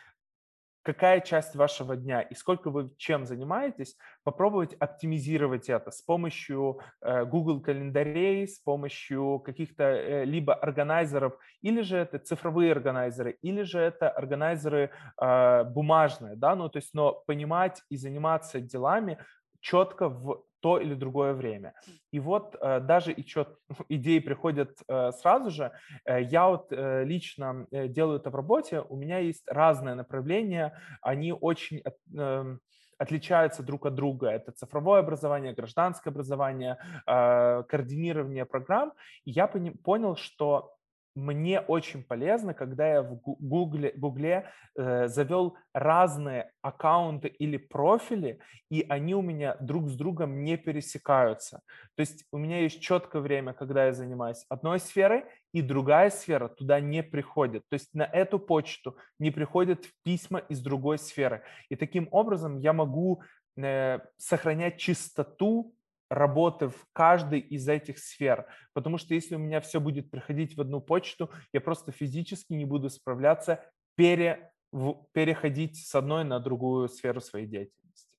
какая 0.86 1.20
часть 1.20 1.56
вашего 1.56 1.98
дня 1.98 2.22
и 2.22 2.36
сколько 2.36 2.70
вы 2.70 2.92
чем 2.98 3.26
занимаетесь, 3.26 3.98
попробовать 4.24 4.76
оптимизировать 4.76 5.68
это 5.68 5.90
с 5.90 6.02
помощью 6.04 6.80
э, 7.02 7.26
Google 7.26 7.60
календарей, 7.60 8.48
с 8.48 8.60
помощью 8.60 9.40
каких-то 9.40 9.84
э, 9.84 10.26
либо 10.26 10.54
органайзеров, 10.54 11.34
или 11.62 11.82
же 11.82 11.98
это 11.98 12.20
цифровые 12.20 12.72
органайзеры, 12.72 13.32
или 13.42 13.64
же 13.64 13.80
это 13.80 14.10
органайзеры 14.10 14.92
э, 15.20 15.64
бумажные, 15.64 16.36
да, 16.36 16.56
ну 16.56 16.70
то 16.70 16.78
есть, 16.78 16.94
но 16.94 17.24
понимать 17.26 17.82
и 17.90 17.98
заниматься 17.98 18.62
делами 18.62 19.18
четко 19.62 20.10
в 20.10 20.44
то 20.66 20.80
или 20.80 20.96
другое 20.96 21.34
время. 21.34 21.74
И 22.12 22.20
вот 22.20 22.56
э, 22.60 22.80
даже 22.80 23.12
и 23.12 23.24
чет, 23.24 23.50
идеи 23.90 24.18
приходят 24.18 24.72
э, 24.88 25.12
сразу 25.12 25.52
же. 25.52 25.72
Э, 26.06 26.24
я 26.24 26.48
вот 26.48 26.72
лично 26.72 27.68
делаю 27.72 28.18
это 28.20 28.32
в 28.32 28.36
работе, 28.36 28.82
у 28.90 28.96
меня 28.96 29.20
есть 29.20 29.44
разные 29.48 29.94
направления, 29.94 30.74
они 31.04 31.34
очень 31.34 31.82
от, 31.86 31.94
э, 32.18 32.58
отличаются 32.98 33.62
друг 33.62 33.86
от 33.86 33.94
друга. 33.94 34.30
Это 34.30 34.54
цифровое 34.54 35.02
образование, 35.02 35.54
гражданское 35.54 36.10
образование, 36.10 36.78
координирование 37.06 38.46
программ. 38.46 38.94
И 39.26 39.32
я 39.32 39.48
понял, 39.84 40.16
что 40.16 40.75
мне 41.16 41.62
очень 41.62 42.04
полезно, 42.04 42.54
когда 42.54 42.88
я 42.88 43.02
в 43.02 43.16
Гугле, 43.16 43.94
Гугле 43.96 44.52
э, 44.76 45.08
завел 45.08 45.58
разные 45.74 46.52
аккаунты 46.62 47.30
или 47.30 47.58
профили, 47.58 48.40
и 48.70 48.86
они 48.90 49.16
у 49.16 49.22
меня 49.22 49.56
друг 49.62 49.90
с 49.90 49.96
другом 49.96 50.44
не 50.44 50.58
пересекаются. 50.58 51.62
То 51.96 52.02
есть 52.02 52.26
у 52.32 52.38
меня 52.38 52.60
есть 52.60 52.82
четкое 52.82 53.22
время, 53.22 53.54
когда 53.54 53.86
я 53.86 53.94
занимаюсь 53.94 54.46
одной 54.50 54.80
сферой, 54.80 55.24
и 55.54 55.62
другая 55.62 56.10
сфера 56.10 56.50
туда 56.50 56.82
не 56.82 57.02
приходит. 57.02 57.64
То 57.70 57.76
есть 57.76 57.94
на 57.94 58.04
эту 58.04 58.38
почту 58.38 58.98
не 59.18 59.32
приходят 59.32 59.86
письма 60.04 60.40
из 60.40 60.60
другой 60.60 60.98
сферы. 60.98 61.44
И 61.70 61.78
таким 61.78 62.10
образом 62.12 62.60
я 62.60 62.74
могу 62.74 63.24
э, 63.56 64.00
сохранять 64.18 64.78
чистоту 64.78 65.74
работы 66.10 66.70
в 66.70 66.86
каждой 66.94 67.40
из 67.40 67.68
этих 67.68 68.00
сфер. 68.00 68.48
Потому 68.74 68.98
что 68.98 69.14
если 69.14 69.36
у 69.36 69.40
меня 69.40 69.62
все 69.62 69.80
будет 69.80 70.12
приходить 70.12 70.56
в 70.56 70.62
одну 70.62 70.82
почту, 70.82 71.32
я 71.54 71.62
просто 71.62 71.92
физически 71.92 72.54
не 72.54 72.66
буду 72.66 72.90
справляться 72.90 73.64
пере, 73.96 74.52
в, 74.72 75.06
переходить 75.14 75.78
с 75.88 75.96
одной 75.96 76.24
на 76.24 76.40
другую 76.40 76.90
сферу 76.90 77.22
своей 77.22 77.48
деятельности. 77.48 78.18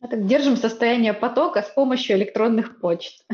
А 0.00 0.08
так 0.08 0.26
держим 0.26 0.56
состояние 0.56 1.12
потока 1.12 1.62
с 1.62 1.70
помощью 1.70 2.16
электронных 2.16 2.80
почт. 2.80 3.24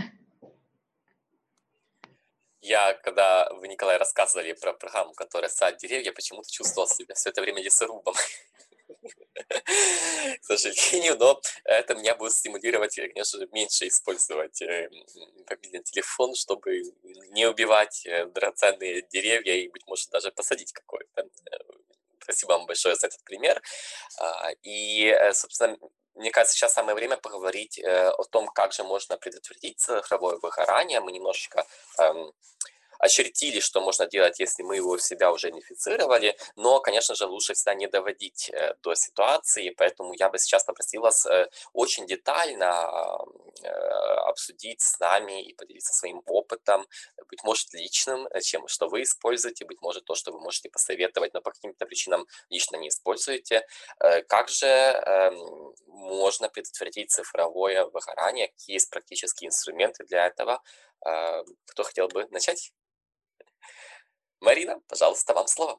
Я, 2.61 2.93
когда 2.93 3.49
вы, 3.55 3.69
Николай, 3.69 3.97
рассказывали 3.97 4.53
про 4.53 4.75
программу, 4.75 5.15
которая 5.15 5.49
сад 5.49 5.79
деревья, 5.79 6.13
почему-то 6.13 6.51
чувствовал 6.51 6.87
себя 6.87 7.15
все 7.15 7.31
это 7.31 7.41
время 7.41 7.63
лесорубом. 7.63 8.15
к 10.41 10.45
сожалению, 10.45 11.17
но 11.19 11.41
это 11.65 11.95
меня 11.95 12.15
будет 12.15 12.33
стимулировать, 12.33 12.97
конечно 12.97 13.39
же, 13.39 13.49
меньше 13.53 13.89
использовать 13.89 14.61
э, 14.63 14.89
мобильный 15.49 15.83
телефон, 15.83 16.35
чтобы 16.35 16.83
не 17.31 17.47
убивать 17.47 18.07
э, 18.07 18.27
драгоценные 18.27 19.03
деревья 19.03 19.55
и, 19.55 19.69
быть 19.69 19.87
может, 19.87 20.11
даже 20.11 20.31
посадить 20.33 20.73
какой-то. 20.73 21.23
Э, 21.23 21.57
спасибо 22.23 22.53
вам 22.53 22.67
большое 22.67 22.97
за 22.97 23.07
этот 23.07 23.23
пример. 23.25 23.63
А, 24.19 24.51
и, 24.63 25.15
собственно, 25.33 25.79
мне 26.15 26.31
кажется, 26.31 26.57
сейчас 26.57 26.75
самое 26.75 26.95
время 26.95 27.17
поговорить 27.17 27.79
о 27.79 28.25
том, 28.25 28.49
как 28.49 28.73
же 28.73 28.83
можно 28.83 29.17
предотвратить 29.17 29.79
цифровое 29.79 30.37
выгорание. 30.37 31.01
Мы 31.01 31.13
немножечко 31.13 31.65
эм, 31.99 32.33
очертили, 32.99 33.61
что 33.61 33.81
можно 33.81 34.07
делать, 34.07 34.41
если 34.41 34.63
мы 34.63 34.77
его 34.77 34.97
в 34.97 35.03
себя 35.03 35.33
уже 35.33 35.51
инфицировали, 35.51 36.37
но, 36.57 36.81
конечно 36.81 37.15
же, 37.15 37.27
лучше 37.27 37.55
всегда 37.55 37.75
не 37.75 37.87
доводить 37.87 38.51
э, 38.51 38.75
до 38.83 38.95
ситуации, 38.95 39.71
поэтому 39.71 40.13
я 40.15 40.29
бы 40.29 40.39
сейчас 40.39 40.65
попросил 40.65 41.03
вас 41.03 41.25
э, 41.27 41.49
очень 41.73 42.07
детально 42.07 43.19
э, 43.63 43.69
обсудить 43.69 44.81
с 44.81 44.99
нами 44.99 45.43
и 45.43 45.55
поделиться 45.55 45.93
своим 45.93 46.23
опытом, 46.27 46.87
быть 47.31 47.45
может, 47.45 47.73
личным, 47.75 48.29
чем 48.43 48.67
что 48.69 48.89
вы 48.89 49.03
используете, 49.03 49.65
быть 49.65 49.81
может, 49.81 50.05
то, 50.05 50.15
что 50.15 50.33
вы 50.33 50.41
можете 50.41 50.69
посоветовать, 50.69 51.35
но 51.35 51.41
по 51.41 51.53
каким-то 51.53 51.87
причинам 51.87 52.27
лично 52.51 52.77
не 52.77 52.89
используете. 52.89 53.67
Как 54.29 54.49
же 54.49 54.67
эм, 54.67 55.75
можно 55.87 56.49
предотвратить 56.49 57.11
цифровое 57.11 57.85
выгорание? 57.85 58.49
Какие 58.49 58.75
есть 58.75 58.91
практические 58.91 59.49
инструменты 59.49 60.05
для 60.05 60.27
этого? 60.27 60.63
Кто 61.01 61.85
хотел 61.85 62.09
бы 62.09 62.27
начать? 62.31 62.73
Марина, 64.41 64.81
пожалуйста, 64.89 65.35
вам 65.35 65.47
слово. 65.47 65.79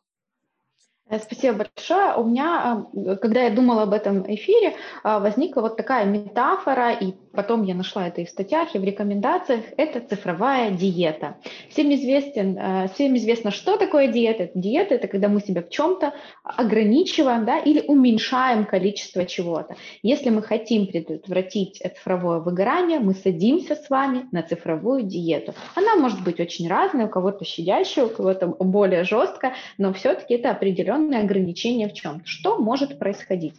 Э, 1.10 1.20
спасибо 1.20 1.58
большое. 1.58 2.16
У 2.16 2.24
меня, 2.24 2.86
э, 2.94 3.16
когда 3.16 3.44
я 3.44 3.50
думала 3.50 3.84
об 3.84 3.94
этом 3.94 4.24
эфире, 4.34 4.76
э, 5.04 5.20
возникла 5.20 5.62
вот 5.62 5.78
такая 5.78 6.06
метафора, 6.06 6.94
и 6.94 7.14
потом 7.34 7.64
я 7.64 7.76
нашла 7.76 8.08
это 8.08 8.22
и 8.22 8.26
в 8.26 8.30
статьях, 8.30 8.76
и 8.76 8.80
в 8.80 8.84
рекомендациях, 8.84 9.66
это 9.78 10.00
цифровая 10.02 10.72
диета. 10.72 11.38
Всем, 11.70 11.94
известен, 11.94 12.90
всем 12.94 13.16
известно, 13.18 13.52
что 13.52 13.78
такое 13.78 14.08
диета. 14.08 14.50
Диета– 14.56 14.96
это 14.96 15.08
когда 15.08 15.28
мы 15.28 15.42
себя 15.42 15.62
в 15.62 15.70
чем-то 15.70 16.14
ограничиваем 16.44 17.46
да, 17.46 17.60
или 17.60 17.84
уменьшаем 17.88 18.66
количество 18.66 19.26
чего-то. 19.26 19.76
Если 20.02 20.30
мы 20.30 20.42
хотим 20.42 20.88
предотвратить 20.88 21.78
цифровое 21.78 22.40
выгорание, 22.40 23.00
мы 23.00 23.14
садимся 23.14 23.76
с 23.76 23.90
вами 23.90 24.28
на 24.32 24.42
цифровую 24.44 25.04
диету. 25.04 25.54
Она 25.76 25.96
может 25.96 26.24
быть 26.24 26.40
очень 26.40 26.68
разная, 26.68 27.08
у 27.08 27.10
кого-то 27.10 27.46
щадящая, 27.46 28.06
у 28.06 28.10
кого-то 28.10 28.48
более 28.48 29.04
жесткая, 29.04 29.54
но 29.78 29.94
все-таки 29.94 30.34
это 30.34 30.52
определенно 30.52 30.80
определенные 30.80 31.22
ограничения 31.22 31.88
в 31.88 31.94
чем. 31.94 32.22
Что 32.26 32.58
может 32.58 33.00
происходить? 33.00 33.56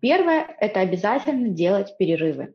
Первое– 0.00 0.46
это 0.60 0.80
обязательно 0.80 1.48
делать 1.48 1.96
перерывы 1.98 2.54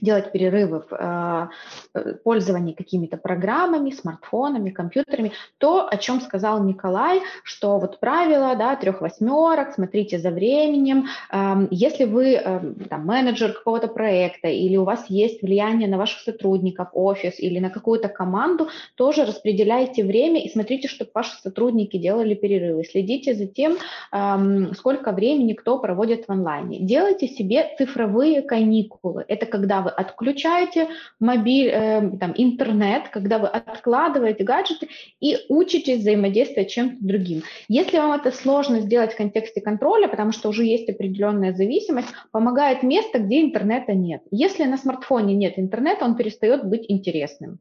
делать 0.00 0.32
перерывы 0.32 0.84
в 0.88 0.92
э, 0.92 1.48
э, 1.94 2.14
пользовании 2.24 2.72
какими-то 2.72 3.16
программами, 3.16 3.90
смартфонами, 3.90 4.70
компьютерами. 4.70 5.32
То, 5.58 5.88
о 5.88 5.96
чем 5.96 6.20
сказал 6.20 6.62
Николай, 6.62 7.20
что 7.42 7.78
вот 7.78 7.98
правило 8.00 8.54
да, 8.56 8.76
трех 8.76 9.00
восьмерок, 9.00 9.74
смотрите 9.74 10.18
за 10.18 10.30
временем. 10.30 11.06
Э, 11.32 11.66
если 11.70 12.04
вы 12.04 12.34
э, 12.34 12.60
там, 12.88 13.06
менеджер 13.06 13.52
какого-то 13.52 13.88
проекта 13.88 14.48
или 14.48 14.76
у 14.76 14.84
вас 14.84 15.06
есть 15.08 15.42
влияние 15.42 15.88
на 15.88 15.98
ваших 15.98 16.20
сотрудников, 16.20 16.88
офис 16.92 17.40
или 17.40 17.58
на 17.58 17.70
какую-то 17.70 18.08
команду, 18.08 18.68
тоже 18.94 19.24
распределяйте 19.24 20.04
время 20.04 20.44
и 20.44 20.50
смотрите, 20.50 20.88
чтобы 20.88 21.10
ваши 21.14 21.36
сотрудники 21.40 21.96
делали 21.96 22.34
перерывы. 22.34 22.84
Следите 22.84 23.34
за 23.34 23.46
тем, 23.46 23.76
э, 24.12 24.74
сколько 24.74 25.12
времени 25.12 25.54
кто 25.54 25.78
проводит 25.78 26.26
в 26.26 26.30
онлайне. 26.30 26.80
Делайте 26.80 27.28
себе 27.28 27.74
цифровые 27.78 28.42
каникулы. 28.42 29.24
Это 29.28 29.46
когда 29.46 29.85
вы 29.86 29.90
отключаете 29.90 30.88
мобиль, 31.20 31.70
э, 31.72 32.10
там, 32.18 32.34
интернет, 32.36 33.08
когда 33.08 33.38
вы 33.38 33.46
откладываете 33.46 34.42
гаджеты 34.42 34.88
и 35.20 35.38
учитесь 35.48 36.00
взаимодействовать 36.00 36.70
чем-то 36.70 36.96
другим. 37.00 37.42
Если 37.68 37.98
вам 37.98 38.12
это 38.12 38.32
сложно 38.32 38.80
сделать 38.80 39.12
в 39.12 39.16
контексте 39.16 39.60
контроля, 39.60 40.08
потому 40.08 40.32
что 40.32 40.48
уже 40.48 40.64
есть 40.64 40.88
определенная 40.88 41.54
зависимость, 41.54 42.08
помогает 42.32 42.82
место, 42.82 43.18
где 43.18 43.42
интернета 43.42 43.94
нет. 43.94 44.22
Если 44.30 44.64
на 44.64 44.76
смартфоне 44.76 45.34
нет 45.34 45.54
интернета, 45.56 46.04
он 46.04 46.16
перестает 46.16 46.64
быть 46.64 46.84
интересным. 46.88 47.60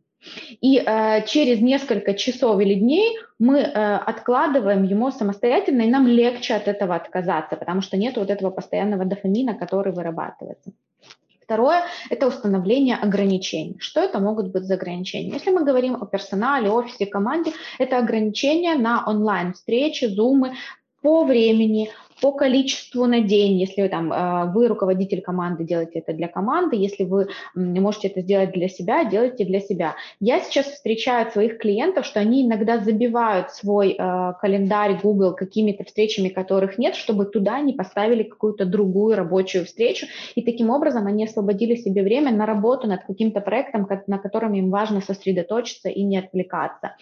И 0.62 0.80
э, 0.80 1.26
через 1.28 1.62
несколько 1.62 2.14
часов 2.14 2.60
или 2.60 2.74
дней 2.74 3.18
мы 3.40 3.60
э, 3.60 3.96
откладываем 3.98 4.84
ему 4.84 5.12
самостоятельно, 5.12 5.84
и 5.84 5.90
нам 5.90 6.08
легче 6.08 6.56
от 6.56 6.68
этого 6.68 6.96
отказаться, 6.96 7.56
потому 7.56 7.82
что 7.82 7.98
нет 7.98 8.18
вот 8.18 8.30
этого 8.30 8.50
постоянного 8.50 9.06
дофамина, 9.06 9.54
который 9.54 9.94
вырабатывается. 9.94 10.72
Второе– 11.46 11.84
это 12.10 12.26
установление 12.26 12.96
ограничений. 12.96 13.76
Что 13.80 14.00
это 14.00 14.20
могут 14.20 14.48
быть 14.48 14.64
за 14.64 14.74
ограничения? 14.74 15.30
Если 15.30 15.52
мы 15.52 15.64
говорим 15.64 15.96
о 16.02 16.08
персонале, 16.08 16.72
офисе, 16.72 17.06
команде, 17.06 17.52
это 17.78 18.00
ограничения 18.00 18.74
на 18.74 19.06
онлайн-встречи, 19.06 20.06
зумы 20.06 20.56
по 21.04 21.24
времени, 21.24 21.92
по 22.22 22.32
количеству 22.32 23.06
на 23.06 23.22
день, 23.22 23.60
если 23.60 23.88
там 23.88 24.12
а, 24.14 24.46
вы 24.46 24.68
руководитель 24.68 25.22
команды, 25.22 25.64
делаете 25.64 26.00
это 26.00 26.14
для 26.14 26.28
команды, 26.28 26.76
если 26.76 27.04
вы 27.04 27.28
можете 27.56 28.08
это 28.08 28.22
сделать 28.22 28.52
для 28.52 28.70
себя, 28.70 29.04
делайте 29.06 29.46
для 29.46 29.60
себя. 29.60 29.96
Я 30.20 30.40
сейчас 30.40 30.68
встречаю 30.68 31.30
своих 31.32 31.58
клиентов, 31.58 32.06
что 32.06 32.20
они 32.20 32.46
иногда 32.46 32.78
забивают 32.78 33.52
свой 33.52 33.96
а, 33.98 34.34
календарь 34.34 35.00
Google 35.02 35.34
какими-то 35.34 35.84
встречами, 35.84 36.30
которых 36.30 36.78
нет, 36.78 36.96
чтобы 36.96 37.26
туда 37.26 37.60
не 37.60 37.74
поставили 37.74 38.24
какую-то 38.24 38.66
другую 38.66 39.16
рабочую 39.16 39.66
встречу, 39.66 40.08
и 40.36 40.42
таким 40.42 40.70
образом 40.70 41.08
они 41.08 41.26
освободили 41.26 41.76
себе 41.76 42.02
время 42.04 42.32
на 42.32 42.46
работу 42.46 42.88
над 42.88 43.04
каким-то 43.04 43.42
проектом, 43.42 43.88
на 44.08 44.18
котором 44.18 44.54
им 44.54 44.70
важно 44.70 45.02
сосредоточиться 45.02 45.90
и 45.90 46.04
не 46.04 46.18
отвлекаться. 46.18 46.96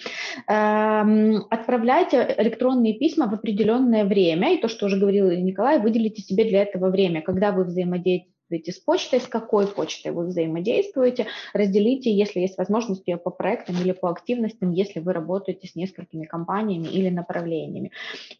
Эм, 0.47 1.45
отправляйте 1.49 2.33
электронные 2.37 2.93
письма 2.93 3.27
в 3.27 3.33
определенное 3.33 4.05
время, 4.05 4.53
и 4.53 4.57
то, 4.57 4.67
что 4.67 4.87
уже 4.87 5.03
говорил 5.21 5.43
Николай, 5.43 5.79
выделите 5.79 6.21
себе 6.21 6.45
для 6.45 6.63
этого 6.63 6.89
время, 6.89 7.21
когда 7.21 7.51
вы 7.51 7.63
взаимодействуете 7.63 8.33
с 8.71 8.79
почтой, 8.79 9.19
с 9.19 9.27
какой 9.27 9.67
почтой 9.67 10.11
вы 10.11 10.27
взаимодействуете, 10.27 11.27
разделите, 11.53 12.13
если 12.13 12.39
есть 12.39 12.57
возможность, 12.57 13.07
ее 13.07 13.17
по 13.17 13.31
проектам 13.31 13.75
или 13.81 13.91
по 13.91 14.09
активностям, 14.09 14.71
если 14.71 14.99
вы 14.99 15.13
работаете 15.13 15.67
с 15.67 15.75
несколькими 15.75 16.25
компаниями 16.25 16.87
или 16.87 17.09
направлениями. 17.09 17.91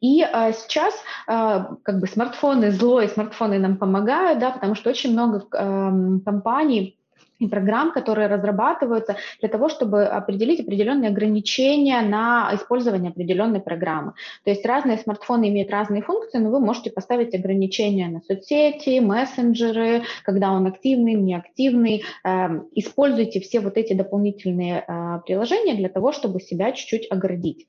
И 0.01 0.21
а, 0.21 0.51
сейчас 0.51 0.93
а, 1.27 1.75
как 1.83 1.99
бы 1.99 2.07
смартфоны 2.07 2.71
зло, 2.71 3.01
смартфоны 3.07 3.59
нам 3.59 3.77
помогают, 3.77 4.39
да, 4.39 4.51
потому 4.51 4.75
что 4.75 4.89
очень 4.89 5.13
много 5.13 5.45
а, 5.51 5.91
компаний 6.25 6.99
и 7.39 7.47
программ, 7.47 7.91
которые 7.91 8.27
разрабатываются 8.27 9.15
для 9.39 9.49
того, 9.49 9.69
чтобы 9.69 10.05
определить 10.05 10.61
определенные 10.61 11.09
ограничения 11.09 12.01
на 12.01 12.51
использование 12.53 13.11
определенной 13.11 13.59
программы. 13.59 14.13
То 14.43 14.51
есть 14.51 14.65
разные 14.65 14.97
смартфоны 14.97 15.49
имеют 15.49 15.71
разные 15.71 16.01
функции, 16.01 16.37
но 16.39 16.49
вы 16.49 16.59
можете 16.59 16.91
поставить 16.91 17.35
ограничения 17.35 18.07
на 18.07 18.21
соцсети, 18.21 18.99
мессенджеры, 18.99 20.03
когда 20.23 20.51
он 20.51 20.67
активный, 20.67 21.13
неактивный. 21.13 22.03
Эм, 22.23 22.67
используйте 22.73 23.39
все 23.39 23.59
вот 23.59 23.77
эти 23.77 23.93
дополнительные 23.93 24.83
э, 24.87 25.19
приложения 25.25 25.75
для 25.75 25.89
того, 25.89 26.11
чтобы 26.11 26.39
себя 26.39 26.71
чуть-чуть 26.71 27.11
оградить. 27.11 27.67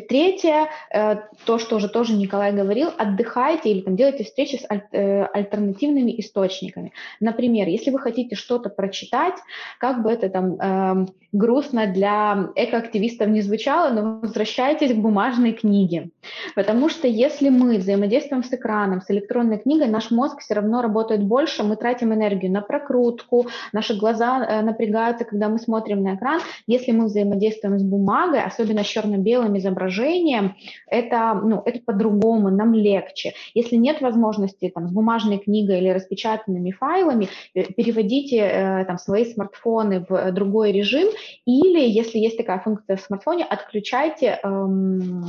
Третье, 0.00 0.68
э, 0.92 1.16
то, 1.44 1.58
что 1.58 1.76
уже 1.76 1.88
тоже 1.88 2.14
Николай 2.14 2.52
говорил, 2.52 2.90
отдыхайте 2.96 3.70
или 3.70 3.80
там 3.80 3.96
делайте 3.96 4.24
встречи 4.24 4.56
с 4.56 4.66
э, 4.68 5.24
альтернативными 5.24 6.18
источниками. 6.20 6.92
Например, 7.20 7.68
если 7.68 7.90
вы 7.90 7.98
хотите 7.98 8.36
что-то 8.36 8.68
прочитать, 8.68 9.36
как 9.78 10.02
бы 10.02 10.10
это 10.10 10.28
там 10.28 10.54
э, 10.60 11.06
грустно 11.36 11.86
для 11.86 12.50
экоактивистов 12.56 13.28
не 13.28 13.42
звучало, 13.42 13.90
но 13.90 14.20
возвращайтесь 14.20 14.92
к 14.92 14.96
бумажной 14.96 15.52
книге. 15.52 16.10
Потому 16.54 16.88
что 16.88 17.06
если 17.06 17.50
мы 17.50 17.76
взаимодействуем 17.76 18.42
с 18.42 18.52
экраном, 18.52 19.02
с 19.02 19.10
электронной 19.10 19.58
книгой, 19.58 19.88
наш 19.88 20.10
мозг 20.10 20.40
все 20.40 20.54
равно 20.54 20.82
работает 20.82 21.22
больше, 21.22 21.62
мы 21.62 21.76
тратим 21.76 22.12
энергию 22.14 22.50
на 22.50 22.62
прокрутку, 22.62 23.46
наши 23.72 23.96
глаза 23.96 24.44
э, 24.44 24.62
напрягаются, 24.62 25.24
когда 25.24 25.48
мы 25.48 25.58
смотрим 25.58 26.02
на 26.02 26.14
экран. 26.14 26.40
Если 26.66 26.92
мы 26.92 27.06
взаимодействуем 27.06 27.78
с 27.78 27.82
бумагой, 27.82 28.42
особенно 28.42 28.82
с 28.82 28.86
черно-белым 28.86 29.58
изображением, 29.58 30.56
это, 30.86 31.34
ну, 31.34 31.62
это 31.64 31.80
по-другому, 31.84 32.50
нам 32.50 32.72
легче. 32.74 33.34
Если 33.54 33.76
нет 33.76 34.00
возможности 34.00 34.70
там, 34.74 34.88
с 34.88 34.92
бумажной 34.92 35.38
книгой 35.38 35.78
или 35.78 35.88
распечатанными 35.90 36.70
файлами, 36.70 37.28
э, 37.54 37.64
переводите 37.64 38.38
э, 38.38 38.84
там, 38.86 38.98
свои 38.98 39.24
смартфоны 39.26 40.06
в 40.08 40.32
другой 40.32 40.72
режим, 40.72 41.08
или, 41.44 41.80
если 41.80 42.18
есть 42.18 42.36
такая 42.36 42.60
функция 42.60 42.96
в 42.96 43.00
смартфоне, 43.00 43.44
отключайте 43.44 44.38
эм, 44.42 45.26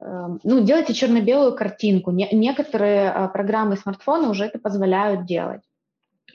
эм 0.00 0.40
ну, 0.42 0.60
делайте 0.64 0.94
черно-белую 0.94 1.54
картинку. 1.54 2.10
Не, 2.10 2.28
некоторые 2.32 3.12
э, 3.14 3.28
программы 3.28 3.76
смартфона 3.76 4.30
уже 4.30 4.44
это 4.44 4.58
позволяют 4.58 5.26
делать. 5.26 5.62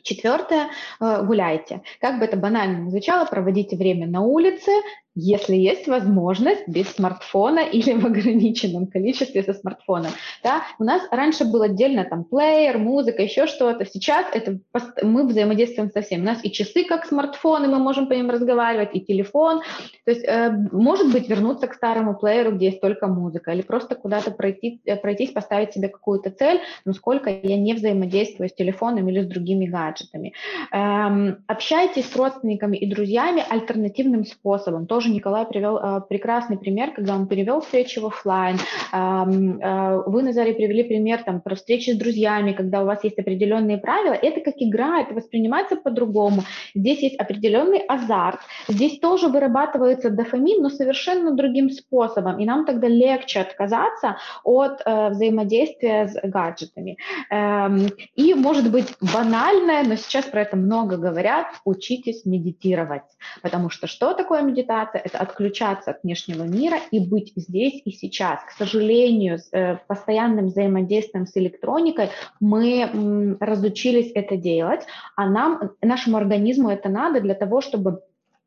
Четвертое, 0.04 0.68
гуляйте. 1.00 1.82
Как 2.00 2.20
бы 2.20 2.26
это 2.26 2.38
банально 2.38 2.84
ни 2.84 2.90
звучало, 2.92 3.26
проводите 3.26 3.76
время 3.76 4.06
на 4.06 4.22
улице, 4.22 4.72
если 5.16 5.56
есть 5.56 5.88
возможность 5.88 6.68
без 6.68 6.88
смартфона 6.90 7.60
или 7.72 7.94
в 7.94 8.06
ограниченном 8.06 8.88
количестве 8.88 9.44
со 9.44 9.54
смартфоном. 9.54 10.12
Да? 10.44 10.64
У 10.80 10.84
нас 10.84 11.02
раньше 11.12 11.46
был 11.46 11.62
отдельно 11.62 12.06
там 12.06 12.26
плеер, 12.26 12.78
музыка, 12.78 13.24
еще 13.24 13.48
что-то. 13.48 13.86
Сейчас 13.86 14.26
это 14.34 14.60
мы 15.02 15.26
взаимодействуем 15.26 15.90
со 15.90 16.02
всем. 16.02 16.22
У 16.22 16.26
нас 16.26 16.44
и 16.44 16.52
часы 16.52 16.84
как 16.84 17.06
смартфоны, 17.06 17.68
мы 17.68 17.80
можем 17.80 18.08
по 18.08 18.14
ним 18.14 18.30
разговаривать, 18.30 18.90
и 18.94 19.02
телефон. 19.02 19.62
То 20.04 20.12
есть, 20.12 20.26
э, 20.26 20.52
может 20.72 21.12
быть, 21.12 21.30
вернуться 21.30 21.68
к 21.68 21.74
старому 21.74 22.16
плееру, 22.18 22.52
где 22.52 22.68
есть 22.68 22.82
только 22.82 23.08
музыка, 23.08 23.52
или 23.52 23.62
просто 23.62 23.96
куда-то 23.96 24.32
пройти, 24.32 24.82
э, 24.86 24.96
пройтись, 24.98 25.32
поставить 25.32 25.74
себе 25.74 25.88
какую-то 25.88 26.30
цель, 26.30 26.60
но 26.84 26.94
сколько 26.94 27.30
я 27.30 27.58
не 27.58 27.74
взаимодействую 27.74 28.50
с 28.50 28.54
телефоном 28.54 29.08
или 29.10 29.22
с 29.22 29.28
другими 29.28 29.66
гаджетами. 29.66 30.34
Эм, 30.72 31.44
общайтесь 31.48 32.10
с 32.10 32.16
родственниками 32.16 32.78
и 32.78 32.90
друзьями 32.90 33.44
альтернативным 33.48 34.26
способом, 34.26 34.88
тоже 34.88 35.05
тоже 35.06 35.16
Николай 35.16 35.46
привел 35.46 35.78
э, 35.78 36.02
прекрасный 36.10 36.58
пример, 36.58 36.92
когда 36.92 37.16
он 37.16 37.28
перевел 37.28 37.62
встречи 37.62 38.00
в 38.00 38.06
офлайн. 38.06 38.58
Э, 38.92 38.98
э, 38.98 40.04
вы, 40.06 40.24
Назаре, 40.24 40.54
привели 40.54 40.84
пример 40.84 41.24
там, 41.24 41.42
про 41.42 41.56
встречи 41.56 41.92
с 41.92 41.98
друзьями, 41.98 42.54
когда 42.54 42.82
у 42.82 42.86
вас 42.86 43.04
есть 43.04 43.20
определенные 43.20 43.78
правила. 43.78 44.14
Это 44.14 44.42
как 44.42 44.56
игра, 44.58 45.02
это 45.02 45.14
воспринимается 45.14 45.76
по-другому. 45.76 46.42
Здесь 46.74 47.04
есть 47.04 47.20
определенный 47.20 47.80
азарт. 47.80 48.40
Здесь 48.68 49.00
тоже 49.00 49.28
вырабатывается 49.28 50.10
дофамин, 50.10 50.62
но 50.62 50.70
совершенно 50.70 51.36
другим 51.36 51.70
способом. 51.70 52.40
И 52.40 52.46
нам 52.46 52.66
тогда 52.66 52.88
легче 52.88 53.42
отказаться 53.42 54.18
от 54.44 54.82
э, 54.86 55.10
взаимодействия 55.10 56.08
с 56.08 56.20
гаджетами. 56.24 56.98
Эм, 57.30 57.88
и, 58.16 58.34
может 58.34 58.72
быть, 58.72 58.96
банальное, 59.14 59.84
но 59.84 59.96
сейчас 59.96 60.26
про 60.26 60.42
это 60.42 60.58
много 60.58 60.98
говорят, 60.98 61.48
учитесь 61.66 62.26
медитировать. 62.26 63.04
Потому 63.42 63.70
что 63.70 63.88
что 63.88 64.14
такое 64.14 64.42
медитация? 64.42 64.95
Медитация– 64.96 65.02
это 65.04 65.20
отключаться 65.20 65.92
от 65.92 66.04
внешнего 66.04 66.44
мира 66.44 66.78
и 66.92 67.00
быть 67.00 67.34
здесь 67.36 67.82
и 67.86 67.92
сейчас. 67.92 68.40
К 68.48 68.52
сожалению, 68.52 69.40
с 69.40 69.50
э, 69.52 69.78
постоянным 69.88 70.48
взаимодействием 70.48 71.26
с 71.26 71.38
электроникой 71.38 72.10
мы 72.40 73.38
разучились 73.40 74.12
это 74.16 74.38
делать, 74.38 74.86
а 75.16 75.30
нам, 75.30 75.72
нашему 75.82 76.18
организму 76.18 76.70
это 76.70 76.90
надо 76.90 77.22
для 77.22 77.36
того, 77.36 77.62
чтобы 77.62 78.02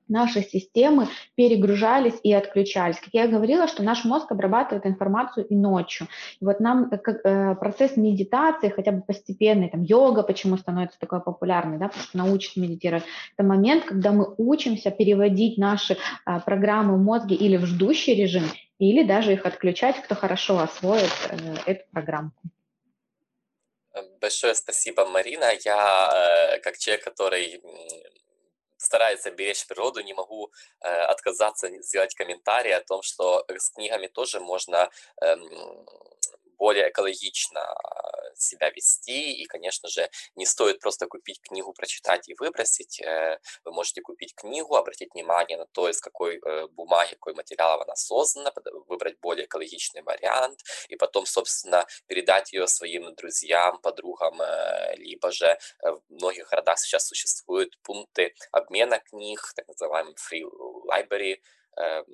наши 0.09 0.42
системы 0.42 1.09
перегружались 1.34 2.18
и 2.22 2.32
отключались. 2.32 2.98
Как 2.98 3.11
я 3.12 3.26
говорила, 3.26 3.68
что 3.68 3.82
наш 3.82 4.04
мозг 4.04 4.32
обрабатывает 4.32 4.86
информацию 4.86 5.46
и 5.46 5.54
ночью. 5.54 6.09
И 6.40 6.44
вот 6.44 6.61
нам 6.61 6.88
э, 6.90 6.98
как, 6.98 7.24
э, 7.24 7.54
процесс 7.56 7.96
медитации, 7.96 8.68
хотя 8.68 8.92
бы 8.92 9.02
постепенный, 9.02 9.68
там 9.68 9.82
йога 9.82 10.22
почему 10.22 10.56
становится 10.56 10.98
такой 10.98 11.20
популярной, 11.20 11.78
да, 11.78 11.88
потому 11.88 12.04
что 12.04 12.18
научит 12.18 12.56
медитировать, 12.56 13.04
это 13.36 13.46
момент, 13.46 13.84
когда 13.84 14.12
мы 14.12 14.34
учимся 14.38 14.90
переводить 14.90 15.59
наши 15.59 15.94
э, 15.94 16.40
программы 16.44 16.96
в 16.96 17.00
мозге 17.00 17.34
или 17.34 17.56
в 17.56 17.66
ждущий 17.66 18.14
режим, 18.14 18.44
или 18.78 19.02
даже 19.02 19.32
их 19.32 19.44
отключать, 19.44 19.96
кто 20.02 20.14
хорошо 20.14 20.59
освоит 20.59 21.12
э, 21.30 21.54
эту 21.66 21.84
программку. 21.92 22.42
Большое 24.20 24.54
спасибо, 24.54 25.06
Марина. 25.06 25.46
Я, 25.64 26.54
э, 26.54 26.59
как 26.61 26.78
человек, 26.78 27.04
который 27.04 27.61
старается 28.89 29.30
беречь 29.30 29.66
природу, 29.66 30.01
не 30.03 30.14
могу 30.14 30.51
э, 30.80 30.89
отказаться 31.12 31.68
сделать 31.82 32.14
комментарий 32.14 32.74
о 32.74 32.80
том, 32.80 33.03
что 33.03 33.45
с 33.49 33.70
книгами 33.70 34.07
тоже 34.07 34.41
можно 34.41 34.89
э, 35.20 35.36
более 36.59 36.90
экологично 36.90 37.61
э, 37.61 38.34
себя 38.36 38.70
вести, 38.70 39.32
и, 39.32 39.44
конечно 39.46 39.88
же, 39.88 40.09
не 40.36 40.46
стоит 40.46 40.80
просто 40.80 41.06
купить 41.06 41.40
книгу, 41.40 41.72
прочитать 41.72 42.28
и 42.28 42.34
выбросить. 42.38 43.00
Э, 43.00 43.38
вы 43.64 43.72
можете 43.72 44.00
купить 44.00 44.34
книгу, 44.34 44.76
обратить 44.76 45.14
внимание 45.14 45.59
на 45.59 45.66
то, 45.66 45.88
из 45.88 46.00
какой 46.00 46.40
э, 46.44 46.66
бумаги, 46.68 47.14
какой 47.14 47.34
материал 47.34 47.80
она 47.80 47.94
создана, 47.96 48.52
выбрать 48.88 49.18
более 49.20 49.46
экологичный 49.46 50.02
вариант, 50.02 50.61
и 50.88 50.96
потом, 50.96 51.26
собственно, 51.26 51.86
передать 52.06 52.52
ее 52.52 52.66
своим 52.66 53.14
друзьям, 53.14 53.80
подругам, 53.80 54.40
либо 54.96 55.30
же 55.30 55.59
в 55.82 56.02
многих 56.09 56.48
городах 56.50 56.78
сейчас 56.78 57.06
существуют 57.06 57.78
пункты 57.82 58.34
обмена 58.52 58.98
книг, 59.00 59.40
так 59.54 59.66
называемые 59.68 60.14
free 60.14 60.44
library, 60.88 61.40
эм, 61.76 62.04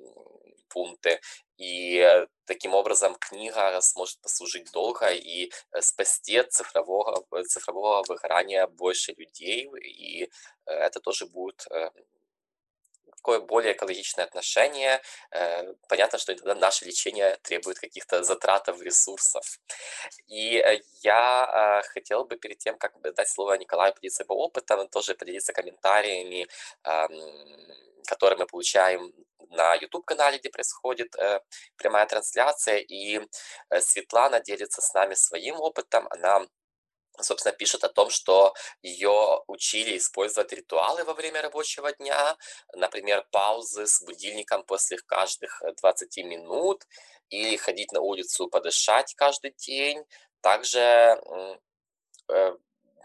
пункты. 0.75 1.19
И 1.57 2.27
таким 2.45 2.75
образом 2.75 3.15
книга 3.15 3.81
сможет 3.81 4.19
послужить 4.21 4.71
долго 4.73 5.07
и 5.07 5.49
спасти 5.79 6.43
цифрового, 6.43 7.25
цифрового 7.45 8.03
выгорания 8.07 8.67
больше 8.67 9.13
людей. 9.17 9.69
И 9.81 10.29
это 10.65 10.99
тоже 10.99 11.25
будет 11.25 11.65
такое 13.17 13.39
более 13.39 13.73
экологичное 13.73 14.25
отношение. 14.25 15.01
Понятно, 15.89 16.19
что 16.19 16.35
тогда 16.35 16.55
наше 16.55 16.85
лечение 16.85 17.37
требует 17.41 17.79
каких-то 17.79 18.23
затратов, 18.23 18.81
ресурсов. 18.81 19.59
И 20.27 20.63
я 21.01 21.81
хотел 21.93 22.25
бы 22.25 22.37
перед 22.37 22.57
тем, 22.59 22.77
как 22.77 22.99
дать 23.01 23.29
слово 23.29 23.53
Николаю 23.57 23.93
поделиться 23.93 24.23
его 24.23 24.35
опытом, 24.35 24.87
тоже 24.89 25.15
поделиться 25.15 25.53
комментариями, 25.53 26.47
которые 28.07 28.37
мы 28.37 28.45
получаем 28.45 29.13
на 29.49 29.75
YouTube-канале, 29.75 30.37
где 30.37 30.49
происходит 30.49 31.15
э, 31.15 31.39
прямая 31.77 32.05
трансляция, 32.05 32.77
и 32.77 33.19
э, 33.69 33.81
Светлана 33.81 34.39
делится 34.39 34.81
с 34.81 34.93
нами 34.93 35.13
своим 35.13 35.59
опытом. 35.59 36.07
Она 36.09 36.45
собственно, 37.21 37.53
пишет 37.55 37.83
о 37.83 37.89
том, 37.89 38.09
что 38.09 38.53
ее 38.81 39.41
учили 39.47 39.97
использовать 39.97 40.51
ритуалы 40.53 41.03
во 41.03 41.13
время 41.13 41.41
рабочего 41.41 41.91
дня, 41.93 42.37
например, 42.73 43.25
паузы 43.31 43.87
с 43.87 44.01
будильником 44.01 44.63
после 44.63 44.97
каждых 44.97 45.61
20 45.81 46.17
минут, 46.25 46.83
или 47.29 47.55
ходить 47.57 47.91
на 47.91 48.01
улицу 48.01 48.47
подышать 48.47 49.13
каждый 49.15 49.51
день. 49.57 50.03
Также 50.41 50.79
э, 52.29 52.55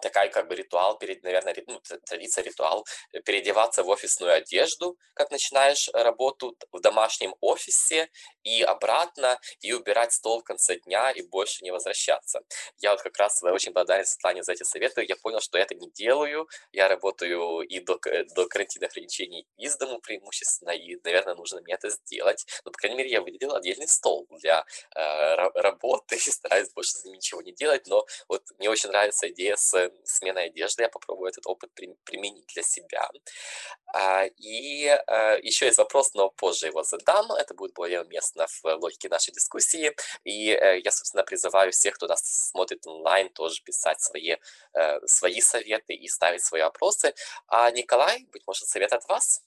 такая 0.00 0.28
как 0.28 0.48
бы 0.48 0.54
ритуал, 0.54 0.98
перед, 0.98 1.22
наверное, 1.22 1.54
ну, 1.66 1.80
традиция, 2.06 2.44
ритуал, 2.44 2.86
э, 3.12 3.20
переодеваться 3.20 3.82
в 3.82 3.88
офисную 3.88 4.32
одежду, 4.34 4.98
как 5.14 5.30
начинаешь 5.30 5.88
работу 5.92 6.56
в 6.72 6.80
домашнем 6.80 7.34
офисе, 7.40 8.10
и 8.42 8.62
обратно, 8.62 9.38
и 9.60 9.72
убирать 9.72 10.12
стол 10.12 10.40
в 10.40 10.44
конце 10.44 10.76
дня, 10.76 11.10
и 11.10 11.22
больше 11.22 11.62
не 11.62 11.70
возвращаться. 11.70 12.40
Я 12.78 12.92
вот 12.92 13.02
как 13.02 13.16
раз 13.18 13.42
очень 13.42 13.72
благодарен 13.72 14.06
Светлане 14.06 14.42
за 14.42 14.52
эти 14.52 14.62
советы. 14.62 15.04
Я 15.06 15.16
понял, 15.16 15.40
что 15.40 15.58
я 15.58 15.64
это 15.64 15.74
не 15.74 15.90
делаю. 15.90 16.48
Я 16.72 16.88
работаю 16.88 17.60
и 17.60 17.80
до, 17.80 17.98
до 18.34 18.46
карантинных 18.46 18.90
ограничений 18.90 19.46
из 19.56 19.76
дому 19.76 20.00
преимущественно, 20.00 20.70
и, 20.70 20.96
наверное, 21.04 21.34
нужно 21.34 21.60
мне 21.60 21.74
это 21.74 21.90
сделать. 21.90 22.46
Но, 22.64 22.72
по 22.72 22.78
крайней 22.78 22.96
мере, 22.96 23.10
я 23.10 23.20
выделил 23.20 23.54
отдельный 23.54 23.88
стол 23.88 24.26
для 24.30 24.64
э, 24.94 25.34
работы 25.54 26.16
и 26.16 26.18
стараюсь 26.30 26.72
больше 26.72 26.90
ничего 27.04 27.42
не 27.42 27.52
делать. 27.52 27.86
Но 27.86 28.06
вот 28.28 28.42
мне 28.58 28.70
очень 28.70 28.90
нравится 28.90 29.28
идея 29.28 29.56
с 29.56 29.89
сменой 30.04 30.46
одежды. 30.46 30.82
Я 30.82 30.88
попробую 30.88 31.30
этот 31.30 31.46
опыт 31.46 31.70
при, 31.74 31.94
применить 32.04 32.46
для 32.54 32.62
себя. 32.62 33.08
А, 33.94 34.26
и 34.26 34.86
а, 34.86 35.36
еще 35.42 35.66
есть 35.66 35.78
вопрос, 35.78 36.14
но 36.14 36.30
позже 36.30 36.66
его 36.66 36.82
задам. 36.82 37.32
Это 37.32 37.54
будет 37.54 37.74
более 37.74 38.02
уместно 38.02 38.46
в 38.46 38.64
логике 38.76 39.08
нашей 39.08 39.32
дискуссии. 39.32 39.94
И 40.24 40.50
э, 40.50 40.80
я, 40.80 40.90
собственно, 40.90 41.24
призываю 41.24 41.72
всех, 41.72 41.94
кто 41.94 42.06
нас 42.06 42.22
смотрит 42.50 42.86
онлайн, 42.86 43.28
тоже 43.30 43.62
писать 43.62 44.00
свои, 44.00 44.36
э, 44.74 45.06
свои 45.06 45.40
советы 45.40 45.94
и 45.94 46.08
ставить 46.08 46.44
свои 46.44 46.62
вопросы. 46.62 47.14
А 47.46 47.70
Николай, 47.70 48.26
быть 48.32 48.46
может, 48.46 48.68
совет 48.68 48.92
от 48.92 49.06
вас? 49.08 49.42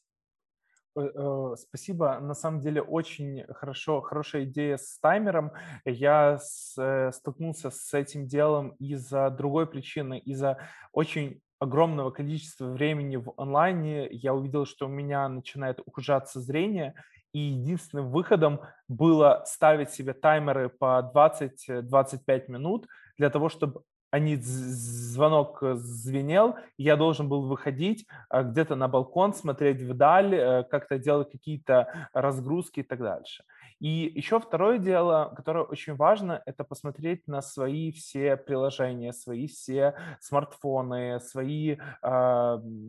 Э, 0.96 1.56
спасибо. 1.58 2.20
На 2.20 2.34
самом 2.36 2.60
деле 2.60 2.82
очень 2.82 3.46
хорошо, 3.54 4.02
хорошая 4.02 4.44
идея 4.44 4.78
с 4.78 5.00
таймером. 5.00 5.52
Я 5.86 6.38
с, 6.40 7.12
столкнулся 7.14 7.72
с 7.72 7.94
этим 7.94 8.28
делом 8.28 8.70
из-за 8.80 9.30
другой 9.30 9.68
причины, 9.68 10.20
из-за 10.20 10.58
очень 10.92 11.42
огромного 11.60 12.12
количества 12.12 12.66
времени 12.68 13.16
в 13.16 13.34
онлайне 13.38 14.08
я 14.12 14.34
увидел, 14.34 14.66
что 14.66 14.86
у 14.86 14.90
меня 14.90 15.28
начинает 15.30 15.80
ухудшаться 15.86 16.42
зрение, 16.42 16.94
и 17.34 17.40
единственным 17.40 18.12
выходом 18.12 18.62
было 18.88 19.44
ставить 19.48 19.90
себе 19.90 20.14
таймеры 20.14 20.70
по 20.70 21.10
20-25 21.14 22.52
минут 22.52 22.88
для 23.18 23.30
того, 23.30 23.50
чтобы 23.50 23.82
они 24.14 24.36
звонок 24.36 25.64
э, 25.64 25.74
звенел, 25.74 26.56
я 26.78 26.96
должен 26.98 27.28
был 27.28 27.48
выходить 27.48 28.06
э, 28.30 28.44
где-то 28.44 28.76
на 28.76 28.88
балкон, 28.88 29.34
смотреть 29.34 29.82
вдаль, 29.82 30.36
э, 30.36 30.64
как-то 30.70 31.00
делать 31.00 31.32
какие-то 31.32 32.10
разгрузки 32.14 32.82
и 32.82 32.84
так 32.84 33.00
дальше. 33.00 33.44
И 33.80 34.12
еще 34.16 34.40
второе 34.40 34.78
дело, 34.78 35.34
которое 35.36 35.64
очень 35.64 35.96
важно, 35.96 36.44
это 36.46 36.64
посмотреть 36.64 37.28
на 37.28 37.42
свои 37.42 37.92
все 37.92 38.38
приложения, 38.38 39.14
свои 39.14 39.48
все 39.48 39.96
смартфоны, 40.22 41.20
свои 41.20 41.78
э, 41.78 41.78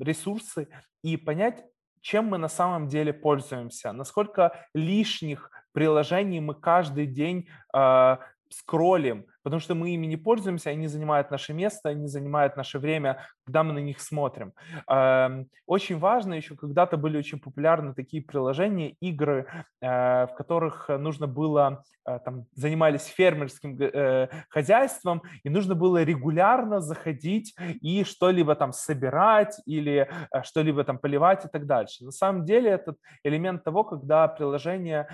ресурсы 0.00 0.68
и 1.02 1.16
понять, 1.16 1.64
чем 2.02 2.26
мы 2.26 2.36
на 2.36 2.48
самом 2.48 2.86
деле 2.86 3.14
пользуемся, 3.14 3.92
насколько 3.92 4.52
лишних 4.74 5.50
приложений 5.72 6.40
мы 6.40 6.54
каждый 6.54 7.06
день 7.06 7.48
э, 7.74 8.16
скроллим, 8.50 9.24
потому 9.44 9.60
что 9.60 9.74
мы 9.74 9.90
ими 9.90 10.06
не 10.06 10.16
пользуемся, 10.16 10.70
они 10.70 10.88
занимают 10.88 11.30
наше 11.30 11.52
место, 11.52 11.90
они 11.90 12.08
занимают 12.08 12.56
наше 12.56 12.78
время, 12.78 13.18
когда 13.44 13.62
мы 13.62 13.74
на 13.74 13.78
них 13.78 14.00
смотрим. 14.00 14.52
Эм, 14.88 15.48
очень 15.66 15.98
важно 15.98 16.34
еще, 16.34 16.56
когда-то 16.56 16.96
были 16.96 17.18
очень 17.18 17.38
популярны 17.38 17.94
такие 17.94 18.22
приложения, 18.22 18.96
игры, 19.00 19.46
э, 19.80 20.26
в 20.26 20.34
которых 20.36 20.88
нужно 20.88 21.26
было, 21.26 21.84
э, 22.06 22.18
там, 22.24 22.46
занимались 22.54 23.04
фермерским 23.04 23.76
э, 23.78 24.28
хозяйством, 24.48 25.22
и 25.42 25.50
нужно 25.50 25.74
было 25.74 26.02
регулярно 26.02 26.80
заходить 26.80 27.54
и 27.82 28.04
что-либо 28.04 28.54
там 28.54 28.72
собирать 28.72 29.60
или 29.66 30.08
что-либо 30.42 30.84
там 30.84 30.98
поливать 30.98 31.44
и 31.44 31.48
так 31.48 31.66
дальше. 31.66 32.04
На 32.04 32.12
самом 32.12 32.44
деле 32.44 32.70
этот 32.70 32.96
элемент 33.22 33.62
того, 33.62 33.84
когда 33.84 34.26
приложения 34.28 35.06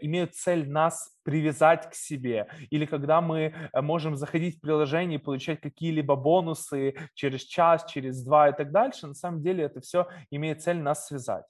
имеют 0.00 0.34
цель 0.34 0.70
нас 0.70 1.14
привязать 1.24 1.90
к 1.90 1.94
себе, 1.94 2.46
или 2.70 2.86
когда 2.86 3.20
мы 3.20 3.54
можем 3.82 4.16
заходить 4.16 4.58
в 4.58 4.60
приложение 4.60 5.18
и 5.18 5.22
получать 5.22 5.60
какие-либо 5.60 6.16
бонусы 6.16 6.94
через 7.14 7.42
час, 7.42 7.84
через 7.86 8.22
два 8.22 8.48
и 8.48 8.56
так 8.56 8.70
дальше. 8.70 9.06
На 9.06 9.14
самом 9.14 9.42
деле 9.42 9.64
это 9.64 9.80
все 9.80 10.08
имеет 10.30 10.62
цель 10.62 10.78
нас 10.78 11.06
связать. 11.06 11.44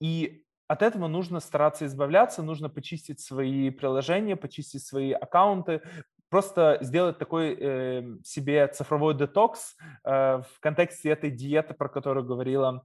И 0.00 0.44
от 0.68 0.82
этого 0.82 1.06
нужно 1.06 1.40
стараться 1.40 1.86
избавляться, 1.86 2.42
нужно 2.42 2.68
почистить 2.68 3.20
свои 3.20 3.70
приложения, 3.70 4.36
почистить 4.36 4.84
свои 4.84 5.12
аккаунты, 5.12 5.82
просто 6.28 6.78
сделать 6.80 7.18
такой 7.18 7.56
э, 7.58 8.02
себе 8.24 8.66
цифровой 8.68 9.14
детокс 9.14 9.76
э, 10.04 10.10
в 10.38 10.60
контексте 10.60 11.10
этой 11.10 11.30
диеты, 11.30 11.74
про 11.74 11.88
которую 11.88 12.26
говорила 12.26 12.84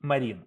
Марина. 0.00 0.44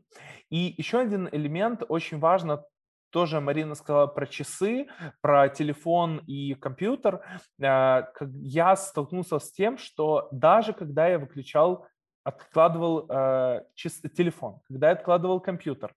И 0.50 0.74
еще 0.78 1.00
один 1.00 1.28
элемент 1.32 1.84
очень 1.88 2.20
важно 2.20 2.64
тоже 3.12 3.40
Марина 3.40 3.76
сказала 3.76 4.08
про 4.08 4.26
часы, 4.26 4.88
про 5.22 5.50
телефон 5.50 6.20
и 6.28 6.54
компьютер. 6.54 7.22
А, 7.62 8.12
я 8.42 8.76
столкнулся 8.76 9.40
с 9.40 9.52
тем, 9.52 9.78
что 9.78 10.28
даже 10.32 10.74
когда 10.74 11.08
я 11.08 11.20
выключал, 11.20 11.88
откладывал 12.24 13.06
а, 13.10 13.64
телефон, 13.76 14.62
когда 14.68 14.88
я 14.88 14.94
откладывал 14.94 15.40
компьютер, 15.40 15.94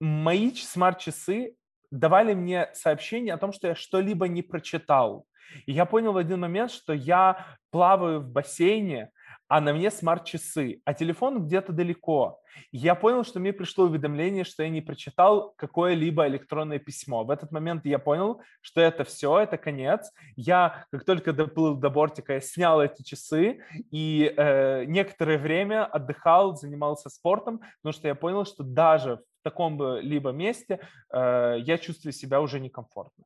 мои 0.00 0.52
смарт-часы 0.52 1.56
давали 1.90 2.34
мне 2.34 2.70
сообщение 2.72 3.34
о 3.34 3.38
том, 3.38 3.52
что 3.52 3.68
я 3.68 3.74
что-либо 3.74 4.26
не 4.26 4.42
прочитал. 4.42 5.26
И 5.66 5.72
я 5.72 5.84
понял 5.84 6.12
в 6.12 6.16
один 6.16 6.40
момент, 6.40 6.70
что 6.70 6.92
я 6.92 7.46
плаваю 7.70 8.20
в 8.20 8.28
бассейне, 8.28 9.10
а 9.52 9.60
на 9.60 9.74
мне 9.74 9.90
смарт-часы, 9.90 10.80
а 10.86 10.94
телефон 10.94 11.44
где-то 11.44 11.74
далеко. 11.74 12.40
Я 12.70 12.94
понял, 12.94 13.22
что 13.22 13.38
мне 13.38 13.52
пришло 13.52 13.84
уведомление, 13.84 14.44
что 14.44 14.62
я 14.62 14.70
не 14.70 14.80
прочитал 14.80 15.52
какое-либо 15.58 16.26
электронное 16.26 16.78
письмо. 16.78 17.22
В 17.22 17.30
этот 17.30 17.52
момент 17.52 17.84
я 17.84 17.98
понял, 17.98 18.40
что 18.62 18.80
это 18.80 19.04
все, 19.04 19.40
это 19.40 19.58
конец. 19.58 20.10
Я, 20.36 20.86
как 20.90 21.04
только 21.04 21.34
доплыл 21.34 21.76
до 21.76 21.90
бортика, 21.90 22.32
я 22.32 22.40
снял 22.40 22.80
эти 22.80 23.02
часы 23.02 23.60
и 23.90 24.32
э, 24.34 24.84
некоторое 24.86 25.36
время 25.36 25.84
отдыхал, 25.84 26.56
занимался 26.56 27.10
спортом, 27.10 27.60
потому 27.82 27.92
что 27.92 28.08
я 28.08 28.14
понял, 28.14 28.46
что 28.46 28.62
даже 28.62 29.16
в 29.16 29.42
таком 29.42 29.98
либо 29.98 30.30
месте 30.30 30.80
э, 31.12 31.56
я 31.58 31.76
чувствую 31.76 32.14
себя 32.14 32.40
уже 32.40 32.58
некомфортно. 32.58 33.24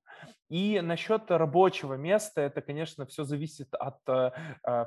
И 0.48 0.80
насчет 0.82 1.30
рабочего 1.30 1.94
места, 1.94 2.40
это, 2.40 2.62
конечно, 2.62 3.06
все 3.06 3.22
зависит 3.22 3.72
от 3.74 3.98
э, 4.08 4.32
э 4.66 4.86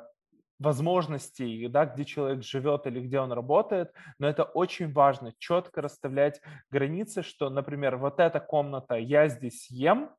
возможностей, 0.60 1.66
да, 1.68 1.86
где 1.86 2.04
человек 2.04 2.44
живет 2.44 2.86
или 2.86 3.00
где 3.00 3.18
он 3.18 3.32
работает, 3.32 3.92
но 4.18 4.28
это 4.28 4.44
очень 4.44 4.92
важно, 4.92 5.32
четко 5.38 5.80
расставлять 5.80 6.40
границы, 6.70 7.22
что, 7.22 7.50
например, 7.50 7.96
вот 7.96 8.20
эта 8.20 8.38
комната, 8.38 8.94
я 8.94 9.28
здесь 9.28 9.70
ем, 9.70 10.10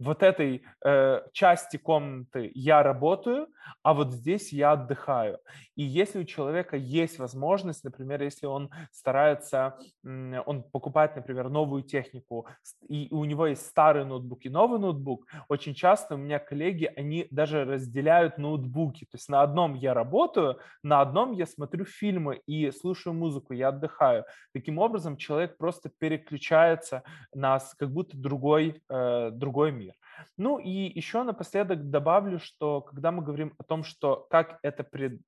вот 0.00 0.22
этой 0.22 0.62
э, 0.84 1.20
части 1.32 1.76
комнаты 1.76 2.50
я 2.54 2.82
работаю, 2.82 3.48
а 3.82 3.92
вот 3.92 4.12
здесь 4.12 4.52
я 4.52 4.72
отдыхаю. 4.72 5.38
И 5.76 5.82
если 5.82 6.20
у 6.20 6.24
человека 6.24 6.76
есть 6.76 7.18
возможность, 7.18 7.84
например, 7.84 8.22
если 8.22 8.46
он 8.46 8.70
старается, 8.92 9.78
он 10.02 10.62
покупает, 10.62 11.16
например, 11.16 11.50
новую 11.50 11.82
технику, 11.82 12.46
и 12.88 13.08
у 13.10 13.24
него 13.24 13.46
есть 13.46 13.66
старый 13.66 14.04
ноутбук 14.04 14.44
и 14.46 14.48
новый 14.48 14.80
ноутбук, 14.80 15.26
очень 15.48 15.74
часто 15.74 16.14
у 16.14 16.18
меня 16.18 16.38
коллеги, 16.38 16.90
они 16.96 17.26
даже 17.30 17.64
разделяют 17.64 18.38
ноутбуки. 18.38 19.04
То 19.04 19.16
есть 19.16 19.28
на 19.28 19.42
одном 19.42 19.74
я 19.74 19.92
работаю, 19.92 20.58
на 20.82 21.02
одном 21.02 21.32
я 21.32 21.46
смотрю 21.46 21.84
фильмы 21.84 22.40
и 22.46 22.70
слушаю 22.70 23.14
музыку, 23.14 23.52
я 23.52 23.68
отдыхаю. 23.68 24.24
Таким 24.54 24.78
образом, 24.78 25.18
человек 25.18 25.58
просто 25.58 25.90
переключается 25.98 27.02
на 27.34 27.60
как 27.78 27.90
будто 27.92 28.16
другой, 28.16 28.82
э, 28.88 29.30
другой 29.32 29.72
мир. 29.72 29.89
Ну 30.36 30.58
и 30.58 30.70
еще 30.70 31.22
напоследок 31.22 31.90
добавлю, 31.90 32.38
что 32.38 32.80
когда 32.80 33.12
мы 33.12 33.22
говорим 33.22 33.54
о 33.58 33.64
том, 33.64 33.84
что 33.84 34.26
как 34.30 34.58
это 34.62 34.84
пред, 34.84 35.20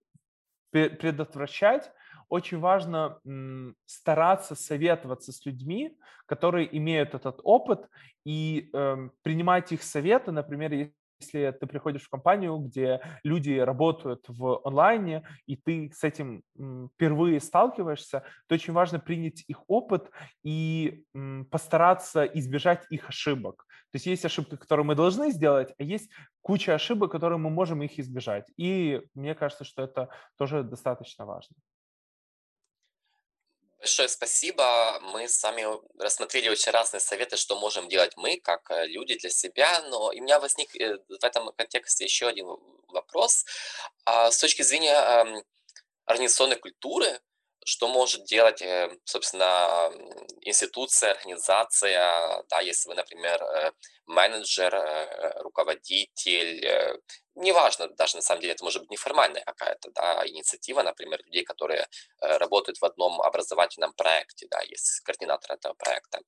предотвращать, 0.70 1.92
очень 2.28 2.58
важно 2.58 3.18
стараться 3.84 4.54
советоваться 4.54 5.32
с 5.32 5.44
людьми, 5.44 5.98
которые 6.26 6.74
имеют 6.76 7.14
этот 7.14 7.40
опыт, 7.44 7.88
и 8.24 8.70
э, 8.72 9.08
принимать 9.22 9.72
их 9.72 9.82
советы, 9.82 10.32
например, 10.32 10.72
если 11.22 11.56
ты 11.58 11.66
приходишь 11.66 12.02
в 12.02 12.10
компанию, 12.10 12.58
где 12.58 13.00
люди 13.24 13.58
работают 13.58 14.24
в 14.28 14.60
онлайне, 14.64 15.22
и 15.46 15.56
ты 15.56 15.90
с 15.94 16.04
этим 16.04 16.42
впервые 16.94 17.40
сталкиваешься, 17.40 18.24
то 18.46 18.54
очень 18.54 18.72
важно 18.72 18.98
принять 18.98 19.44
их 19.48 19.62
опыт 19.68 20.10
и 20.44 21.04
постараться 21.50 22.24
избежать 22.24 22.84
их 22.90 23.08
ошибок. 23.08 23.64
То 23.92 23.96
есть 23.96 24.06
есть 24.06 24.24
ошибки, 24.24 24.56
которые 24.56 24.86
мы 24.86 24.94
должны 24.94 25.30
сделать, 25.30 25.74
а 25.78 25.82
есть 25.82 26.10
куча 26.40 26.74
ошибок, 26.74 27.12
которые 27.12 27.38
мы 27.38 27.50
можем 27.50 27.82
их 27.82 27.98
избежать. 27.98 28.50
И 28.56 29.02
мне 29.14 29.34
кажется, 29.34 29.64
что 29.64 29.82
это 29.82 30.08
тоже 30.36 30.62
достаточно 30.62 31.26
важно. 31.26 31.56
Большое 33.82 34.08
спасибо. 34.08 35.00
Мы 35.00 35.26
с 35.26 35.42
вами 35.42 35.66
рассмотрели 35.98 36.48
очень 36.48 36.70
разные 36.70 37.00
советы, 37.00 37.36
что 37.36 37.58
можем 37.58 37.88
делать 37.88 38.12
мы, 38.16 38.38
как 38.38 38.70
э, 38.70 38.86
люди 38.86 39.18
для 39.18 39.28
себя. 39.28 39.82
Но 39.88 40.06
у 40.06 40.12
меня 40.12 40.38
возник 40.38 40.72
э, 40.76 40.98
в 41.08 41.24
этом 41.24 41.50
контексте 41.56 42.04
еще 42.04 42.28
один 42.28 42.46
вопрос. 42.86 43.44
А 44.04 44.30
с 44.30 44.38
точки 44.38 44.62
зрения 44.62 44.94
эм, 44.94 45.42
организационной 46.04 46.60
культуры, 46.60 47.20
что 47.64 47.88
может 47.88 48.24
делать, 48.24 48.62
э, 48.62 48.88
собственно, 49.04 49.90
институция, 50.42 51.10
организация, 51.10 52.44
да, 52.50 52.60
если 52.60 52.88
вы, 52.88 52.94
например, 52.94 53.42
менеджер, 54.06 54.72
руководитель, 55.42 57.00
неважно, 57.34 57.88
даже 57.88 58.16
на 58.16 58.22
самом 58.22 58.40
деле 58.40 58.54
это 58.54 58.64
может 58.64 58.82
быть 58.82 58.90
неформальная 58.90 59.42
какая-то 59.44 59.90
да, 59.92 60.26
инициатива, 60.26 60.82
например, 60.82 61.20
людей, 61.24 61.44
которые 61.44 61.86
э, 62.20 62.36
работают 62.38 62.78
в 62.78 62.84
одном 62.84 63.20
образовательном 63.20 63.92
проекте, 63.94 64.46
да, 64.50 64.60
есть 64.60 65.00
координатор 65.00 65.52
этого 65.52 65.74
проекта. 65.74 66.20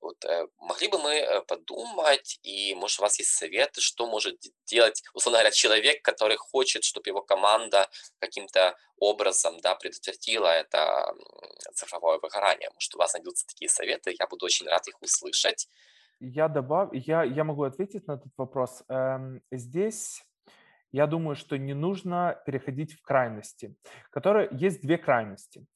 Вот, 0.00 0.24
э, 0.24 0.46
могли 0.58 0.88
бы 0.88 0.98
мы 0.98 1.14
э, 1.14 1.42
подумать, 1.42 2.38
и 2.42 2.74
может 2.74 3.00
у 3.00 3.02
вас 3.02 3.18
есть 3.18 3.30
советы, 3.30 3.80
что 3.80 4.06
может 4.06 4.38
делать, 4.66 5.02
условно 5.14 5.38
говоря, 5.38 5.50
человек, 5.50 6.02
который 6.02 6.36
хочет, 6.36 6.84
чтобы 6.84 7.08
его 7.10 7.22
команда 7.22 7.88
каким-то 8.18 8.76
образом 8.96 9.60
да, 9.60 9.74
предотвратила 9.74 10.46
это 10.46 11.12
цифровое 11.74 12.18
выгорание. 12.18 12.70
Может, 12.74 12.94
у 12.94 12.98
вас 12.98 13.14
найдутся 13.14 13.46
такие 13.46 13.68
советы, 13.68 14.14
я 14.18 14.26
буду 14.26 14.46
очень 14.46 14.66
рад 14.68 14.86
их 14.86 15.00
услышать. 15.02 15.68
Я 16.20 16.46
добавлю, 16.46 17.00
я, 17.04 17.24
я 17.24 17.42
могу 17.42 17.64
ответить 17.64 18.06
на 18.06 18.12
этот 18.12 18.32
вопрос. 18.36 18.84
Эм, 18.88 19.42
здесь 19.50 20.22
я 20.92 21.06
думаю, 21.06 21.36
что 21.36 21.56
не 21.56 21.74
нужно 21.74 22.40
переходить 22.46 22.92
в 22.92 23.02
крайности, 23.02 23.74
которые 24.10 24.48
есть 24.52 24.82
две 24.82 24.98
крайности. 24.98 25.66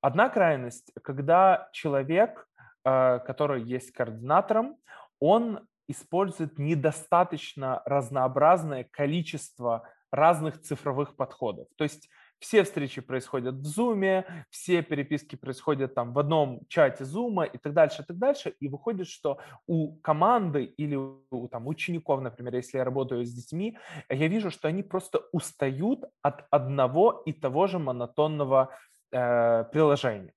Одна 0.00 0.28
крайность, 0.28 0.92
когда 1.02 1.68
человек, 1.72 2.46
э, 2.84 3.20
который 3.20 3.62
есть 3.62 3.92
координатором, 3.92 4.76
он 5.20 5.66
использует 5.88 6.58
недостаточно 6.58 7.82
разнообразное 7.84 8.86
количество 8.90 9.88
разных 10.10 10.60
цифровых 10.60 11.16
подходов. 11.16 11.68
То 11.76 11.84
есть 11.84 12.08
все 12.44 12.62
встречи 12.62 13.00
происходят 13.00 13.54
в 13.54 13.64
Zoom, 13.64 14.24
все 14.50 14.82
переписки 14.82 15.34
происходят 15.34 15.94
там 15.94 16.12
в 16.12 16.18
одном 16.18 16.60
чате 16.68 17.04
Zoom 17.04 17.48
и 17.50 17.56
так 17.56 17.72
дальше, 17.72 18.02
и 18.02 18.04
так 18.04 18.18
дальше. 18.18 18.54
И 18.60 18.68
выходит, 18.68 19.08
что 19.08 19.38
у 19.66 19.96
команды 20.02 20.64
или 20.64 20.94
у 20.94 21.48
там, 21.48 21.66
учеников, 21.66 22.20
например, 22.20 22.54
если 22.56 22.76
я 22.76 22.84
работаю 22.84 23.24
с 23.24 23.32
детьми, 23.32 23.78
я 24.10 24.28
вижу, 24.28 24.50
что 24.50 24.68
они 24.68 24.82
просто 24.82 25.22
устают 25.32 26.04
от 26.20 26.46
одного 26.50 27.22
и 27.24 27.32
того 27.32 27.66
же 27.66 27.78
монотонного 27.78 28.68
э, 29.10 29.64
приложения. 29.72 30.34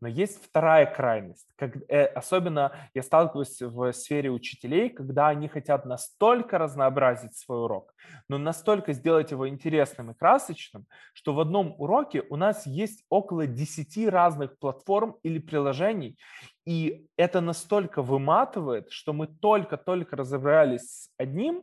Но 0.00 0.08
есть 0.08 0.44
вторая 0.44 0.86
крайность. 0.86 1.48
Как, 1.56 1.76
э, 1.88 2.04
особенно 2.06 2.72
я 2.94 3.02
сталкиваюсь 3.02 3.60
в 3.60 3.92
сфере 3.92 4.30
учителей, 4.30 4.90
когда 4.90 5.28
они 5.28 5.48
хотят 5.48 5.86
настолько 5.86 6.58
разнообразить 6.58 7.36
свой 7.36 7.64
урок, 7.64 7.94
но 8.28 8.38
настолько 8.38 8.92
сделать 8.92 9.32
его 9.32 9.48
интересным 9.48 10.10
и 10.12 10.14
красочным, 10.14 10.86
что 11.14 11.34
в 11.34 11.40
одном 11.40 11.74
уроке 11.78 12.22
у 12.30 12.36
нас 12.36 12.66
есть 12.66 13.04
около 13.08 13.46
10 13.46 14.08
разных 14.08 14.58
платформ 14.58 15.16
или 15.22 15.38
приложений, 15.38 16.16
и 16.64 17.06
это 17.16 17.40
настолько 17.40 18.02
выматывает, 18.02 18.90
что 18.90 19.12
мы 19.12 19.26
только-только 19.26 20.16
разобрались 20.16 20.82
с 20.82 21.10
одним, 21.16 21.62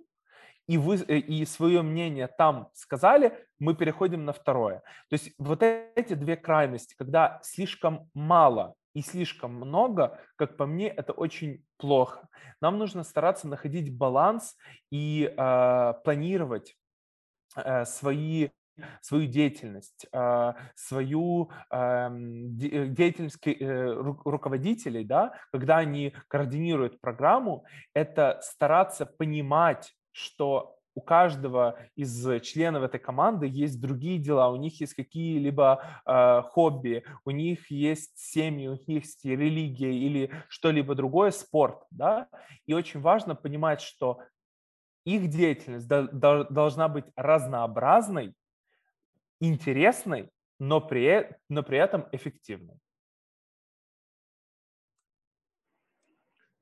и, 0.68 0.78
вы, 0.78 0.98
э, 0.98 1.18
и 1.18 1.46
свое 1.46 1.82
мнение 1.82 2.28
там 2.28 2.70
сказали, 2.74 3.45
мы 3.60 3.76
переходим 3.76 4.26
на 4.26 4.34
второе. 4.34 4.80
То 5.10 5.14
есть 5.14 5.32
вот 5.38 5.64
эти 5.64 6.14
две 6.14 6.36
крайности, 6.36 6.96
когда 6.98 7.40
слишком 7.44 8.10
мало 8.14 8.76
и 8.94 9.02
слишком 9.02 9.54
много, 9.54 10.20
как 10.36 10.58
по 10.58 10.66
мне, 10.66 10.88
это 10.88 11.14
очень 11.14 11.64
плохо. 11.78 12.28
Нам 12.62 12.78
нужно 12.78 13.04
стараться 13.04 13.48
находить 13.48 13.96
баланс 13.96 14.56
и 14.92 15.34
э, 15.36 15.94
планировать 16.04 16.76
э, 17.56 17.86
свои 17.86 18.50
свою 19.02 19.28
деятельность, 19.28 20.06
э, 20.12 20.54
свою 20.76 21.50
эм, 21.72 22.58
э, 22.58 22.88
деятельность 22.88 23.38
э, 23.46 23.94
руководителей, 24.26 25.04
да, 25.04 25.34
когда 25.52 25.78
они 25.78 26.14
координируют 26.28 27.00
программу, 27.00 27.66
это 27.94 28.40
стараться 28.42 29.06
понимать, 29.06 29.94
что 30.12 30.75
у 30.96 31.02
каждого 31.02 31.78
из 31.96 32.42
членов 32.42 32.84
этой 32.84 33.00
команды 33.00 33.48
есть 33.48 33.82
другие 33.82 34.18
дела, 34.18 34.50
у 34.50 34.56
них 34.56 34.80
есть 34.80 34.94
какие-либо 34.94 35.84
э, 36.06 36.42
хобби, 36.50 37.04
у 37.26 37.32
них 37.32 37.70
есть 37.70 38.18
семьи, 38.18 38.68
у 38.68 38.72
них 38.72 38.88
есть 38.88 39.26
религия 39.26 39.94
или 39.94 40.32
что-либо 40.48 40.96
другое, 40.96 41.32
спорт, 41.32 41.84
да, 41.92 42.30
и 42.66 42.74
очень 42.74 43.02
важно 43.02 43.36
понимать, 43.36 43.82
что 43.82 44.20
их 45.06 45.30
деятельность 45.30 45.88
до, 45.88 46.04
до, 46.04 46.46
должна 46.46 46.88
быть 46.88 47.06
разнообразной, 47.16 48.34
интересной, 49.42 50.30
но 50.60 50.80
при, 50.80 51.30
но 51.50 51.62
при 51.62 51.78
этом 51.78 52.08
эффективной. 52.14 52.80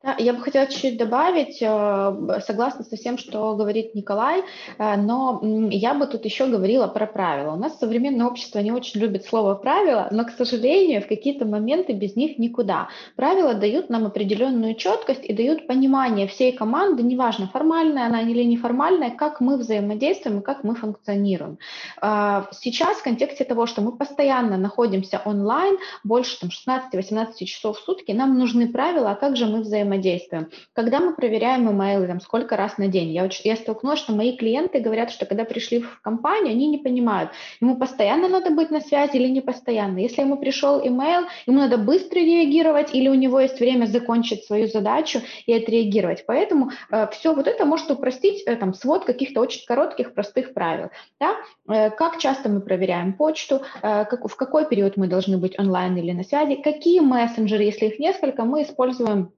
Да, 0.04 0.18
я 0.20 0.34
бы 0.34 0.42
хотела 0.42 0.68
чуть-чуть 0.68 0.98
добавить, 0.98 1.62
э, 1.62 2.40
согласна 2.46 2.84
со 2.84 2.98
всем, 2.98 3.18
что 3.18 3.56
говорит 3.56 3.96
Николай, 3.96 4.42
э, 4.78 4.98
но 4.98 5.40
я 5.72 5.94
бы 5.94 6.08
тут 6.08 6.26
еще 6.26 6.46
говорила 6.48 6.88
про 6.88 7.08
правила. 7.08 7.54
У 7.54 7.56
нас 7.56 7.80
современное 7.80 8.28
общество 8.28 8.60
не 8.60 8.74
очень 8.74 9.00
любит 9.00 9.24
слово 9.26 9.56
«правила», 9.56 10.10
но, 10.12 10.26
к 10.26 10.32
сожалению, 10.32 11.02
в 11.02 11.08
какие-то 11.08 11.46
моменты 11.46 11.94
без 11.94 12.18
них 12.18 12.38
никуда. 12.38 12.90
Правила 13.16 13.54
дают 13.54 13.90
нам 13.90 14.06
определенную 14.06 14.76
четкость 14.76 15.24
и 15.24 15.32
дают 15.32 15.68
понимание 15.68 16.28
всей 16.28 16.52
команды, 16.52 17.02
неважно, 17.02 17.48
формальная 17.48 18.08
она 18.08 18.24
или 18.24 18.44
неформальная, 18.44 19.12
как 19.12 19.40
мы 19.40 19.56
взаимодействуем 19.56 20.40
и 20.40 20.44
как 20.44 20.66
мы 20.66 20.76
функционируем. 20.76 21.60
А, 22.02 22.50
сейчас 22.52 22.98
в 22.98 23.04
контексте 23.04 23.46
того, 23.46 23.68
что 23.68 23.82
мы 23.82 23.94
постоянно 23.94 24.58
находимся 24.58 25.22
онлайн, 25.24 25.78
больше 26.04 26.38
там, 26.42 26.50
16-18 26.50 27.46
часов 27.46 27.80
в 27.80 27.86
сутки, 27.86 28.12
нам 28.12 28.38
нужны 28.38 28.68
правила, 28.68 29.12
а 29.12 29.16
как 29.16 29.38
же 29.38 29.46
мы 29.46 29.62
взаимодействуем 29.62 29.93
взаимодействуем. 29.94 30.50
Когда 30.74 31.00
мы 31.00 31.16
проверяем 31.16 31.70
имейлы, 31.70 32.08
там, 32.08 32.20
сколько 32.20 32.56
раз 32.58 32.78
на 32.78 32.88
день, 32.88 33.12
я, 33.12 33.30
я 33.44 33.56
столкнулась, 33.56 34.00
что 34.00 34.14
мои 34.14 34.36
клиенты 34.36 34.80
говорят, 34.80 35.12
что 35.12 35.26
когда 35.26 35.46
пришли 35.46 35.82
в 35.82 36.02
компанию, 36.02 36.52
они 36.52 36.68
не 36.68 36.78
понимают, 36.78 37.32
ему 37.62 37.78
постоянно 37.78 38.28
надо 38.28 38.50
быть 38.52 38.72
на 38.72 38.82
связи 38.82 39.18
или 39.18 39.30
не 39.30 39.42
постоянно. 39.42 40.00
Если 40.00 40.22
ему 40.22 40.38
пришел 40.38 40.80
имейл, 40.80 41.28
ему 41.48 41.60
надо 41.60 41.78
быстро 41.78 42.20
реагировать 42.20 42.94
или 42.94 43.10
у 43.10 43.14
него 43.14 43.40
есть 43.40 43.60
время 43.60 43.86
закончить 43.86 44.46
свою 44.46 44.68
задачу 44.68 45.20
и 45.46 45.54
отреагировать. 45.54 46.26
Поэтому 46.26 46.72
э, 46.92 47.08
все 47.12 47.34
вот 47.34 47.48
это 47.48 47.66
может 47.66 47.92
упростить 47.92 48.44
э, 48.46 48.56
там, 48.56 48.74
свод 48.74 49.06
каких-то 49.06 49.42
очень 49.42 49.66
коротких, 49.66 50.14
простых 50.14 50.54
правил. 50.54 50.90
Да? 51.20 51.36
Э, 51.70 51.90
как 51.92 52.18
часто 52.20 52.50
мы 52.50 52.62
проверяем 52.62 53.14
почту, 53.14 53.62
э, 53.82 54.06
как, 54.06 54.28
в 54.28 54.36
какой 54.36 54.68
период 54.68 54.98
мы 54.98 55.08
должны 55.08 55.38
быть 55.38 55.60
онлайн 55.60 55.96
или 55.98 56.12
на 56.12 56.24
связи, 56.24 56.56
какие 56.56 57.00
мессенджеры, 57.00 57.64
если 57.64 57.88
их 57.88 58.00
несколько, 58.00 58.44
мы 58.44 58.64
используем 58.64 59.32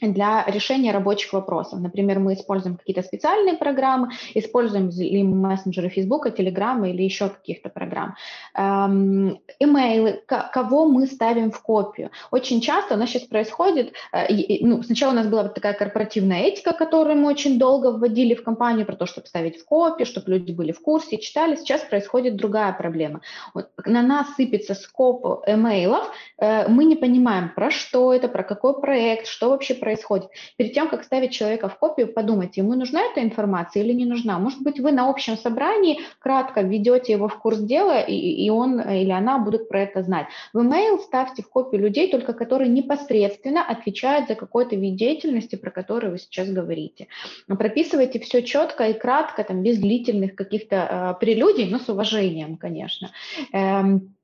для 0.00 0.44
решения 0.46 0.92
рабочих 0.92 1.32
вопросов. 1.32 1.80
Например, 1.80 2.18
мы 2.18 2.34
используем 2.34 2.76
какие-то 2.76 3.02
специальные 3.02 3.54
программы, 3.54 4.10
используем 4.34 4.90
ли 4.90 5.22
мессенджеры 5.22 5.88
Facebook, 5.88 6.26
Telegram 6.26 6.88
или 6.88 7.02
еще 7.02 7.28
каких-то 7.28 7.68
программ. 7.68 8.14
Эм, 8.54 9.38
имейлы, 9.58 10.22
кого 10.26 10.86
мы 10.86 11.06
ставим 11.06 11.50
в 11.50 11.62
копию. 11.62 12.10
Очень 12.30 12.60
часто 12.60 12.94
у 12.94 12.98
нас 12.98 13.10
сейчас 13.10 13.22
происходит, 13.22 13.92
э, 14.12 14.26
ну, 14.60 14.82
сначала 14.82 15.12
у 15.12 15.14
нас 15.14 15.26
была 15.26 15.48
такая 15.48 15.72
корпоративная 15.72 16.42
этика, 16.42 16.72
которую 16.72 17.16
мы 17.16 17.28
очень 17.28 17.58
долго 17.58 17.92
вводили 17.92 18.34
в 18.34 18.42
компанию, 18.42 18.86
про 18.86 18.96
то, 18.96 19.06
чтобы 19.06 19.26
ставить 19.26 19.58
в 19.58 19.64
копию, 19.64 20.06
чтобы 20.06 20.32
люди 20.32 20.52
были 20.52 20.72
в 20.72 20.80
курсе, 20.80 21.18
читали. 21.18 21.56
Сейчас 21.56 21.82
происходит 21.82 22.36
другая 22.36 22.72
проблема. 22.72 23.20
Вот 23.54 23.70
на 23.84 24.02
нас 24.02 24.26
сыпется 24.36 24.74
скоп 24.74 25.44
имейлов, 25.46 26.10
э, 26.38 26.68
мы 26.68 26.84
не 26.84 26.96
понимаем, 26.96 27.52
про 27.54 27.70
что 27.70 28.12
это, 28.12 28.28
про 28.28 28.42
какой 28.42 28.80
проект, 28.80 29.26
что 29.26 29.50
вообще 29.50 29.74
происходит. 29.86 30.30
Перед 30.56 30.72
тем, 30.74 30.88
как 30.88 31.04
ставить 31.04 31.30
человека 31.30 31.68
в 31.68 31.78
копию, 31.78 32.12
подумайте, 32.12 32.60
ему 32.60 32.74
нужна 32.74 33.02
эта 33.02 33.22
информация 33.22 33.84
или 33.84 33.92
не 33.92 34.04
нужна. 34.04 34.36
Может 34.40 34.62
быть, 34.62 34.80
вы 34.80 34.90
на 34.90 35.08
общем 35.08 35.36
собрании 35.36 36.00
кратко 36.18 36.62
введете 36.62 37.12
его 37.12 37.28
в 37.28 37.38
курс 37.38 37.58
дела, 37.58 38.00
и, 38.00 38.16
и 38.16 38.50
он 38.50 38.80
или 38.80 39.12
она 39.12 39.38
будут 39.38 39.68
про 39.68 39.82
это 39.82 40.02
знать. 40.02 40.26
В 40.52 40.58
email 40.58 40.98
ставьте 40.98 41.42
в 41.42 41.48
копию 41.48 41.82
людей, 41.82 42.10
только 42.10 42.32
которые 42.32 42.68
непосредственно 42.68 43.62
отвечают 43.64 44.26
за 44.26 44.34
какой-то 44.34 44.74
вид 44.74 44.96
деятельности, 44.96 45.54
про 45.54 45.70
который 45.70 46.10
вы 46.10 46.18
сейчас 46.18 46.48
говорите. 46.48 47.06
Прописывайте 47.46 48.18
все 48.18 48.42
четко 48.42 48.88
и 48.88 48.92
кратко, 48.92 49.44
там, 49.44 49.62
без 49.62 49.78
длительных 49.78 50.34
каких-то 50.34 50.76
э, 50.76 51.20
прелюдий, 51.20 51.68
но 51.70 51.78
с 51.78 51.88
уважением, 51.88 52.56
конечно. 52.56 53.12
Эм, 53.52 54.15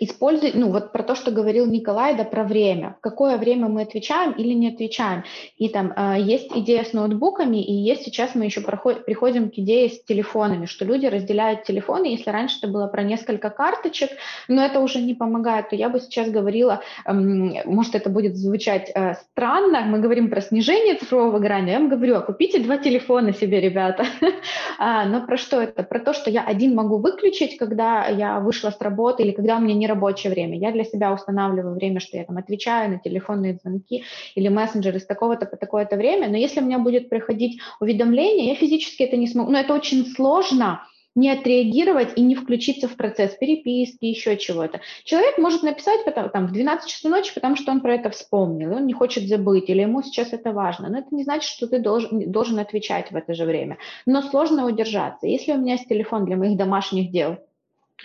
использовать, 0.00 0.56
ну 0.56 0.72
вот 0.72 0.90
про 0.90 1.04
то, 1.04 1.14
что 1.14 1.30
говорил 1.30 1.66
Николай, 1.66 2.16
да, 2.16 2.24
про 2.24 2.42
время, 2.42 2.96
какое 3.00 3.36
время 3.36 3.68
мы 3.68 3.82
отвечаем 3.82 4.32
или 4.32 4.52
не 4.52 4.68
отвечаем. 4.68 5.22
И 5.58 5.68
там 5.68 5.92
э, 5.96 6.16
есть 6.18 6.50
идея 6.52 6.82
с 6.82 6.92
ноутбуками, 6.92 7.62
и 7.62 7.72
есть 7.72 8.02
сейчас 8.02 8.34
мы 8.34 8.46
еще 8.46 8.62
проход, 8.62 9.04
приходим 9.04 9.48
к 9.48 9.54
идее 9.54 9.88
с 9.88 10.02
телефонами, 10.02 10.66
что 10.66 10.84
люди 10.84 11.06
разделяют 11.06 11.62
телефоны, 11.64 12.06
если 12.06 12.30
раньше 12.30 12.58
это 12.58 12.68
было 12.68 12.88
про 12.88 13.04
несколько 13.04 13.48
карточек, 13.48 14.10
но 14.48 14.64
это 14.64 14.80
уже 14.80 15.00
не 15.00 15.14
помогает, 15.14 15.70
то 15.70 15.76
я 15.76 15.88
бы 15.88 16.00
сейчас 16.00 16.30
говорила, 16.30 16.82
э, 17.04 17.12
может 17.12 17.94
это 17.94 18.10
будет 18.10 18.36
звучать 18.36 18.90
э, 18.92 19.14
странно, 19.14 19.82
мы 19.82 20.00
говорим 20.00 20.30
про 20.30 20.40
снижение 20.40 20.96
цифрового 20.96 21.36
выгорания, 21.36 21.74
я 21.74 21.78
вам 21.78 21.88
говорю, 21.88 22.16
а 22.16 22.22
купите 22.22 22.58
два 22.58 22.76
телефона 22.76 23.32
себе, 23.32 23.60
ребята. 23.60 24.04
а, 24.78 25.06
но 25.06 25.24
про 25.24 25.36
что 25.36 25.60
это? 25.60 25.84
Про 25.84 26.00
то, 26.00 26.12
что 26.12 26.28
я 26.28 26.42
один 26.42 26.74
могу 26.74 26.98
выключить, 26.98 27.56
когда 27.56 28.08
я 28.08 28.40
вышла 28.40 28.70
с 28.70 28.80
работы 28.80 29.22
или 29.22 29.30
когда 29.30 29.58
меня 29.58 29.75
нерабочее 29.76 30.32
время. 30.32 30.58
Я 30.58 30.72
для 30.72 30.84
себя 30.84 31.12
устанавливаю 31.12 31.74
время, 31.74 32.00
что 32.00 32.16
я 32.16 32.24
там 32.24 32.36
отвечаю 32.38 32.90
на 32.90 32.98
телефонные 32.98 33.58
звонки 33.62 34.04
или 34.34 34.48
мессенджеры 34.48 35.00
с 35.00 35.06
такого-то 35.06 35.46
по 35.46 35.56
такое-то 35.56 35.96
время, 35.96 36.28
но 36.28 36.36
если 36.36 36.60
у 36.60 36.64
меня 36.64 36.78
будет 36.78 37.08
приходить 37.08 37.60
уведомление, 37.80 38.48
я 38.48 38.54
физически 38.54 39.02
это 39.02 39.16
не 39.16 39.26
смогу. 39.26 39.50
Но 39.50 39.58
это 39.58 39.74
очень 39.74 40.06
сложно, 40.06 40.82
не 41.16 41.30
отреагировать 41.30 42.12
и 42.16 42.20
не 42.20 42.36
включиться 42.36 42.88
в 42.88 42.94
процесс 42.94 43.32
переписки, 43.32 44.04
еще 44.04 44.36
чего-то. 44.36 44.80
Человек 45.04 45.38
может 45.38 45.62
написать 45.62 46.04
потом, 46.04 46.28
там, 46.28 46.46
в 46.46 46.52
12 46.52 46.88
часов 46.88 47.10
ночи, 47.10 47.34
потому 47.34 47.56
что 47.56 47.72
он 47.72 47.80
про 47.80 47.94
это 47.94 48.10
вспомнил, 48.10 48.72
и 48.72 48.74
он 48.74 48.86
не 48.86 48.92
хочет 48.92 49.26
забыть, 49.26 49.68
или 49.68 49.80
ему 49.80 50.02
сейчас 50.02 50.32
это 50.32 50.52
важно. 50.52 50.88
Но 50.90 50.98
это 50.98 51.08
не 51.12 51.24
значит, 51.24 51.50
что 51.50 51.66
ты 51.66 51.80
должен, 51.80 52.30
должен 52.30 52.58
отвечать 52.58 53.10
в 53.10 53.16
это 53.16 53.34
же 53.34 53.46
время. 53.46 53.78
Но 54.04 54.22
сложно 54.22 54.66
удержаться. 54.66 55.26
Если 55.26 55.52
у 55.52 55.58
меня 55.58 55.72
есть 55.72 55.88
телефон 55.88 56.26
для 56.26 56.36
моих 56.36 56.58
домашних 56.58 57.10
дел, 57.10 57.38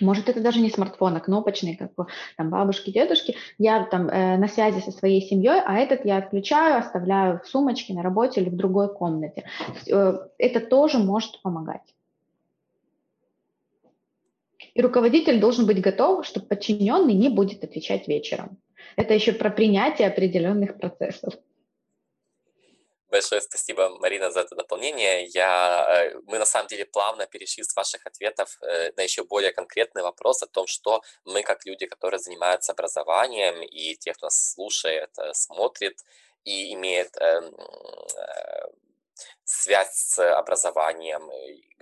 может, 0.00 0.28
это 0.28 0.40
даже 0.40 0.60
не 0.60 0.70
смартфон, 0.70 1.16
а 1.16 1.20
кнопочный, 1.20 1.76
как 1.76 1.90
у 1.98 2.06
там, 2.36 2.50
бабушки, 2.50 2.90
дедушки. 2.90 3.36
Я 3.58 3.84
там 3.84 4.08
э, 4.08 4.38
на 4.38 4.48
связи 4.48 4.80
со 4.80 4.90
своей 4.90 5.20
семьей, 5.20 5.60
а 5.64 5.78
этот 5.78 6.04
я 6.04 6.16
отключаю, 6.16 6.78
оставляю 6.78 7.40
в 7.40 7.46
сумочке 7.46 7.92
на 7.92 8.02
работе 8.02 8.40
или 8.40 8.48
в 8.48 8.56
другой 8.56 8.92
комнате. 8.92 9.44
Э, 9.90 10.18
это 10.38 10.60
тоже 10.60 10.98
может 10.98 11.42
помогать. 11.42 11.94
И 14.74 14.80
руководитель 14.80 15.38
должен 15.38 15.66
быть 15.66 15.82
готов, 15.82 16.24
что 16.24 16.40
подчиненный 16.40 17.14
не 17.14 17.28
будет 17.28 17.62
отвечать 17.62 18.08
вечером. 18.08 18.58
Это 18.96 19.12
еще 19.12 19.32
про 19.32 19.50
принятие 19.50 20.08
определенных 20.08 20.78
процессов. 20.78 21.34
Большое 23.12 23.42
спасибо, 23.42 23.90
Марина, 24.00 24.30
за 24.30 24.40
это 24.40 24.54
дополнение. 24.54 25.26
Я, 25.34 25.84
э, 25.86 26.14
мы 26.26 26.38
на 26.38 26.46
самом 26.46 26.66
деле 26.68 26.86
плавно 26.86 27.26
перешли 27.26 27.62
с 27.62 27.76
ваших 27.76 28.06
ответов 28.06 28.56
э, 28.62 28.90
на 28.96 29.02
еще 29.02 29.22
более 29.24 29.52
конкретный 29.52 30.02
вопрос 30.02 30.42
о 30.42 30.46
том, 30.46 30.66
что 30.66 31.02
мы 31.26 31.42
как 31.42 31.66
люди, 31.66 31.84
которые 31.84 32.20
занимаются 32.20 32.72
образованием, 32.72 33.62
и 33.62 33.96
те, 33.96 34.14
кто 34.14 34.26
нас 34.26 34.52
слушает, 34.54 35.10
э, 35.18 35.34
смотрит 35.34 35.98
и 36.44 36.72
имеет 36.72 37.14
эм, 37.18 37.54
связь 39.44 39.94
с 39.94 40.36
образованием, 40.38 41.30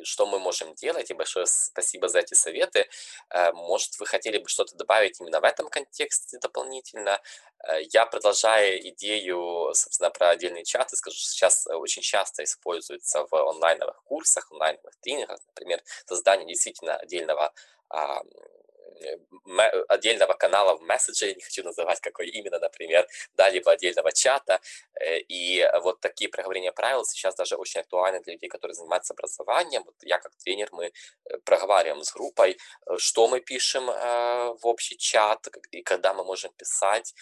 что 0.02 0.26
мы 0.26 0.38
можем 0.38 0.74
делать, 0.74 1.10
и 1.10 1.14
большое 1.14 1.46
спасибо 1.46 2.08
за 2.08 2.20
эти 2.20 2.34
советы. 2.34 2.88
Э, 3.30 3.52
может, 3.52 3.98
вы 3.98 4.06
хотели 4.06 4.38
бы 4.38 4.48
что-то 4.48 4.76
добавить 4.76 5.20
именно 5.20 5.40
в 5.40 5.44
этом 5.44 5.68
контексте 5.68 6.38
дополнительно? 6.38 7.20
Э, 7.66 7.82
я, 7.92 8.06
продолжаю 8.06 8.80
идею, 8.90 9.72
собственно, 9.74 10.10
про 10.10 10.30
отдельные 10.30 10.64
чаты, 10.64 10.96
скажу, 10.96 11.16
что 11.16 11.30
сейчас 11.30 11.66
очень 11.66 12.02
часто 12.02 12.44
используется 12.44 13.26
в 13.30 13.34
онлайновых 13.34 14.02
курсах, 14.04 14.50
онлайновых 14.50 14.96
тренингах, 15.00 15.40
например, 15.48 15.82
создание 16.06 16.46
действительно 16.46 16.96
отдельного 16.96 17.52
отдельного 19.88 20.34
канала 20.34 20.76
в 20.76 20.82
месседже, 20.82 21.34
не 21.34 21.42
хочу 21.42 21.62
называть 21.62 22.00
какой 22.00 22.28
именно, 22.28 22.58
например, 22.58 23.06
да, 23.34 23.50
либо 23.50 23.72
отдельного 23.72 24.12
чата. 24.12 24.60
Э, 25.00 25.18
и 25.18 25.66
вот 25.82 26.00
такие 26.00 26.28
проговорения 26.30 26.72
правил 26.72 27.04
сейчас 27.04 27.34
даже 27.34 27.56
очень 27.56 27.80
актуальны 27.80 28.20
для 28.20 28.34
людей, 28.34 28.48
которые 28.48 28.74
занимаются 28.74 29.14
образованием. 29.14 29.82
Вот 29.84 29.94
я 30.02 30.18
как 30.18 30.32
тренер, 30.36 30.68
мы 30.72 30.86
э, 30.86 31.38
проговариваем 31.44 32.02
с 32.02 32.12
группой, 32.12 32.56
э, 32.86 32.96
что 32.98 33.28
мы 33.28 33.40
пишем 33.40 33.86
в 33.86 34.60
общий 34.62 34.96
чат, 34.98 35.48
и 35.70 35.82
когда 35.82 36.14
мы 36.14 36.24
можем 36.24 36.52
писать. 36.52 37.14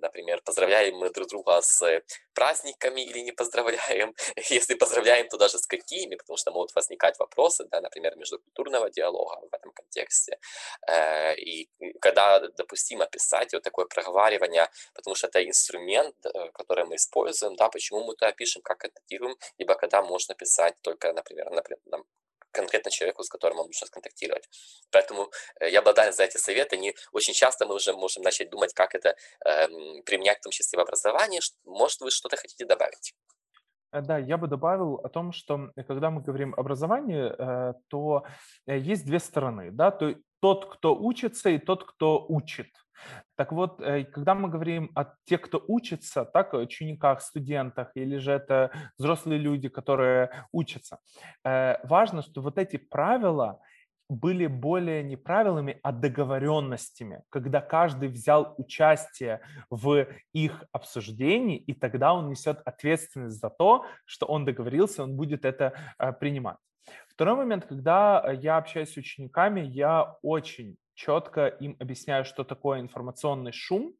Например, 0.00 0.40
поздравляем 0.44 0.96
мы 0.96 1.10
друг 1.10 1.28
друга 1.28 1.60
с 1.60 2.02
праздниками 2.34 3.00
или 3.02 3.20
не 3.20 3.32
поздравляем. 3.32 4.14
Если 4.50 4.74
поздравляем, 4.74 5.28
то 5.28 5.36
даже 5.36 5.58
с 5.58 5.66
какими, 5.66 6.16
потому 6.16 6.36
что 6.36 6.50
могут 6.50 6.74
возникать 6.74 7.18
вопросы, 7.18 7.64
да, 7.70 7.80
например, 7.80 8.16
междукультурного 8.16 8.90
диалога 8.90 9.40
в 9.50 9.54
этом 9.54 9.72
контексте. 9.72 10.38
Э, 10.88 11.34
и 11.36 11.68
когда 12.00 12.40
допустимо 12.56 13.06
писать 13.06 13.52
вот 13.52 13.62
такое 13.62 13.86
проговаривание, 13.86 14.68
потому 14.94 15.14
что 15.14 15.28
это 15.28 15.44
инструмент, 15.44 16.16
э, 16.24 16.50
который 16.54 16.84
мы 16.84 16.94
используем, 16.96 17.56
да, 17.56 17.68
почему 17.68 18.04
мы 18.04 18.14
туда 18.14 18.32
пишем, 18.32 18.62
как 18.62 18.84
это 18.84 19.00
делаем, 19.08 19.36
либо 19.58 19.74
когда 19.74 20.02
можно 20.02 20.34
писать 20.34 20.74
только, 20.82 21.12
например, 21.12 21.50
например 21.50 21.80
конкретно 22.52 22.90
человеку, 22.90 23.22
с 23.22 23.28
которым 23.28 23.58
он 23.58 23.66
нужно 23.66 23.86
сконтактировать. 23.86 24.48
Поэтому 24.90 25.30
э, 25.60 25.70
я 25.70 25.82
благодарен 25.82 26.12
за 26.12 26.24
эти 26.24 26.36
советы. 26.36 26.76
Не 26.76 26.94
очень 27.12 27.34
часто 27.34 27.66
мы 27.66 27.74
уже 27.74 27.92
можем 27.92 28.22
начать 28.22 28.50
думать, 28.50 28.74
как 28.74 28.94
это 28.94 29.16
э, 29.44 29.68
применять, 30.04 30.38
в 30.38 30.42
том 30.42 30.52
числе 30.52 30.78
в 30.78 30.82
образовании. 30.82 31.40
Может, 31.64 32.00
вы 32.00 32.10
что-то 32.10 32.36
хотите 32.36 32.64
добавить? 32.64 33.14
Да, 33.92 34.16
я 34.16 34.38
бы 34.38 34.46
добавил 34.48 34.94
о 35.04 35.08
том, 35.08 35.32
что 35.32 35.70
когда 35.86 36.10
мы 36.10 36.22
говорим 36.22 36.54
образование, 36.56 37.74
то 37.88 38.24
есть 38.66 39.04
две 39.04 39.18
стороны. 39.18 39.70
Да? 39.70 39.90
То 39.90 40.14
тот, 40.42 40.66
кто 40.74 40.96
учится, 40.96 41.50
и 41.50 41.58
тот, 41.58 41.84
кто 41.84 42.26
учит. 42.28 42.66
Так 43.36 43.52
вот, 43.52 43.80
э, 43.80 44.04
когда 44.04 44.34
мы 44.34 44.48
говорим 44.48 44.90
о 44.94 45.04
тех, 45.24 45.40
кто 45.40 45.64
учится, 45.68 46.24
так, 46.24 46.54
о 46.54 46.58
учениках, 46.58 47.22
студентах, 47.22 47.92
или 47.94 48.18
же 48.18 48.32
это 48.32 48.70
взрослые 48.98 49.38
люди, 49.38 49.68
которые 49.68 50.30
учатся, 50.52 50.98
э, 51.44 51.76
важно, 51.86 52.22
что 52.22 52.40
вот 52.42 52.58
эти 52.58 52.76
правила 52.76 53.60
были 54.08 54.46
более 54.46 55.02
не 55.02 55.16
правилами, 55.16 55.78
а 55.82 55.92
договоренностями, 55.92 57.22
когда 57.30 57.60
каждый 57.60 58.08
взял 58.08 58.54
участие 58.58 59.40
в 59.70 60.06
их 60.34 60.64
обсуждении, 60.72 61.56
и 61.56 61.72
тогда 61.72 62.12
он 62.14 62.28
несет 62.28 62.60
ответственность 62.64 63.40
за 63.40 63.48
то, 63.48 63.86
что 64.04 64.26
он 64.26 64.44
договорился, 64.44 65.04
он 65.04 65.16
будет 65.16 65.44
это 65.44 65.72
э, 65.98 66.12
принимать. 66.12 66.58
Второй 67.08 67.36
момент, 67.36 67.66
когда 67.66 68.22
э, 68.24 68.34
я 68.36 68.56
общаюсь 68.56 68.92
с 68.92 68.96
учениками, 68.96 69.60
я 69.60 70.16
очень 70.22 70.76
четко 70.94 71.46
им 71.46 71.76
объясняю, 71.78 72.24
что 72.24 72.44
такое 72.44 72.80
информационный 72.80 73.52
шум, 73.52 73.94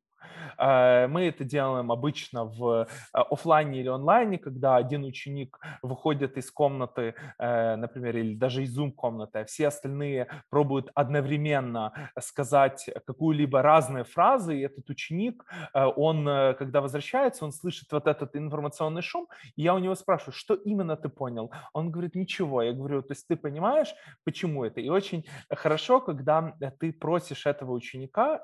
мы 0.58 1.26
это 1.28 1.44
делаем 1.44 1.90
обычно 1.90 2.44
в 2.44 2.86
э, 2.86 2.86
офлайне 3.12 3.80
или 3.80 3.88
онлайне, 3.88 4.38
когда 4.38 4.76
один 4.76 5.04
ученик 5.04 5.58
выходит 5.82 6.36
из 6.36 6.50
комнаты, 6.50 7.14
э, 7.38 7.76
например, 7.76 8.16
или 8.16 8.34
даже 8.34 8.62
из 8.62 8.76
Zoom-комнаты, 8.78 9.40
а 9.40 9.44
все 9.44 9.68
остальные 9.68 10.28
пробуют 10.50 10.90
одновременно 10.94 12.10
сказать 12.20 12.90
какую-либо 13.06 13.62
разные 13.62 14.04
фразы, 14.04 14.58
и 14.58 14.62
этот 14.62 14.88
ученик, 14.90 15.44
он, 15.74 16.24
когда 16.58 16.80
возвращается, 16.80 17.44
он 17.44 17.52
слышит 17.52 17.92
вот 17.92 18.06
этот 18.06 18.36
информационный 18.36 19.02
шум, 19.02 19.28
и 19.56 19.62
я 19.62 19.74
у 19.74 19.78
него 19.78 19.94
спрашиваю, 19.94 20.34
что 20.34 20.54
именно 20.54 20.96
ты 20.96 21.08
понял? 21.08 21.50
Он 21.72 21.90
говорит, 21.90 22.14
ничего. 22.14 22.62
Я 22.62 22.72
говорю, 22.72 23.02
то 23.02 23.12
есть 23.12 23.26
ты 23.28 23.36
понимаешь, 23.36 23.94
почему 24.24 24.64
это? 24.64 24.80
И 24.80 24.88
очень 24.88 25.24
хорошо, 25.50 26.00
когда 26.00 26.54
ты 26.78 26.92
просишь 26.92 27.46
этого 27.46 27.72
ученика 27.72 28.40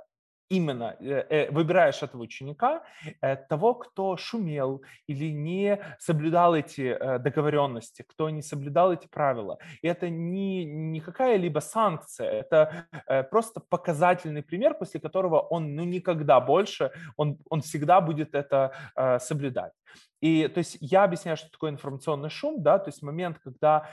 именно 0.49 0.97
э, 1.01 1.27
э, 1.29 1.51
выбираешь 1.51 2.03
этого 2.03 2.23
ученика, 2.23 2.83
э, 3.21 3.37
того, 3.37 3.75
кто 3.75 4.17
шумел 4.17 4.83
или 5.07 5.33
не 5.33 5.79
соблюдал 5.99 6.55
эти 6.55 6.97
договоренности, 7.19 8.03
кто 8.03 8.31
не 8.31 8.43
соблюдал 8.43 8.93
эти 8.93 9.07
правила. 9.07 9.59
И 9.83 9.89
это 9.89 10.09
не, 10.09 10.65
не 10.65 11.01
какая-либо 11.01 11.61
санкция, 11.61 12.31
это 12.31 12.87
просто 13.31 13.61
показательный 13.61 14.43
пример, 14.43 14.75
после 14.75 15.01
которого 15.01 15.41
он 15.41 15.75
ну, 15.75 15.85
никогда 15.85 16.41
больше, 16.41 16.91
он, 17.17 17.39
он 17.51 17.61
всегда 17.61 18.01
будет 18.01 18.35
это 18.35 18.73
соблюдать. 19.21 19.73
И 20.21 20.49
то 20.49 20.59
есть 20.59 20.79
я 20.81 21.05
объясняю, 21.05 21.37
что 21.37 21.51
такое 21.51 21.71
информационный 21.71 22.31
шум, 22.31 22.63
да, 22.63 22.79
то 22.79 22.89
есть 22.89 23.03
момент, 23.03 23.39
когда 23.39 23.89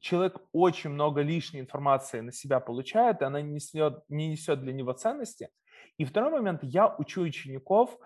человек 0.00 0.36
очень 0.52 0.90
много 0.90 1.22
лишней 1.22 1.60
информации 1.60 2.20
на 2.20 2.32
себя 2.32 2.60
получает, 2.60 3.22
и 3.22 3.24
она 3.24 3.40
не 3.40 3.54
несет, 3.54 4.02
не 4.08 4.28
несет 4.28 4.60
для 4.60 4.72
него 4.72 4.92
ценности, 4.92 5.50
и 5.98 6.04
второй 6.04 6.30
момент, 6.32 6.60
я 6.62 6.94
учу 6.98 7.22
учеников 7.22 7.98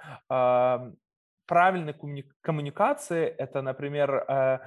правильной 1.51 1.97
коммуникации. 2.43 3.27
Это, 3.27 3.61
например, 3.61 4.25
э, 4.29 4.61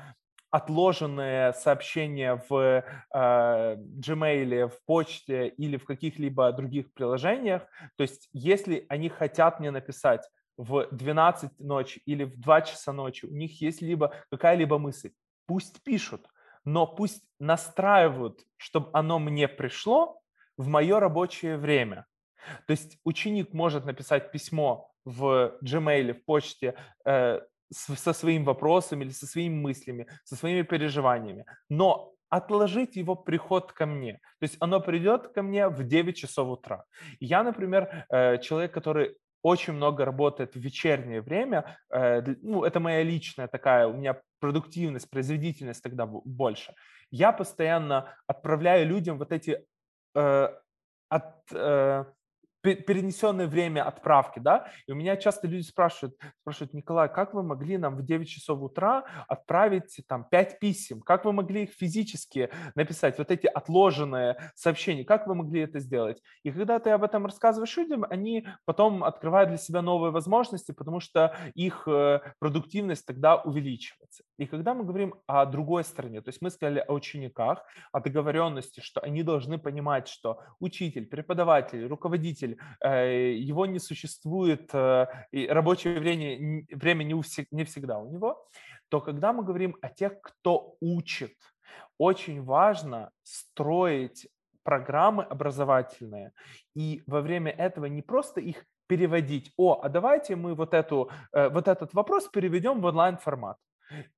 отложенные 0.52 1.54
сообщения 1.54 2.44
в 2.50 2.84
э, 3.14 3.76
Gmail, 4.06 4.68
в 4.68 4.84
почте 4.86 5.48
или 5.48 5.78
в 5.78 5.86
каких-либо 5.86 6.52
других 6.52 6.94
приложениях. 6.94 7.64
То 7.96 8.04
есть 8.04 8.28
если 8.34 8.86
они 8.90 9.08
хотят 9.08 9.62
мне 9.62 9.72
написать 9.72 10.30
в 10.58 10.88
12 10.92 11.58
ночи 11.60 12.02
или 12.06 12.26
в 12.26 12.38
2 12.38 12.62
часа 12.64 12.92
ночи, 12.92 13.26
у 13.26 13.34
них 13.34 13.62
есть 13.62 13.82
либо 13.82 14.14
какая-либо 14.30 14.78
мысль, 14.78 15.12
пусть 15.48 15.82
пишут, 15.84 16.28
но 16.66 16.86
пусть 16.86 17.24
настраивают, 17.40 18.42
чтобы 18.58 18.90
оно 18.92 19.20
мне 19.20 19.48
пришло 19.48 20.20
в 20.58 20.68
мое 20.68 21.00
рабочее 21.00 21.58
время. 21.58 22.06
То 22.68 22.72
есть 22.72 22.98
ученик 23.04 23.54
может 23.54 23.86
написать 23.86 24.32
письмо 24.32 24.90
в 25.06 25.58
Gmail, 25.64 26.14
в 26.14 26.26
почте 26.26 26.76
э, 27.06 27.42
со 27.72 28.14
своим 28.14 28.46
вопросом 28.46 29.02
или 29.02 29.12
со 29.12 29.26
своими 29.26 29.56
мыслями, 29.56 30.08
со 30.24 30.36
своими 30.36 30.62
переживаниями, 30.62 31.46
но 31.70 32.14
отложить 32.30 32.96
его 32.96 33.16
приход 33.16 33.74
ко 33.74 33.86
мне. 33.86 34.14
То 34.40 34.44
есть 34.44 34.58
оно 34.60 34.80
придет 34.80 35.28
ко 35.28 35.44
мне 35.44 35.68
в 35.68 35.84
9 35.84 36.16
часов 36.18 36.50
утра. 36.50 36.86
Я, 37.20 37.44
например, 37.44 38.06
э, 38.10 38.40
человек, 38.40 38.74
который 38.74 39.16
очень 39.44 39.74
много 39.74 40.06
работает 40.06 40.56
в 40.56 40.60
вечернее 40.60 41.22
время. 41.22 41.78
Э, 41.94 42.24
ну, 42.42 42.64
это 42.64 42.80
моя 42.80 43.04
личная 43.04 43.48
такая, 43.48 43.88
у 43.88 43.94
меня 43.94 44.20
продуктивность, 44.40 45.10
производительность 45.10 45.84
тогда 45.84 46.06
больше. 46.06 46.74
Я 47.12 47.32
постоянно 47.32 48.16
отправляю 48.26 48.88
людям 48.88 49.18
вот 49.18 49.32
эти 49.32 49.64
э, 50.16 50.50
от, 51.10 51.52
э, 51.52 52.06
перенесенное 52.64 53.48
время 53.48 53.86
отправки, 53.86 54.40
да, 54.40 54.68
и 54.88 54.92
у 54.92 54.96
меня 54.96 55.18
часто 55.18 55.48
люди 55.48 55.64
спрашивают, 55.64 56.16
спрашивают, 56.42 56.74
Николай, 56.74 57.12
как 57.14 57.34
вы 57.34 57.44
могли 57.44 57.78
нам 57.78 57.96
в 57.98 58.04
9 58.04 58.28
часов 58.28 58.62
утра 58.62 59.04
отправить 59.28 60.00
там 60.08 60.24
5 60.24 60.60
писем, 60.60 61.02
как 61.02 61.26
вы 61.26 61.34
могли 61.34 61.64
их 61.64 61.72
физически 61.72 62.50
написать, 62.76 63.18
вот 63.18 63.32
эти 63.32 63.48
отложенные 63.48 64.38
сообщения, 64.56 65.04
как 65.04 65.28
вы 65.28 65.36
могли 65.36 65.62
это 65.62 65.80
сделать? 65.80 66.22
И 66.44 66.52
когда 66.52 66.80
ты 66.80 66.92
об 66.92 67.04
этом 67.04 67.26
рассказываешь 67.26 67.76
людям, 67.78 68.06
они 68.10 68.48
потом 68.66 69.04
открывают 69.04 69.50
для 69.50 69.58
себя 69.58 69.82
новые 69.82 70.12
возможности, 70.12 70.72
потому 70.72 71.00
что 71.00 71.36
их 71.54 71.88
э, 71.88 72.22
продуктивность 72.40 73.06
тогда 73.06 73.36
увеличивается. 73.36 74.24
И 74.38 74.46
когда 74.46 74.74
мы 74.74 74.84
говорим 74.84 75.16
о 75.28 75.46
другой 75.46 75.84
стороне, 75.84 76.22
то 76.22 76.30
есть 76.30 76.42
мы 76.42 76.50
сказали 76.50 76.84
о 76.88 76.94
учениках, 76.94 77.64
о 77.92 78.00
договоренности, 78.00 78.82
что 78.82 79.02
они 79.02 79.24
должны 79.24 79.58
понимать, 79.58 80.08
что 80.08 80.40
учитель, 80.60 81.06
преподаватель, 81.06 81.86
руководитель, 81.88 82.58
э, 82.80 83.34
его 83.34 83.66
не 83.66 83.80
существует, 83.80 84.70
э, 84.74 85.06
и 85.32 85.48
рабочее 85.48 86.00
время, 86.00 86.66
время 86.72 87.04
не, 87.04 87.22
не 87.52 87.64
всегда 87.64 88.00
у 88.00 88.10
него, 88.10 88.48
то 88.90 89.02
когда 89.02 89.34
мы 89.34 89.44
говорим 89.44 89.76
о 89.82 89.90
тех, 89.90 90.22
кто 90.22 90.76
учит, 90.82 91.34
очень 91.98 92.44
важно 92.44 93.12
строить 93.24 94.28
программы 94.64 95.24
образовательные 95.24 96.32
и 96.76 97.04
во 97.06 97.22
время 97.22 97.52
этого 97.52 97.86
не 97.86 98.02
просто 98.02 98.40
их 98.40 98.66
переводить, 98.88 99.52
о, 99.58 99.80
а 99.82 99.90
давайте 99.90 100.36
мы 100.36 100.56
вот, 100.56 100.74
эту, 100.74 101.10
э, 101.32 101.50
вот 101.50 101.68
этот 101.68 101.94
вопрос 101.94 102.28
переведем 102.28 102.82
в 102.82 102.86
онлайн-формат. 102.86 103.58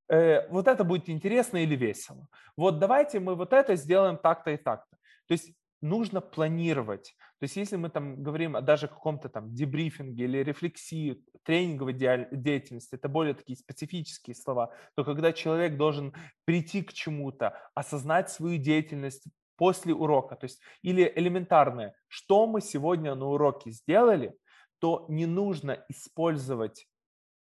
Вот 0.07 0.67
это 0.67 0.83
будет 0.83 1.09
интересно 1.09 1.57
или 1.57 1.75
весело. 1.75 2.27
Вот 2.57 2.79
давайте 2.79 3.19
мы 3.19 3.35
вот 3.35 3.53
это 3.53 3.75
сделаем 3.75 4.17
так-то 4.17 4.51
и 4.51 4.57
так-то. 4.57 4.97
То 5.27 5.33
есть 5.33 5.53
нужно 5.81 6.21
планировать. 6.21 7.15
То 7.39 7.43
есть 7.43 7.57
если 7.57 7.75
мы 7.75 7.89
там 7.89 8.23
говорим 8.23 8.55
о 8.55 8.61
даже 8.61 8.87
каком-то 8.87 9.29
там 9.29 9.53
дебрифинге 9.53 10.23
или 10.23 10.43
рефлексии, 10.43 11.23
тренинговой 11.43 11.93
деятельности, 11.93 12.95
это 12.95 13.09
более 13.09 13.33
такие 13.33 13.57
специфические 13.57 14.35
слова, 14.35 14.73
то 14.95 15.03
когда 15.03 15.33
человек 15.33 15.77
должен 15.77 16.13
прийти 16.45 16.81
к 16.81 16.93
чему-то, 16.93 17.53
осознать 17.75 18.29
свою 18.29 18.57
деятельность 18.57 19.25
после 19.57 19.93
урока, 19.93 20.35
то 20.35 20.45
есть 20.45 20.61
или 20.81 21.11
элементарное, 21.15 21.93
что 22.07 22.47
мы 22.47 22.61
сегодня 22.61 23.13
на 23.15 23.27
уроке 23.27 23.71
сделали, 23.71 24.33
то 24.79 25.05
не 25.09 25.25
нужно 25.25 25.85
использовать 25.89 26.87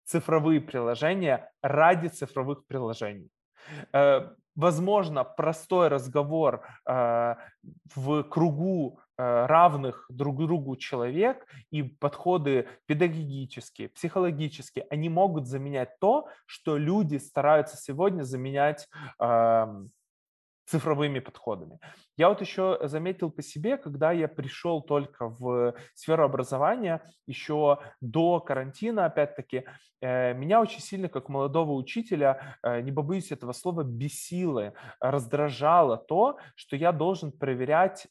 цифровые 0.05 0.61
приложения 0.61 1.51
ради 1.63 2.09
цифровых 2.09 2.67
приложений. 2.67 3.31
Э, 3.93 4.31
возможно, 4.55 5.25
простой 5.25 5.89
разговор 5.89 6.63
э, 6.89 7.35
в 7.95 8.23
кругу 8.25 9.01
э, 9.17 9.47
равных 9.47 10.07
друг 10.09 10.39
другу 10.39 10.77
человек 10.77 11.47
и 11.71 11.83
подходы 11.83 12.69
педагогические, 12.87 13.89
психологические, 13.89 14.87
они 14.91 15.09
могут 15.09 15.47
заменять 15.47 15.99
то, 16.01 16.29
что 16.47 16.77
люди 16.77 17.17
стараются 17.17 17.77
сегодня 17.77 18.23
заменять 18.23 18.89
эм, 19.19 19.91
цифровыми 20.67 21.19
подходами. 21.19 21.79
Я 22.17 22.29
вот 22.29 22.41
еще 22.41 22.79
заметил 22.83 23.31
по 23.31 23.43
себе, 23.43 23.77
когда 23.77 24.13
я 24.13 24.29
пришел 24.29 24.83
только 24.83 25.29
в 25.29 25.75
сферу 25.95 26.25
образования, 26.25 27.03
еще 27.27 27.81
до 28.01 28.41
карантина, 28.41 29.07
опять-таки, 29.07 29.65
э, 30.01 30.35
меня 30.35 30.61
очень 30.61 30.81
сильно, 30.81 31.09
как 31.09 31.29
молодого 31.29 31.73
учителя, 31.73 32.57
э, 32.63 32.81
не 32.81 32.93
побоюсь 32.93 33.33
этого 33.33 33.53
слова, 33.53 33.83
бесило, 33.83 34.73
раздражало 35.01 35.97
то, 35.97 36.39
что 36.57 36.77
я 36.77 36.93
должен 36.93 37.33
проверять 37.33 38.07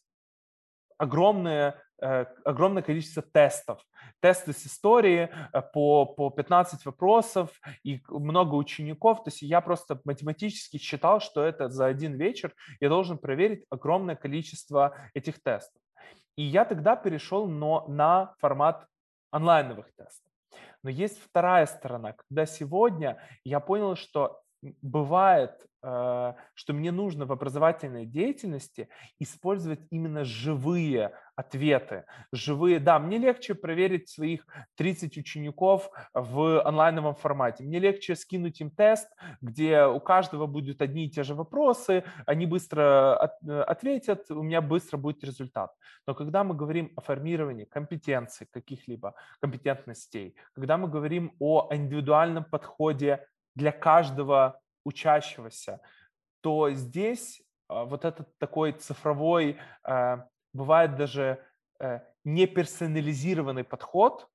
огромное 0.98 1.82
огромное 2.04 2.84
количество 2.84 3.22
тестов. 3.22 3.82
Тесты 4.22 4.54
с 4.54 4.66
истории 4.66 5.30
э, 5.54 5.62
по, 5.74 6.06
по 6.06 6.30
15 6.30 6.86
вопросов 6.86 7.50
и 7.84 8.02
много 8.10 8.56
учеников. 8.56 9.24
То 9.24 9.30
есть 9.30 9.42
я 9.42 9.62
просто 9.62 10.00
математически 10.04 10.78
считал, 10.78 11.22
что 11.22 11.44
это 11.44 11.70
за 11.70 11.86
один 11.86 12.16
вечер 12.16 12.54
я 12.80 12.90
должен 12.90 13.18
проверить 13.18 13.66
огромное 13.70 14.16
количество 14.16 14.96
этих 15.14 15.42
тестов. 15.42 15.82
И 16.36 16.44
я 16.44 16.66
тогда 16.66 16.96
перешел 16.96 17.48
но, 17.48 17.86
на 17.88 18.34
формат 18.40 18.86
онлайновых 19.32 19.88
тестов. 19.96 20.32
Но 20.84 20.90
есть 20.90 21.20
вторая 21.22 21.66
сторона, 21.66 22.14
когда 22.14 22.46
сегодня 22.46 23.18
я 23.44 23.60
понял, 23.60 23.96
что 23.96 24.42
бывает, 24.82 25.52
э, 25.62 25.68
что 25.84 26.74
мне 26.74 26.92
нужно 26.92 27.26
в 27.26 27.32
образовательной 27.34 28.06
деятельности 28.06 28.88
использовать 29.20 29.82
именно 29.90 30.24
живые 30.24 31.12
ответы, 31.36 32.06
живые. 32.32 32.80
Да, 32.80 33.00
мне 33.00 33.18
легче 33.18 33.56
проверить 33.56 34.08
своих 34.08 34.46
30 34.76 35.18
учеников 35.18 35.90
в 36.14 36.62
онлайновом 36.62 37.16
формате. 37.16 37.64
Мне 37.64 37.80
легче 37.80 38.16
скинуть 38.16 38.62
им 38.62 38.70
тест, 38.72 39.10
где 39.42 39.86
у 39.86 40.00
каждого 40.00 40.46
будут 40.46 40.82
одни 40.82 41.06
и 41.06 41.10
те 41.10 41.24
же 41.24 41.36
вопросы, 41.36 42.04
они 42.26 42.46
быстро 42.46 43.38
э, 43.46 43.62
ответят, 43.62 44.30
у 44.32 44.44
меня 44.44 44.62
быстро 44.62 44.98
будет 44.98 45.24
результат. 45.24 45.72
Но 46.08 46.14
когда 46.14 46.44
мы 46.44 46.56
говорим 46.56 46.94
о 46.96 47.02
формировании 47.02 47.66
компетенций 47.66 48.48
каких-либо, 48.52 49.16
компетентностей, 49.42 50.36
когда 50.54 50.78
мы 50.78 50.88
говорим 50.88 51.36
о 51.40 51.68
индивидуальном 51.72 52.46
подходе 52.46 53.26
для 53.56 53.72
каждого 53.72 54.60
учащегося, 54.84 55.82
то 56.42 56.72
здесь 56.72 57.42
а, 57.68 57.86
вот 57.86 58.06
этот 58.06 58.38
такой 58.38 58.74
цифровой, 58.74 59.58
а, 59.84 60.28
бывает 60.54 60.96
даже 60.96 61.44
э, 61.80 62.00
неперсонализированный 62.24 63.64
подход, 63.64 64.30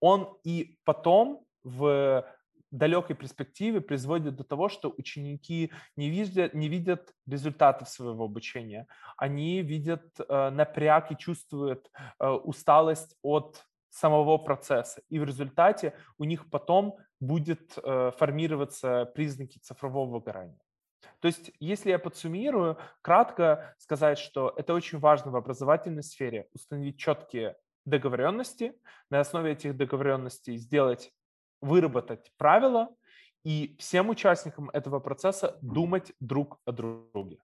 он 0.00 0.38
и 0.42 0.78
потом 0.84 1.44
в 1.62 2.24
далекой 2.70 3.16
перспективе 3.16 3.80
приводит 3.80 4.36
до 4.36 4.44
того, 4.44 4.68
что 4.68 4.94
ученики 4.96 5.72
не 5.96 6.08
видят, 6.08 6.54
не 6.54 6.68
видят 6.68 7.12
результатов 7.26 7.88
своего 7.88 8.24
обучения. 8.24 8.86
Они 9.16 9.60
видят 9.60 10.04
э, 10.18 10.50
напряг 10.50 11.10
и 11.12 11.16
чувствуют 11.16 11.90
э, 12.18 12.28
усталость 12.28 13.16
от 13.22 13.66
самого 13.90 14.38
процесса. 14.38 15.02
И 15.08 15.18
в 15.18 15.24
результате 15.24 15.94
у 16.18 16.24
них 16.24 16.48
потом 16.48 16.96
будет 17.20 17.76
э, 17.76 18.12
формироваться 18.16 19.04
признаки 19.14 19.58
цифрового 19.58 20.10
выгорания. 20.10 20.58
То 21.20 21.28
есть, 21.28 21.52
если 21.60 21.90
я 21.90 21.98
подсуммирую, 21.98 22.78
кратко 23.02 23.74
сказать, 23.78 24.18
что 24.18 24.54
это 24.56 24.74
очень 24.74 24.98
важно 24.98 25.30
в 25.30 25.36
образовательной 25.36 26.02
сфере, 26.02 26.48
установить 26.52 26.98
четкие 26.98 27.56
договоренности, 27.84 28.74
на 29.10 29.20
основе 29.20 29.52
этих 29.52 29.76
договоренностей 29.76 30.56
сделать, 30.56 31.12
выработать 31.60 32.32
правила 32.36 32.88
и 33.44 33.76
всем 33.78 34.08
участникам 34.08 34.70
этого 34.70 35.00
процесса 35.00 35.58
думать 35.62 36.12
друг 36.20 36.58
о 36.64 36.72
друге. 36.72 37.38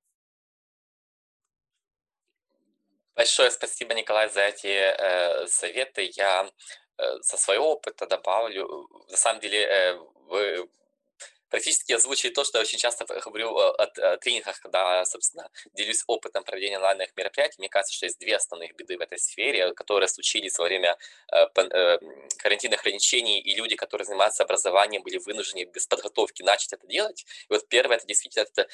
Большое 3.16 3.50
спасибо, 3.50 3.94
Николай, 3.94 4.28
за 4.28 4.42
эти 4.42 4.66
э, 4.66 5.46
советы. 5.46 6.10
Я 6.16 6.50
э, 6.98 7.22
со 7.22 7.38
своего 7.38 7.72
опыта 7.72 8.06
добавлю. 8.06 8.86
На 9.08 9.16
самом 9.16 9.40
деле, 9.40 9.62
э, 9.62 9.94
вы 10.28 10.68
практически 11.48 11.94
озвучили 11.94 12.30
то, 12.30 12.44
что 12.44 12.58
я 12.58 12.62
очень 12.62 12.78
часто 12.78 13.06
говорю 13.06 13.56
о, 13.56 13.70
о 13.70 14.16
тренингах, 14.18 14.60
когда, 14.60 15.02
собственно, 15.06 15.48
делюсь 15.72 16.04
опытом 16.06 16.44
проведения 16.44 16.76
онлайнных 16.76 17.16
мероприятий. 17.16 17.56
Мне 17.58 17.70
кажется, 17.70 17.94
что 17.94 18.04
есть 18.04 18.18
две 18.18 18.36
основных 18.36 18.76
беды 18.76 18.98
в 18.98 19.00
этой 19.00 19.18
сфере, 19.18 19.72
которые 19.72 20.08
случились 20.08 20.58
во 20.58 20.66
время 20.66 20.98
э, 21.32 21.46
э, 21.56 21.98
карантинных 22.36 22.80
ограничений, 22.80 23.40
и 23.40 23.56
люди, 23.56 23.76
которые 23.76 24.04
занимаются 24.04 24.42
образованием, 24.42 25.02
были 25.02 25.16
вынуждены 25.16 25.64
без 25.64 25.86
подготовки 25.86 26.42
начать 26.42 26.74
это 26.74 26.86
делать. 26.86 27.24
И 27.48 27.52
вот 27.54 27.66
первое, 27.68 27.96
это 27.96 28.06
действительно 28.06 28.42
это 28.42 28.68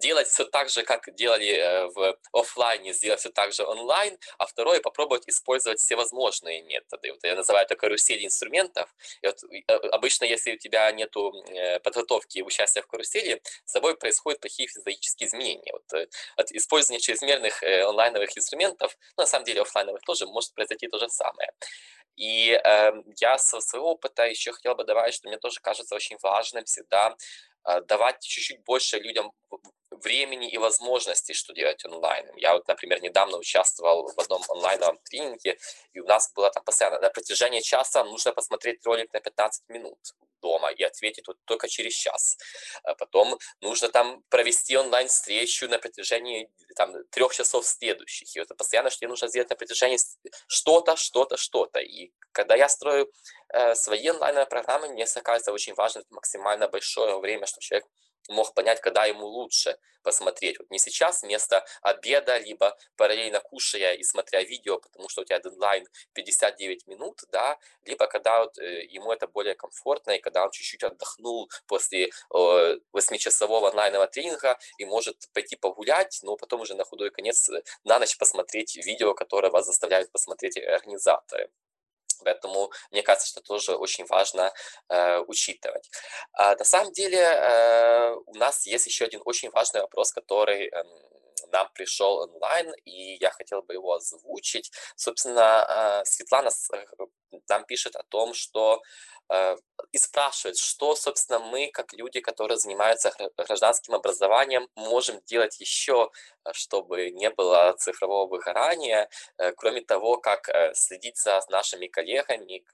делать 0.00 0.28
все 0.28 0.44
так 0.44 0.68
же, 0.68 0.82
как 0.82 1.14
делали 1.14 1.48
э, 1.48 1.86
в 1.88 2.18
офлайне, 2.32 2.92
сделать 2.92 3.20
все 3.20 3.30
так 3.30 3.52
же 3.52 3.64
онлайн, 3.64 4.18
а 4.38 4.46
второе 4.46 4.80
попробовать 4.80 5.28
использовать 5.28 5.80
все 5.80 5.96
возможные 5.96 6.62
методы. 6.62 7.12
Вот 7.12 7.22
я 7.22 7.34
называю 7.34 7.64
это 7.64 7.76
карусель 7.76 8.24
инструментов. 8.24 8.94
И 9.22 9.26
вот 9.26 9.38
э, 9.44 9.72
обычно, 9.92 10.24
если 10.24 10.54
у 10.54 10.58
тебя 10.58 10.90
нет 10.92 11.14
э, 11.16 11.80
подготовки 11.80 12.38
и 12.38 12.42
участия 12.42 12.82
в 12.82 12.86
карусели, 12.86 13.40
с 13.64 13.72
тобой 13.72 13.96
происходят 13.96 14.40
плохие 14.40 14.68
физиологические 14.68 15.28
изменения. 15.28 15.72
Вот 15.72 16.08
от 16.36 16.52
использования 16.52 17.00
чрезмерных 17.00 17.62
онлайновых 17.62 18.36
инструментов, 18.36 18.96
ну, 19.16 19.22
на 19.22 19.26
самом 19.26 19.44
деле 19.44 19.62
офлайновых 19.62 20.02
тоже 20.02 20.26
может 20.26 20.54
произойти 20.54 20.88
то 20.88 20.98
же 20.98 21.08
самое. 21.08 21.50
И 22.16 22.50
э, 22.50 22.92
я 23.20 23.38
со 23.38 23.60
своего 23.60 23.92
опыта 23.92 24.24
еще 24.24 24.52
хотел 24.52 24.74
бы 24.74 24.84
добавить, 24.84 25.14
что 25.14 25.28
мне 25.28 25.38
тоже 25.38 25.60
кажется 25.60 25.94
очень 25.94 26.16
важным 26.22 26.64
всегда 26.64 27.16
давать 27.88 28.20
чуть-чуть 28.20 28.62
больше 28.64 28.98
людям 28.98 29.32
времени 29.96 30.50
и 30.50 30.58
возможностей, 30.58 31.34
что 31.34 31.52
делать 31.52 31.84
онлайн. 31.84 32.26
Я 32.36 32.54
вот, 32.54 32.66
например, 32.68 33.02
недавно 33.02 33.38
участвовал 33.38 34.12
в 34.12 34.20
одном 34.20 34.42
онлайновом 34.48 34.98
тренинге, 35.04 35.58
и 35.92 36.00
у 36.00 36.06
нас 36.06 36.32
было 36.34 36.50
там 36.50 36.64
постоянно 36.64 37.00
на 37.00 37.10
протяжении 37.10 37.60
часа 37.60 38.04
нужно 38.04 38.32
посмотреть 38.32 38.84
ролик 38.86 39.12
на 39.12 39.20
15 39.20 39.68
минут 39.68 39.98
дома 40.44 40.70
и 40.70 40.82
ответить 40.84 41.26
вот 41.26 41.38
только 41.46 41.68
через 41.68 41.94
час. 41.94 42.36
А 42.84 42.94
потом 42.94 43.38
нужно 43.60 43.88
там 43.88 44.22
провести 44.28 44.76
онлайн-встречу 44.76 45.68
на 45.68 45.78
протяжении 45.78 46.50
там, 46.76 46.92
трех 47.10 47.34
часов 47.34 47.66
следующих. 47.66 48.36
И 48.36 48.40
это 48.40 48.54
постоянно, 48.54 48.90
что 48.90 49.00
тебе 49.00 49.08
нужно 49.08 49.28
сделать 49.28 49.50
на 49.50 49.56
протяжении 49.56 49.98
что-то, 50.46 50.96
что-то, 50.96 51.36
что-то. 51.36 51.80
И 51.80 52.12
когда 52.32 52.56
я 52.56 52.68
строю 52.68 53.10
э, 53.54 53.74
свои 53.74 54.06
онлайновые 54.08 54.46
программы, 54.46 54.88
мне 54.88 55.06
кажется 55.06 55.52
очень 55.52 55.74
важно 55.74 56.02
максимально 56.10 56.68
большое 56.68 57.18
время, 57.18 57.46
чтобы 57.46 57.62
человек 57.62 57.86
мог 58.28 58.54
понять, 58.54 58.80
когда 58.80 59.04
ему 59.06 59.26
лучше 59.26 59.78
посмотреть. 60.04 60.58
Вот 60.58 60.70
не 60.70 60.78
сейчас 60.78 61.22
вместо 61.22 61.64
обеда, 61.82 62.38
либо 62.38 62.76
параллельно 62.96 63.40
кушая 63.40 63.94
и 63.94 64.02
смотря 64.04 64.42
видео, 64.42 64.78
потому 64.78 65.08
что 65.08 65.22
у 65.22 65.24
тебя 65.24 65.40
дедлайн 65.40 65.86
59 66.12 66.86
минут, 66.86 67.22
да, 67.32 67.58
либо 67.84 68.06
когда 68.06 68.40
вот, 68.40 68.58
э, 68.58 68.84
ему 68.84 69.12
это 69.12 69.26
более 69.26 69.54
комфортно, 69.54 70.12
и 70.12 70.20
когда 70.20 70.44
он 70.44 70.50
чуть-чуть 70.50 70.84
отдохнул 70.84 71.50
после 71.66 72.04
э, 72.04 72.08
8-часового 72.92 73.70
онлайнового 73.70 74.06
тренинга 74.06 74.58
и 74.78 74.84
может 74.84 75.28
пойти 75.32 75.56
погулять, 75.56 76.20
но 76.22 76.36
потом 76.36 76.60
уже 76.60 76.74
на 76.74 76.84
худой 76.84 77.10
конец 77.10 77.48
э, 77.48 77.62
на 77.84 77.98
ночь 77.98 78.16
посмотреть 78.18 78.76
видео, 78.76 79.14
которое 79.14 79.50
вас 79.50 79.66
заставляют 79.66 80.12
посмотреть 80.12 80.58
организаторы. 80.58 81.50
Поэтому 82.22 82.70
мне 82.90 83.02
кажется, 83.02 83.28
что 83.28 83.40
тоже 83.40 83.76
очень 83.76 84.04
важно 84.06 84.52
э, 84.88 85.18
учитывать. 85.26 85.90
А 86.32 86.54
на 86.54 86.64
самом 86.64 86.92
деле 86.92 87.18
э, 87.18 88.14
у 88.26 88.34
нас 88.34 88.66
есть 88.66 88.86
еще 88.86 89.06
один 89.06 89.20
очень 89.24 89.50
важный 89.50 89.80
вопрос, 89.80 90.12
который 90.12 90.68
э, 90.68 90.82
нам 91.52 91.68
пришел 91.74 92.18
онлайн, 92.18 92.72
и 92.84 93.16
я 93.20 93.30
хотел 93.30 93.62
бы 93.62 93.74
его 93.74 93.94
озвучить. 93.94 94.70
Собственно, 94.96 96.02
э, 96.02 96.04
Светлана 96.04 96.50
э, 96.72 96.84
нам 97.48 97.64
пишет 97.64 97.96
о 97.96 98.02
том, 98.04 98.34
что 98.34 98.82
э, 99.32 99.56
и 99.92 99.98
спрашивает, 99.98 100.56
что, 100.56 100.94
собственно, 100.94 101.38
мы, 101.38 101.70
как 101.72 101.92
люди, 101.92 102.20
которые 102.20 102.56
занимаются 102.58 103.12
гражданским 103.36 103.94
образованием, 103.94 104.68
можем 104.76 105.20
делать 105.26 105.60
еще, 105.60 106.10
э, 106.44 106.52
чтобы 106.52 107.10
не 107.10 107.30
было 107.30 107.74
цифрового 107.78 108.28
выгорания, 108.28 109.08
кроме 109.56 109.80
того, 109.80 110.16
как 110.18 110.48
следить 110.74 111.18
за 111.18 111.40
нашими 111.48 111.86
коллегами, 111.86 112.64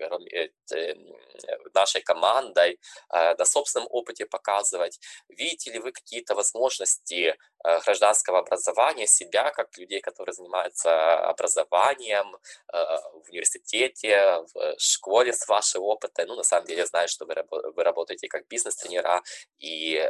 нашей 1.75 2.03
командой, 2.03 2.79
на 3.11 3.45
собственном 3.45 3.89
опыте 3.91 4.27
показывать. 4.27 5.01
Видите 5.29 5.73
ли 5.73 5.79
вы 5.79 5.93
какие-то 5.93 6.35
возможности 6.35 7.37
гражданского 7.85 8.39
образования, 8.39 8.60
себя, 9.07 9.51
как 9.51 9.77
людей, 9.79 10.01
которые 10.01 10.33
занимаются 10.33 11.29
образованием 11.29 12.37
в 12.73 13.29
университете, 13.29 14.45
в 14.55 14.77
школе 14.79 15.33
с 15.33 15.47
вашего 15.49 15.85
опыта. 15.85 16.25
Ну, 16.27 16.37
на 16.37 16.43
самом 16.43 16.67
деле, 16.67 16.81
я 16.81 16.87
знаю, 16.87 17.09
что 17.09 17.27
вы, 17.27 17.35
вы 17.51 17.83
работаете 17.83 18.29
как 18.29 18.47
бизнес-тренера 18.49 19.23
и 19.59 20.09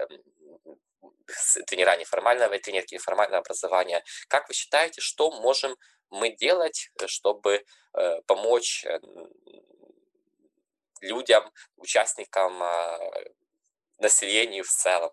тренера 1.66 1.96
неформального 1.96 2.54
и 2.54 2.58
тренерки 2.58 2.94
неформального 2.94 3.38
образования. 3.38 4.04
Как 4.28 4.48
вы 4.48 4.54
считаете, 4.54 5.00
что 5.00 5.30
можем 5.30 5.76
мы 6.10 6.30
делать, 6.30 6.90
чтобы 7.06 7.64
э, 7.94 8.22
помочь 8.22 8.84
э, 8.84 8.98
людям, 11.00 11.50
участникам, 11.76 12.62
э, 12.62 13.32
населению 13.98 14.64
в 14.64 14.70
целом? 14.70 15.12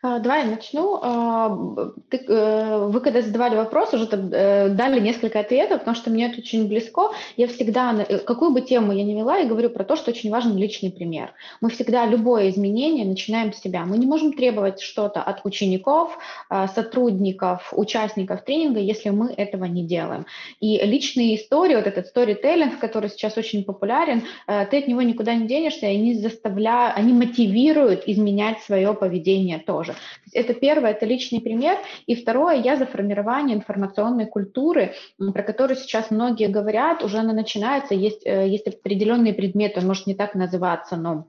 А, 0.00 0.20
давай 0.20 0.44
я 0.44 0.50
начну. 0.50 1.00
А, 1.02 1.84
ты, 2.08 2.18
э, 2.18 2.86
вы 2.88 3.00
когда 3.00 3.20
задавали 3.20 3.56
вопрос, 3.56 3.92
уже 3.94 4.04
э, 4.06 4.68
дали 4.68 5.00
несколько 5.00 5.40
ответов, 5.40 5.80
потому 5.80 5.96
что 5.96 6.10
мне 6.10 6.26
это 6.26 6.38
очень 6.38 6.68
близко. 6.68 7.10
Я 7.36 7.48
всегда, 7.48 8.06
э, 8.08 8.18
какую 8.18 8.52
бы 8.52 8.60
тему 8.60 8.92
я 8.92 9.02
ни 9.02 9.14
вела, 9.14 9.38
я 9.38 9.46
говорю 9.46 9.70
про 9.70 9.84
то, 9.84 9.96
что 9.96 10.12
очень 10.12 10.30
важен 10.30 10.56
личный 10.56 10.92
пример. 10.92 11.32
Мы 11.60 11.70
всегда 11.70 12.06
любое 12.06 12.50
изменение 12.50 13.04
начинаем 13.04 13.52
с 13.52 13.60
себя. 13.60 13.84
Мы 13.84 13.98
не 13.98 14.06
можем 14.06 14.32
требовать 14.32 14.80
что-то 14.80 15.20
от 15.20 15.44
учеников, 15.44 16.16
а, 16.48 16.68
сотрудников, 16.68 17.72
участников 17.72 18.44
тренинга, 18.44 18.78
если 18.78 19.10
мы 19.10 19.32
этого 19.36 19.64
не 19.64 19.84
делаем. 19.84 20.26
И 20.60 20.78
личные 20.78 21.36
истории, 21.36 21.74
вот 21.74 21.88
этот 21.88 22.14
storytelling, 22.14 22.78
который 22.78 23.10
сейчас 23.10 23.36
очень 23.36 23.64
популярен, 23.64 24.22
ты 24.46 24.78
от 24.78 24.88
него 24.88 25.02
никуда 25.02 25.34
не 25.34 25.46
денешься, 25.46 25.86
и 25.86 25.96
они 25.96 26.14
заставляют, 26.14 26.96
они 26.96 27.12
мотивируют 27.12 28.04
изменять 28.06 28.60
свое 28.60 28.94
поведение 28.94 29.58
тоже. 29.68 29.94
Это 30.32 30.54
первое, 30.54 30.92
это 30.92 31.04
личный 31.04 31.42
пример. 31.42 31.76
И 32.06 32.14
второе, 32.14 32.56
я 32.56 32.76
за 32.76 32.86
формирование 32.86 33.54
информационной 33.54 34.24
культуры, 34.24 34.94
про 35.18 35.42
которую 35.42 35.76
сейчас 35.76 36.10
многие 36.10 36.48
говорят, 36.48 37.04
уже 37.04 37.18
она 37.18 37.34
начинается, 37.34 37.94
есть, 37.94 38.26
э, 38.26 38.48
есть 38.48 38.66
определенные 38.66 39.34
предметы, 39.34 39.80
он 39.80 39.86
может 39.86 40.06
не 40.06 40.14
так 40.14 40.34
называться, 40.34 40.96
но 40.96 41.28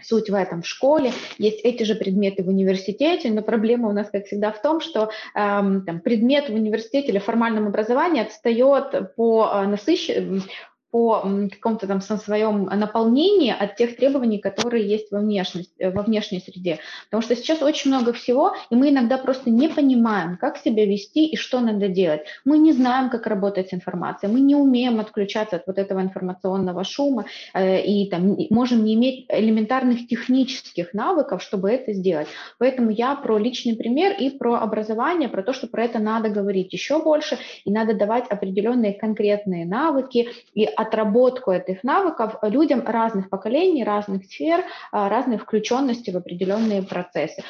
Суть 0.00 0.30
в 0.30 0.34
этом 0.34 0.62
в 0.62 0.66
школе, 0.66 1.12
есть 1.38 1.60
эти 1.64 1.82
же 1.82 1.96
предметы 1.96 2.44
в 2.44 2.48
университете, 2.48 3.32
но 3.32 3.42
проблема 3.42 3.88
у 3.88 3.92
нас, 3.92 4.08
как 4.10 4.26
всегда, 4.26 4.52
в 4.52 4.62
том, 4.62 4.80
что 4.80 5.10
эм, 5.34 5.84
там, 5.84 5.98
предмет 6.00 6.48
в 6.48 6.54
университете 6.54 7.08
или 7.08 7.18
формальном 7.18 7.66
образовании 7.66 8.22
отстает 8.22 9.16
по 9.16 9.50
э, 9.52 9.66
насыщенности 9.66 10.48
по 10.90 11.22
какому-то 11.50 11.86
там 11.86 12.00
своем 12.00 12.64
наполнении 12.64 13.54
от 13.58 13.76
тех 13.76 13.96
требований, 13.96 14.38
которые 14.38 14.88
есть 14.88 15.10
во, 15.10 15.20
внешности, 15.20 15.72
э, 15.78 15.90
во 15.90 16.02
внешней 16.02 16.40
среде. 16.40 16.78
Потому 17.06 17.22
что 17.22 17.36
сейчас 17.36 17.62
очень 17.62 17.90
много 17.90 18.12
всего, 18.12 18.54
и 18.70 18.74
мы 18.74 18.88
иногда 18.88 19.18
просто 19.18 19.50
не 19.50 19.68
понимаем, 19.68 20.38
как 20.38 20.56
себя 20.58 20.86
вести 20.86 21.26
и 21.26 21.36
что 21.36 21.60
надо 21.60 21.88
делать. 21.88 22.22
Мы 22.44 22.58
не 22.58 22.72
знаем, 22.72 23.10
как 23.10 23.26
работать 23.26 23.68
с 23.68 23.74
информацией, 23.74 24.32
мы 24.32 24.40
не 24.40 24.54
умеем 24.54 24.98
отключаться 25.00 25.56
от 25.56 25.66
вот 25.66 25.78
этого 25.78 26.00
информационного 26.00 26.84
шума 26.84 27.26
э, 27.52 27.82
и 27.82 28.08
там, 28.08 28.36
можем 28.50 28.84
не 28.84 28.94
иметь 28.94 29.26
элементарных 29.28 30.06
технических 30.06 30.94
навыков, 30.94 31.42
чтобы 31.42 31.70
это 31.70 31.92
сделать. 31.92 32.28
Поэтому 32.58 32.90
я 32.90 33.14
про 33.14 33.36
личный 33.36 33.76
пример 33.76 34.16
и 34.18 34.30
про 34.30 34.54
образование, 34.54 35.28
про 35.28 35.42
то, 35.42 35.52
что 35.52 35.66
про 35.66 35.84
это 35.84 35.98
надо 35.98 36.30
говорить 36.30 36.72
еще 36.72 37.02
больше, 37.02 37.38
и 37.64 37.70
надо 37.70 37.94
давать 37.94 38.26
определенные 38.28 38.94
конкретные 38.94 39.66
навыки 39.66 40.28
и 40.54 40.64
отработку 40.78 41.50
этих 41.50 41.82
навыков 41.82 42.36
людям 42.42 42.82
разных 42.86 43.28
поколений, 43.30 43.84
разных 43.84 44.24
сфер, 44.26 44.64
а, 44.92 45.08
разной 45.08 45.36
включенности 45.36 46.10
в 46.12 46.16
определенные 46.16 46.82
процессы. 46.82 47.42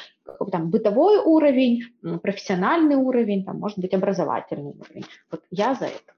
Там 0.50 0.70
бытовой 0.70 1.18
уровень, 1.18 1.82
профессиональный 2.22 2.96
уровень, 2.96 3.44
там, 3.44 3.58
может 3.58 3.78
быть, 3.78 3.94
образовательный 3.94 4.72
уровень. 4.72 5.04
Вот 5.30 5.42
я 5.50 5.74
за 5.74 5.86
это. 5.86 6.12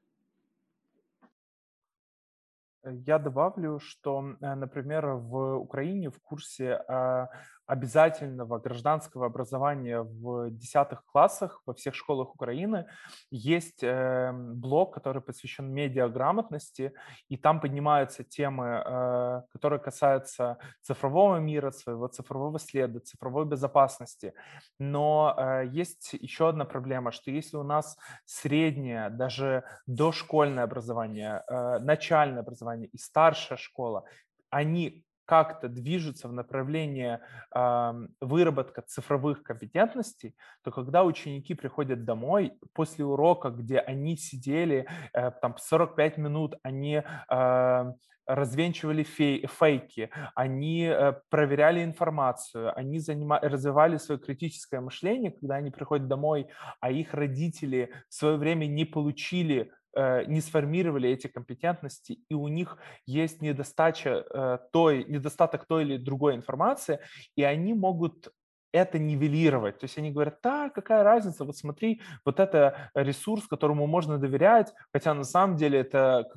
Я 3.06 3.18
добавлю, 3.18 3.78
что, 3.80 4.36
э, 4.40 4.54
например, 4.54 5.06
в 5.06 5.56
Украине 5.58 6.10
в 6.10 6.18
курсе 6.22 6.80
а, 6.88 7.28
обязательного 7.70 8.58
гражданского 8.58 9.26
образования 9.26 10.02
в 10.02 10.50
десятых 10.50 11.04
классах 11.04 11.62
во 11.66 11.72
всех 11.72 11.94
школах 11.94 12.34
Украины 12.34 12.86
есть 13.30 13.84
эм, 13.84 14.60
блок, 14.60 14.92
который 14.92 15.22
посвящен 15.22 15.72
медиаграмотности, 15.72 16.92
и 17.28 17.36
там 17.36 17.60
поднимаются 17.60 18.24
темы, 18.24 18.82
э, 18.84 19.42
которые 19.52 19.78
касаются 19.78 20.58
цифрового 20.82 21.36
мира, 21.36 21.70
своего 21.70 22.08
цифрового 22.08 22.58
следа, 22.58 22.98
цифровой 22.98 23.46
безопасности. 23.46 24.34
Но 24.80 25.36
э, 25.38 25.68
есть 25.70 26.14
еще 26.14 26.48
одна 26.48 26.64
проблема, 26.64 27.12
что 27.12 27.30
если 27.30 27.56
у 27.56 27.62
нас 27.62 27.96
среднее, 28.24 29.10
даже 29.10 29.62
дошкольное 29.86 30.64
образование, 30.64 31.44
э, 31.46 31.78
начальное 31.78 32.40
образование 32.40 32.88
и 32.88 32.98
старшая 32.98 33.58
школа, 33.58 34.02
они 34.50 35.04
как-то 35.30 35.68
движутся 35.68 36.26
в 36.26 36.32
направлении 36.32 37.20
э, 37.54 38.06
выработка 38.20 38.82
цифровых 38.82 39.44
компетентностей, 39.44 40.34
то 40.64 40.72
когда 40.72 41.04
ученики 41.04 41.54
приходят 41.54 42.04
домой 42.04 42.54
после 42.72 43.04
урока, 43.04 43.50
где 43.50 43.78
они 43.78 44.16
сидели 44.16 44.88
э, 45.12 45.30
там 45.40 45.54
45 45.56 46.18
минут, 46.18 46.56
они 46.64 47.04
э, 47.04 47.92
развенчивали 48.26 49.04
фей, 49.04 49.46
фейки, 49.46 50.10
они 50.34 50.86
э, 50.86 51.12
проверяли 51.28 51.84
информацию, 51.84 52.76
они 52.76 52.98
занима, 52.98 53.38
развивали 53.40 53.98
свое 53.98 54.20
критическое 54.20 54.80
мышление, 54.80 55.30
когда 55.30 55.54
они 55.54 55.70
приходят 55.70 56.08
домой, 56.08 56.48
а 56.80 56.90
их 56.90 57.14
родители 57.14 57.92
в 58.08 58.14
свое 58.14 58.36
время 58.36 58.66
не 58.66 58.84
получили 58.84 59.70
не 59.96 60.40
сформировали 60.40 61.08
эти 61.08 61.26
компетентности, 61.26 62.20
и 62.28 62.34
у 62.34 62.48
них 62.48 62.78
есть 63.06 63.42
недостача 63.42 64.24
э, 64.32 64.58
той, 64.72 65.04
недостаток 65.04 65.66
той 65.66 65.82
или 65.82 65.96
другой 65.96 66.36
информации, 66.36 67.00
и 67.36 67.42
они 67.42 67.74
могут 67.74 68.28
это 68.72 68.98
нивелировать. 68.98 69.78
То 69.78 69.84
есть 69.84 69.98
они 69.98 70.12
говорят, 70.12 70.38
да, 70.42 70.70
какая 70.70 71.02
разница, 71.02 71.44
вот 71.44 71.56
смотри, 71.56 72.00
вот 72.24 72.38
это 72.38 72.90
ресурс, 72.94 73.46
которому 73.46 73.86
можно 73.86 74.18
доверять, 74.18 74.72
хотя 74.92 75.14
на 75.14 75.24
самом 75.24 75.56
деле 75.56 75.80
это 75.80 76.28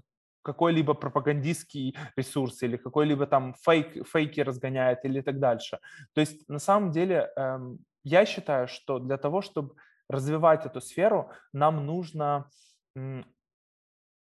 какой-либо 0.41 0.93
пропагандистский 0.93 1.95
ресурс 2.17 2.63
или 2.63 2.77
какой-либо 2.77 3.25
там 3.27 3.55
фейк, 3.61 4.07
фейки 4.07 4.41
разгоняет 4.41 5.05
или 5.05 5.21
так 5.21 5.39
дальше. 5.39 5.80
То 6.13 6.21
есть 6.21 6.47
на 6.49 6.59
самом 6.59 6.91
деле 6.91 7.31
эм, 7.35 7.80
я 8.03 8.25
считаю, 8.25 8.67
что 8.67 8.99
для 8.99 9.17
того, 9.17 9.41
чтобы 9.41 9.75
развивать 10.09 10.65
эту 10.65 10.81
сферу, 10.81 11.31
нам 11.53 11.85
нужно 11.85 12.49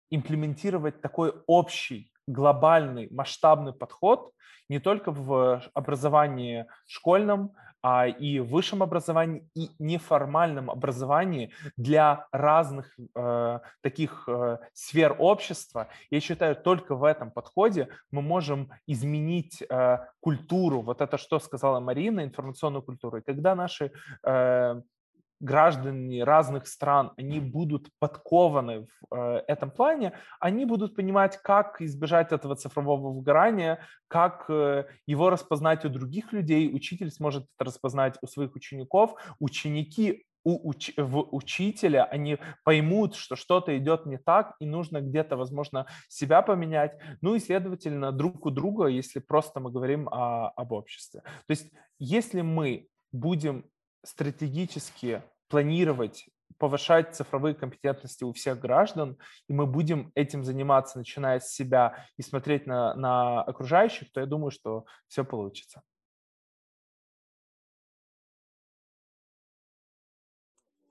имплементировать 0.09 1.01
такой 1.01 1.33
общий, 1.47 2.11
глобальный, 2.27 3.07
масштабный 3.11 3.73
подход 3.73 4.31
не 4.69 4.79
только 4.79 5.11
в 5.11 5.61
образовании 5.73 6.65
школьном, 6.87 7.51
а 7.87 8.07
и 8.07 8.39
в 8.39 8.49
высшем 8.49 8.81
образовании, 8.81 9.47
и 9.53 9.69
неформальном 9.77 10.71
образовании 10.71 11.51
для 11.77 12.25
разных 12.31 12.97
э, 13.15 13.59
таких 13.81 14.27
э, 14.27 14.57
сфер 14.73 15.15
общества. 15.19 15.89
Я 16.09 16.19
считаю, 16.19 16.55
только 16.55 16.95
в 16.95 17.03
этом 17.03 17.29
подходе 17.29 17.89
мы 18.09 18.23
можем 18.23 18.71
изменить 18.87 19.61
э, 19.61 19.99
культуру, 20.19 20.81
вот 20.81 20.99
это, 20.99 21.19
что 21.19 21.37
сказала 21.37 21.79
Марина, 21.79 22.23
информационную 22.23 22.81
культуру. 22.81 23.17
И 23.17 23.21
когда 23.21 23.53
наши 23.53 23.91
э, 24.25 24.81
граждане 25.39 26.23
разных 26.23 26.67
стран, 26.67 27.11
они 27.17 27.39
будут 27.39 27.89
подкованы 27.99 28.81
в 28.81 29.15
э, 29.15 29.43
этом 29.47 29.71
плане, 29.71 30.13
они 30.39 30.65
будут 30.65 30.95
понимать, 30.95 31.37
как 31.37 31.81
избежать 31.81 32.31
этого 32.31 32.55
цифрового 32.55 33.11
выгорания, 33.11 33.79
как 34.07 34.45
э, 34.49 34.85
его 35.05 35.29
распознать 35.29 35.85
у 35.85 35.89
других 35.89 36.33
людей, 36.33 36.73
учитель 36.73 37.11
сможет 37.11 37.43
это 37.43 37.65
распознать 37.65 38.17
у 38.21 38.27
своих 38.27 38.55
учеников, 38.55 39.15
ученики 39.39 40.25
у 40.45 40.69
уч 40.69 40.93
в 40.95 41.27
учителя, 41.31 42.05
они 42.05 42.37
поймут, 42.63 43.15
что 43.15 43.35
что-то 43.35 43.77
идет 43.77 44.05
не 44.05 44.17
так, 44.17 44.55
и 44.59 44.65
нужно 44.65 45.01
где-то, 45.01 45.35
возможно, 45.35 45.87
себя 46.07 46.41
поменять. 46.43 46.97
Ну 47.21 47.35
и, 47.35 47.39
следовательно, 47.39 48.11
друг 48.11 48.45
у 48.45 48.51
друга, 48.51 48.85
если 48.85 49.19
просто 49.19 49.59
мы 49.59 49.71
говорим 49.71 50.07
о, 50.07 50.49
об 50.55 50.71
обществе. 50.71 51.21
То 51.21 51.51
есть, 51.51 51.71
если 51.97 52.41
мы 52.41 52.87
будем 53.11 53.65
стратегически 54.05 55.21
планировать 55.47 56.27
повышать 56.57 57.15
цифровые 57.15 57.53
компетентности 57.53 58.23
у 58.23 58.31
всех 58.31 58.59
граждан, 58.59 59.17
и 59.47 59.53
мы 59.53 59.65
будем 59.65 60.11
этим 60.15 60.43
заниматься, 60.43 60.97
начиная 60.97 61.39
с 61.39 61.53
себя 61.53 62.07
и 62.17 62.21
смотреть 62.21 62.65
на, 62.65 62.93
на 62.95 63.41
окружающих, 63.41 64.11
то 64.11 64.21
я 64.21 64.25
думаю, 64.25 64.51
что 64.51 64.85
все 65.07 65.25
получится. 65.25 65.83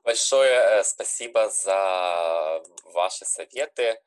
Большое 0.03 0.53
э, 0.53 0.85
спасибо 0.85 1.49
за 1.49 2.63
ваши 2.93 3.25
советы. 3.25 3.99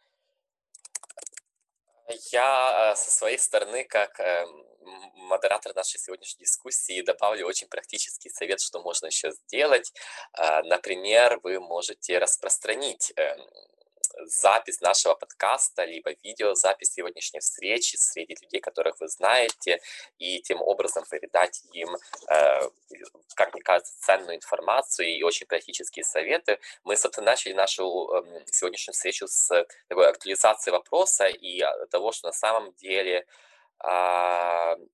Я 2.31 2.91
э, 2.91 2.95
со 2.95 3.09
своей 3.09 3.39
стороны, 3.39 3.83
как 3.83 4.19
эм, 4.19 4.67
модератор 5.15 5.75
нашей 5.75 5.99
сегодняшней 5.99 6.45
дискуссии, 6.45 7.01
добавлю 7.01 7.45
очень 7.45 7.67
практический 7.67 8.29
совет, 8.29 8.61
что 8.61 8.81
можно 8.81 9.07
еще 9.07 9.31
сделать. 9.31 9.93
А, 10.33 10.61
например, 10.63 11.39
вы 11.43 11.59
можете 11.59 12.17
распространить 12.17 13.13
эм, 13.15 13.39
запись 14.25 14.81
нашего 14.81 15.15
подкаста, 15.15 15.85
либо 15.85 16.11
видеозапись 16.23 16.93
сегодняшней 16.93 17.39
встречи 17.39 17.95
среди 17.97 18.35
людей, 18.41 18.59
которых 18.59 18.99
вы 18.99 19.07
знаете, 19.07 19.79
и 20.17 20.41
тем 20.41 20.61
образом 20.61 21.03
передать 21.09 21.63
им, 21.73 21.89
э, 22.29 22.69
как 23.35 23.53
мне 23.53 23.61
кажется, 23.63 23.93
ценную 23.99 24.37
информацию 24.37 25.07
и 25.09 25.23
очень 25.23 25.47
практические 25.47 26.03
советы. 26.03 26.59
Мы, 26.83 26.97
собственно, 26.97 27.27
начали 27.27 27.53
нашу 27.53 27.83
эм, 27.83 28.45
сегодняшнюю 28.47 28.93
встречу 28.93 29.27
с 29.27 29.65
такой 29.87 30.09
актуализации 30.09 30.71
вопроса 30.71 31.27
и 31.27 31.63
того, 31.91 32.11
что 32.11 32.27
на 32.27 32.33
самом 32.33 32.73
деле 32.73 33.19
а, 33.19 33.25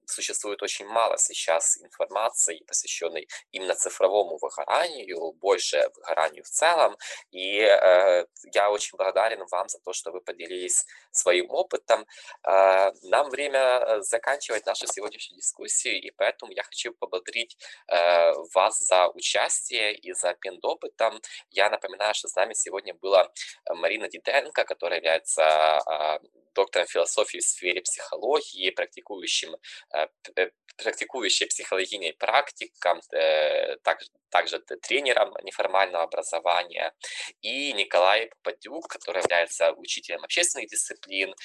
существует 0.05 0.61
очень 0.61 0.85
мало 0.85 1.17
сейчас 1.17 1.77
информации, 1.77 2.63
посвященной 2.67 3.27
именно 3.51 3.75
цифровому 3.75 4.37
выгоранию, 4.37 5.33
больше 5.33 5.89
выгоранию 5.95 6.43
в 6.43 6.49
целом. 6.49 6.97
И 7.31 7.59
э, 7.59 8.25
я 8.53 8.71
очень 8.71 8.97
благодарен 8.97 9.45
вам 9.51 9.69
за 9.69 9.79
то, 9.79 9.93
что 9.93 10.11
вы 10.11 10.21
поделились 10.21 10.85
своим 11.11 11.49
опытом. 11.49 12.05
Э, 12.47 12.91
нам 13.03 13.29
время 13.29 13.59
э, 13.59 14.01
заканчивать 14.01 14.65
нашу 14.65 14.87
сегодняшнюю 14.87 15.37
дискуссию, 15.37 16.01
и 16.01 16.11
поэтому 16.11 16.51
я 16.51 16.63
хочу 16.63 16.93
поблагодарить 16.93 17.57
э, 17.87 18.31
вас 18.53 18.79
за 18.79 19.07
участие 19.09 19.95
и 19.95 20.13
за 20.13 20.31
обмен 20.31 20.59
опытом. 20.61 21.19
Я 21.49 21.69
напоминаю, 21.69 22.13
что 22.13 22.27
с 22.27 22.35
нами 22.35 22.53
сегодня 22.53 22.93
была 22.93 23.29
Марина 23.69 24.07
Диденко, 24.07 24.63
которая 24.65 24.99
является 24.99 25.43
э, 25.43 26.19
доктором 26.53 26.87
философии 26.87 27.39
в 27.39 27.43
сфере 27.43 27.81
психологии, 27.81 28.69
практикующим, 28.73 29.55
э, 29.93 30.07
э, 30.35 30.49
практикующей 30.77 31.47
психологиней 31.47 32.13
практиком, 32.13 32.99
э, 33.11 33.77
также, 33.83 34.07
также 34.29 34.59
тренером 34.59 35.33
неформального 35.43 36.03
образования, 36.03 36.93
и 37.41 37.73
Николай 37.73 38.29
Попадюк, 38.29 38.87
который 38.87 39.21
является 39.21 39.71
учителем 39.73 40.23
общественных 40.23 40.69
дисциплин, 40.69 41.35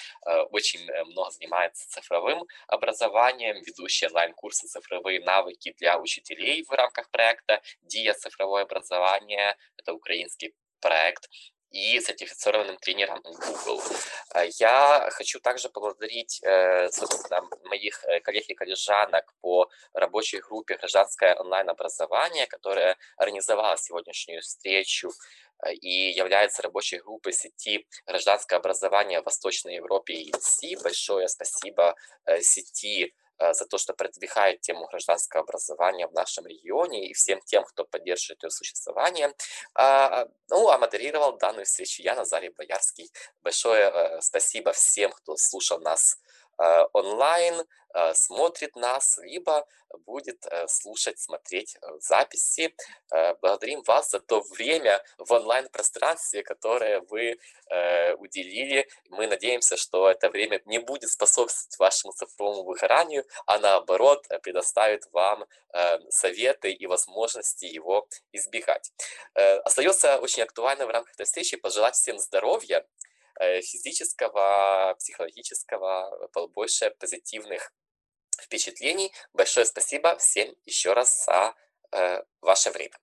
очень 0.50 0.80
много 1.06 1.30
занимается 1.30 1.88
цифровым 1.90 2.46
образованием, 2.66 3.62
ведущий 3.62 4.06
онлайн-курсы 4.06 4.66
«Цифровые 4.68 5.20
навыки 5.20 5.74
для 5.78 5.98
учителей» 5.98 6.64
в 6.64 6.70
рамках 6.70 7.10
проекта 7.10 7.60
«Дия. 7.82 8.14
Цифровое 8.14 8.62
образование». 8.62 9.56
Это 9.76 9.92
украинский 9.92 10.54
проект 10.80 11.28
и 11.70 12.00
сертифицированным 12.00 12.76
тренером 12.78 13.20
Google. 13.22 13.82
Э, 14.34 14.46
я 14.58 15.08
хочу 15.12 15.40
также 15.40 15.68
поблагодарить 15.68 16.40
э, 16.42 16.88
моих 17.64 18.04
э, 18.04 18.20
коллег 18.20 18.44
и 18.48 18.54
коллежанок 18.54 19.32
по 19.40 19.68
рабочей 19.92 20.38
группе 20.40 20.76
«Гражданское 20.76 21.34
онлайн-образование», 21.34 22.46
которая 22.46 22.96
организовала 23.16 23.76
сегодняшнюю 23.76 24.42
встречу 24.42 25.10
и 25.80 26.10
является 26.10 26.62
рабочей 26.62 26.98
группой 26.98 27.32
сети 27.32 27.86
«Гражданское 28.06 28.56
образование 28.56 29.20
в 29.20 29.24
Восточной 29.24 29.74
Европе» 29.74 30.14
ENC. 30.14 30.82
Большое 30.82 31.28
спасибо 31.28 31.96
сети 32.40 33.06
Э, 33.06 33.27
за 33.38 33.66
то, 33.66 33.78
что 33.78 33.92
продвигает 33.94 34.60
тему 34.60 34.86
гражданского 34.86 35.42
образования 35.42 36.06
в 36.06 36.12
нашем 36.12 36.46
регионе 36.46 37.08
и 37.08 37.14
всем 37.14 37.40
тем, 37.44 37.64
кто 37.64 37.84
поддерживает 37.84 38.42
ее 38.42 38.50
существование. 38.50 39.32
А, 39.74 40.26
ну, 40.48 40.68
а 40.68 40.78
модерировал 40.78 41.36
данную 41.38 41.64
встречу 41.64 42.02
я, 42.02 42.14
Назарий 42.14 42.50
Боярский. 42.50 43.10
Большое 43.42 43.90
э, 43.90 44.20
спасибо 44.20 44.72
всем, 44.72 45.12
кто 45.12 45.36
слушал 45.36 45.80
нас 45.80 46.16
Э, 46.16 46.27
онлайн, 46.92 47.64
э, 47.94 48.14
смотрит 48.14 48.74
нас, 48.76 49.18
либо 49.22 49.66
будет 50.06 50.44
э, 50.46 50.66
слушать, 50.68 51.18
смотреть 51.18 51.76
записи. 52.00 52.74
Благодарим 53.40 53.82
вас 53.82 54.10
за 54.10 54.20
то 54.20 54.40
время 54.40 55.02
в 55.16 55.32
онлайн-пространстве, 55.32 56.42
которое 56.42 57.00
вы 57.00 57.38
уделили. 58.18 58.88
Мы 59.10 59.26
надеемся, 59.26 59.76
что 59.76 60.10
это 60.10 60.30
время 60.30 60.60
не 60.64 60.78
будет 60.78 61.10
способствовать 61.10 61.78
вашему 61.78 62.12
цифровому 62.12 62.64
выгоранию, 62.64 63.24
а 63.46 63.58
наоборот 63.58 64.26
предоставит 64.42 65.04
вам 65.12 65.44
советы 66.08 66.70
и 66.70 66.86
возможности 66.86 67.66
его 67.66 68.08
избегать. 68.32 68.92
Остается 69.34 70.18
очень 70.18 70.42
актуально 70.42 70.86
в 70.86 70.90
рамках 70.90 71.14
этой 71.14 71.26
встречи 71.26 71.56
пожелать 71.56 71.94
всем 71.94 72.18
здоровья, 72.18 72.86
Э, 72.86 73.17
физического, 73.62 74.94
психологического, 74.98 76.28
побольше 76.32 76.90
позитивных 76.98 77.72
впечатлений. 78.40 79.12
Большое 79.32 79.66
спасибо 79.66 80.16
всем 80.18 80.54
еще 80.64 80.92
раз 80.92 81.24
за 81.24 81.54
э, 81.92 82.22
ваше 82.40 82.70
время. 82.70 82.96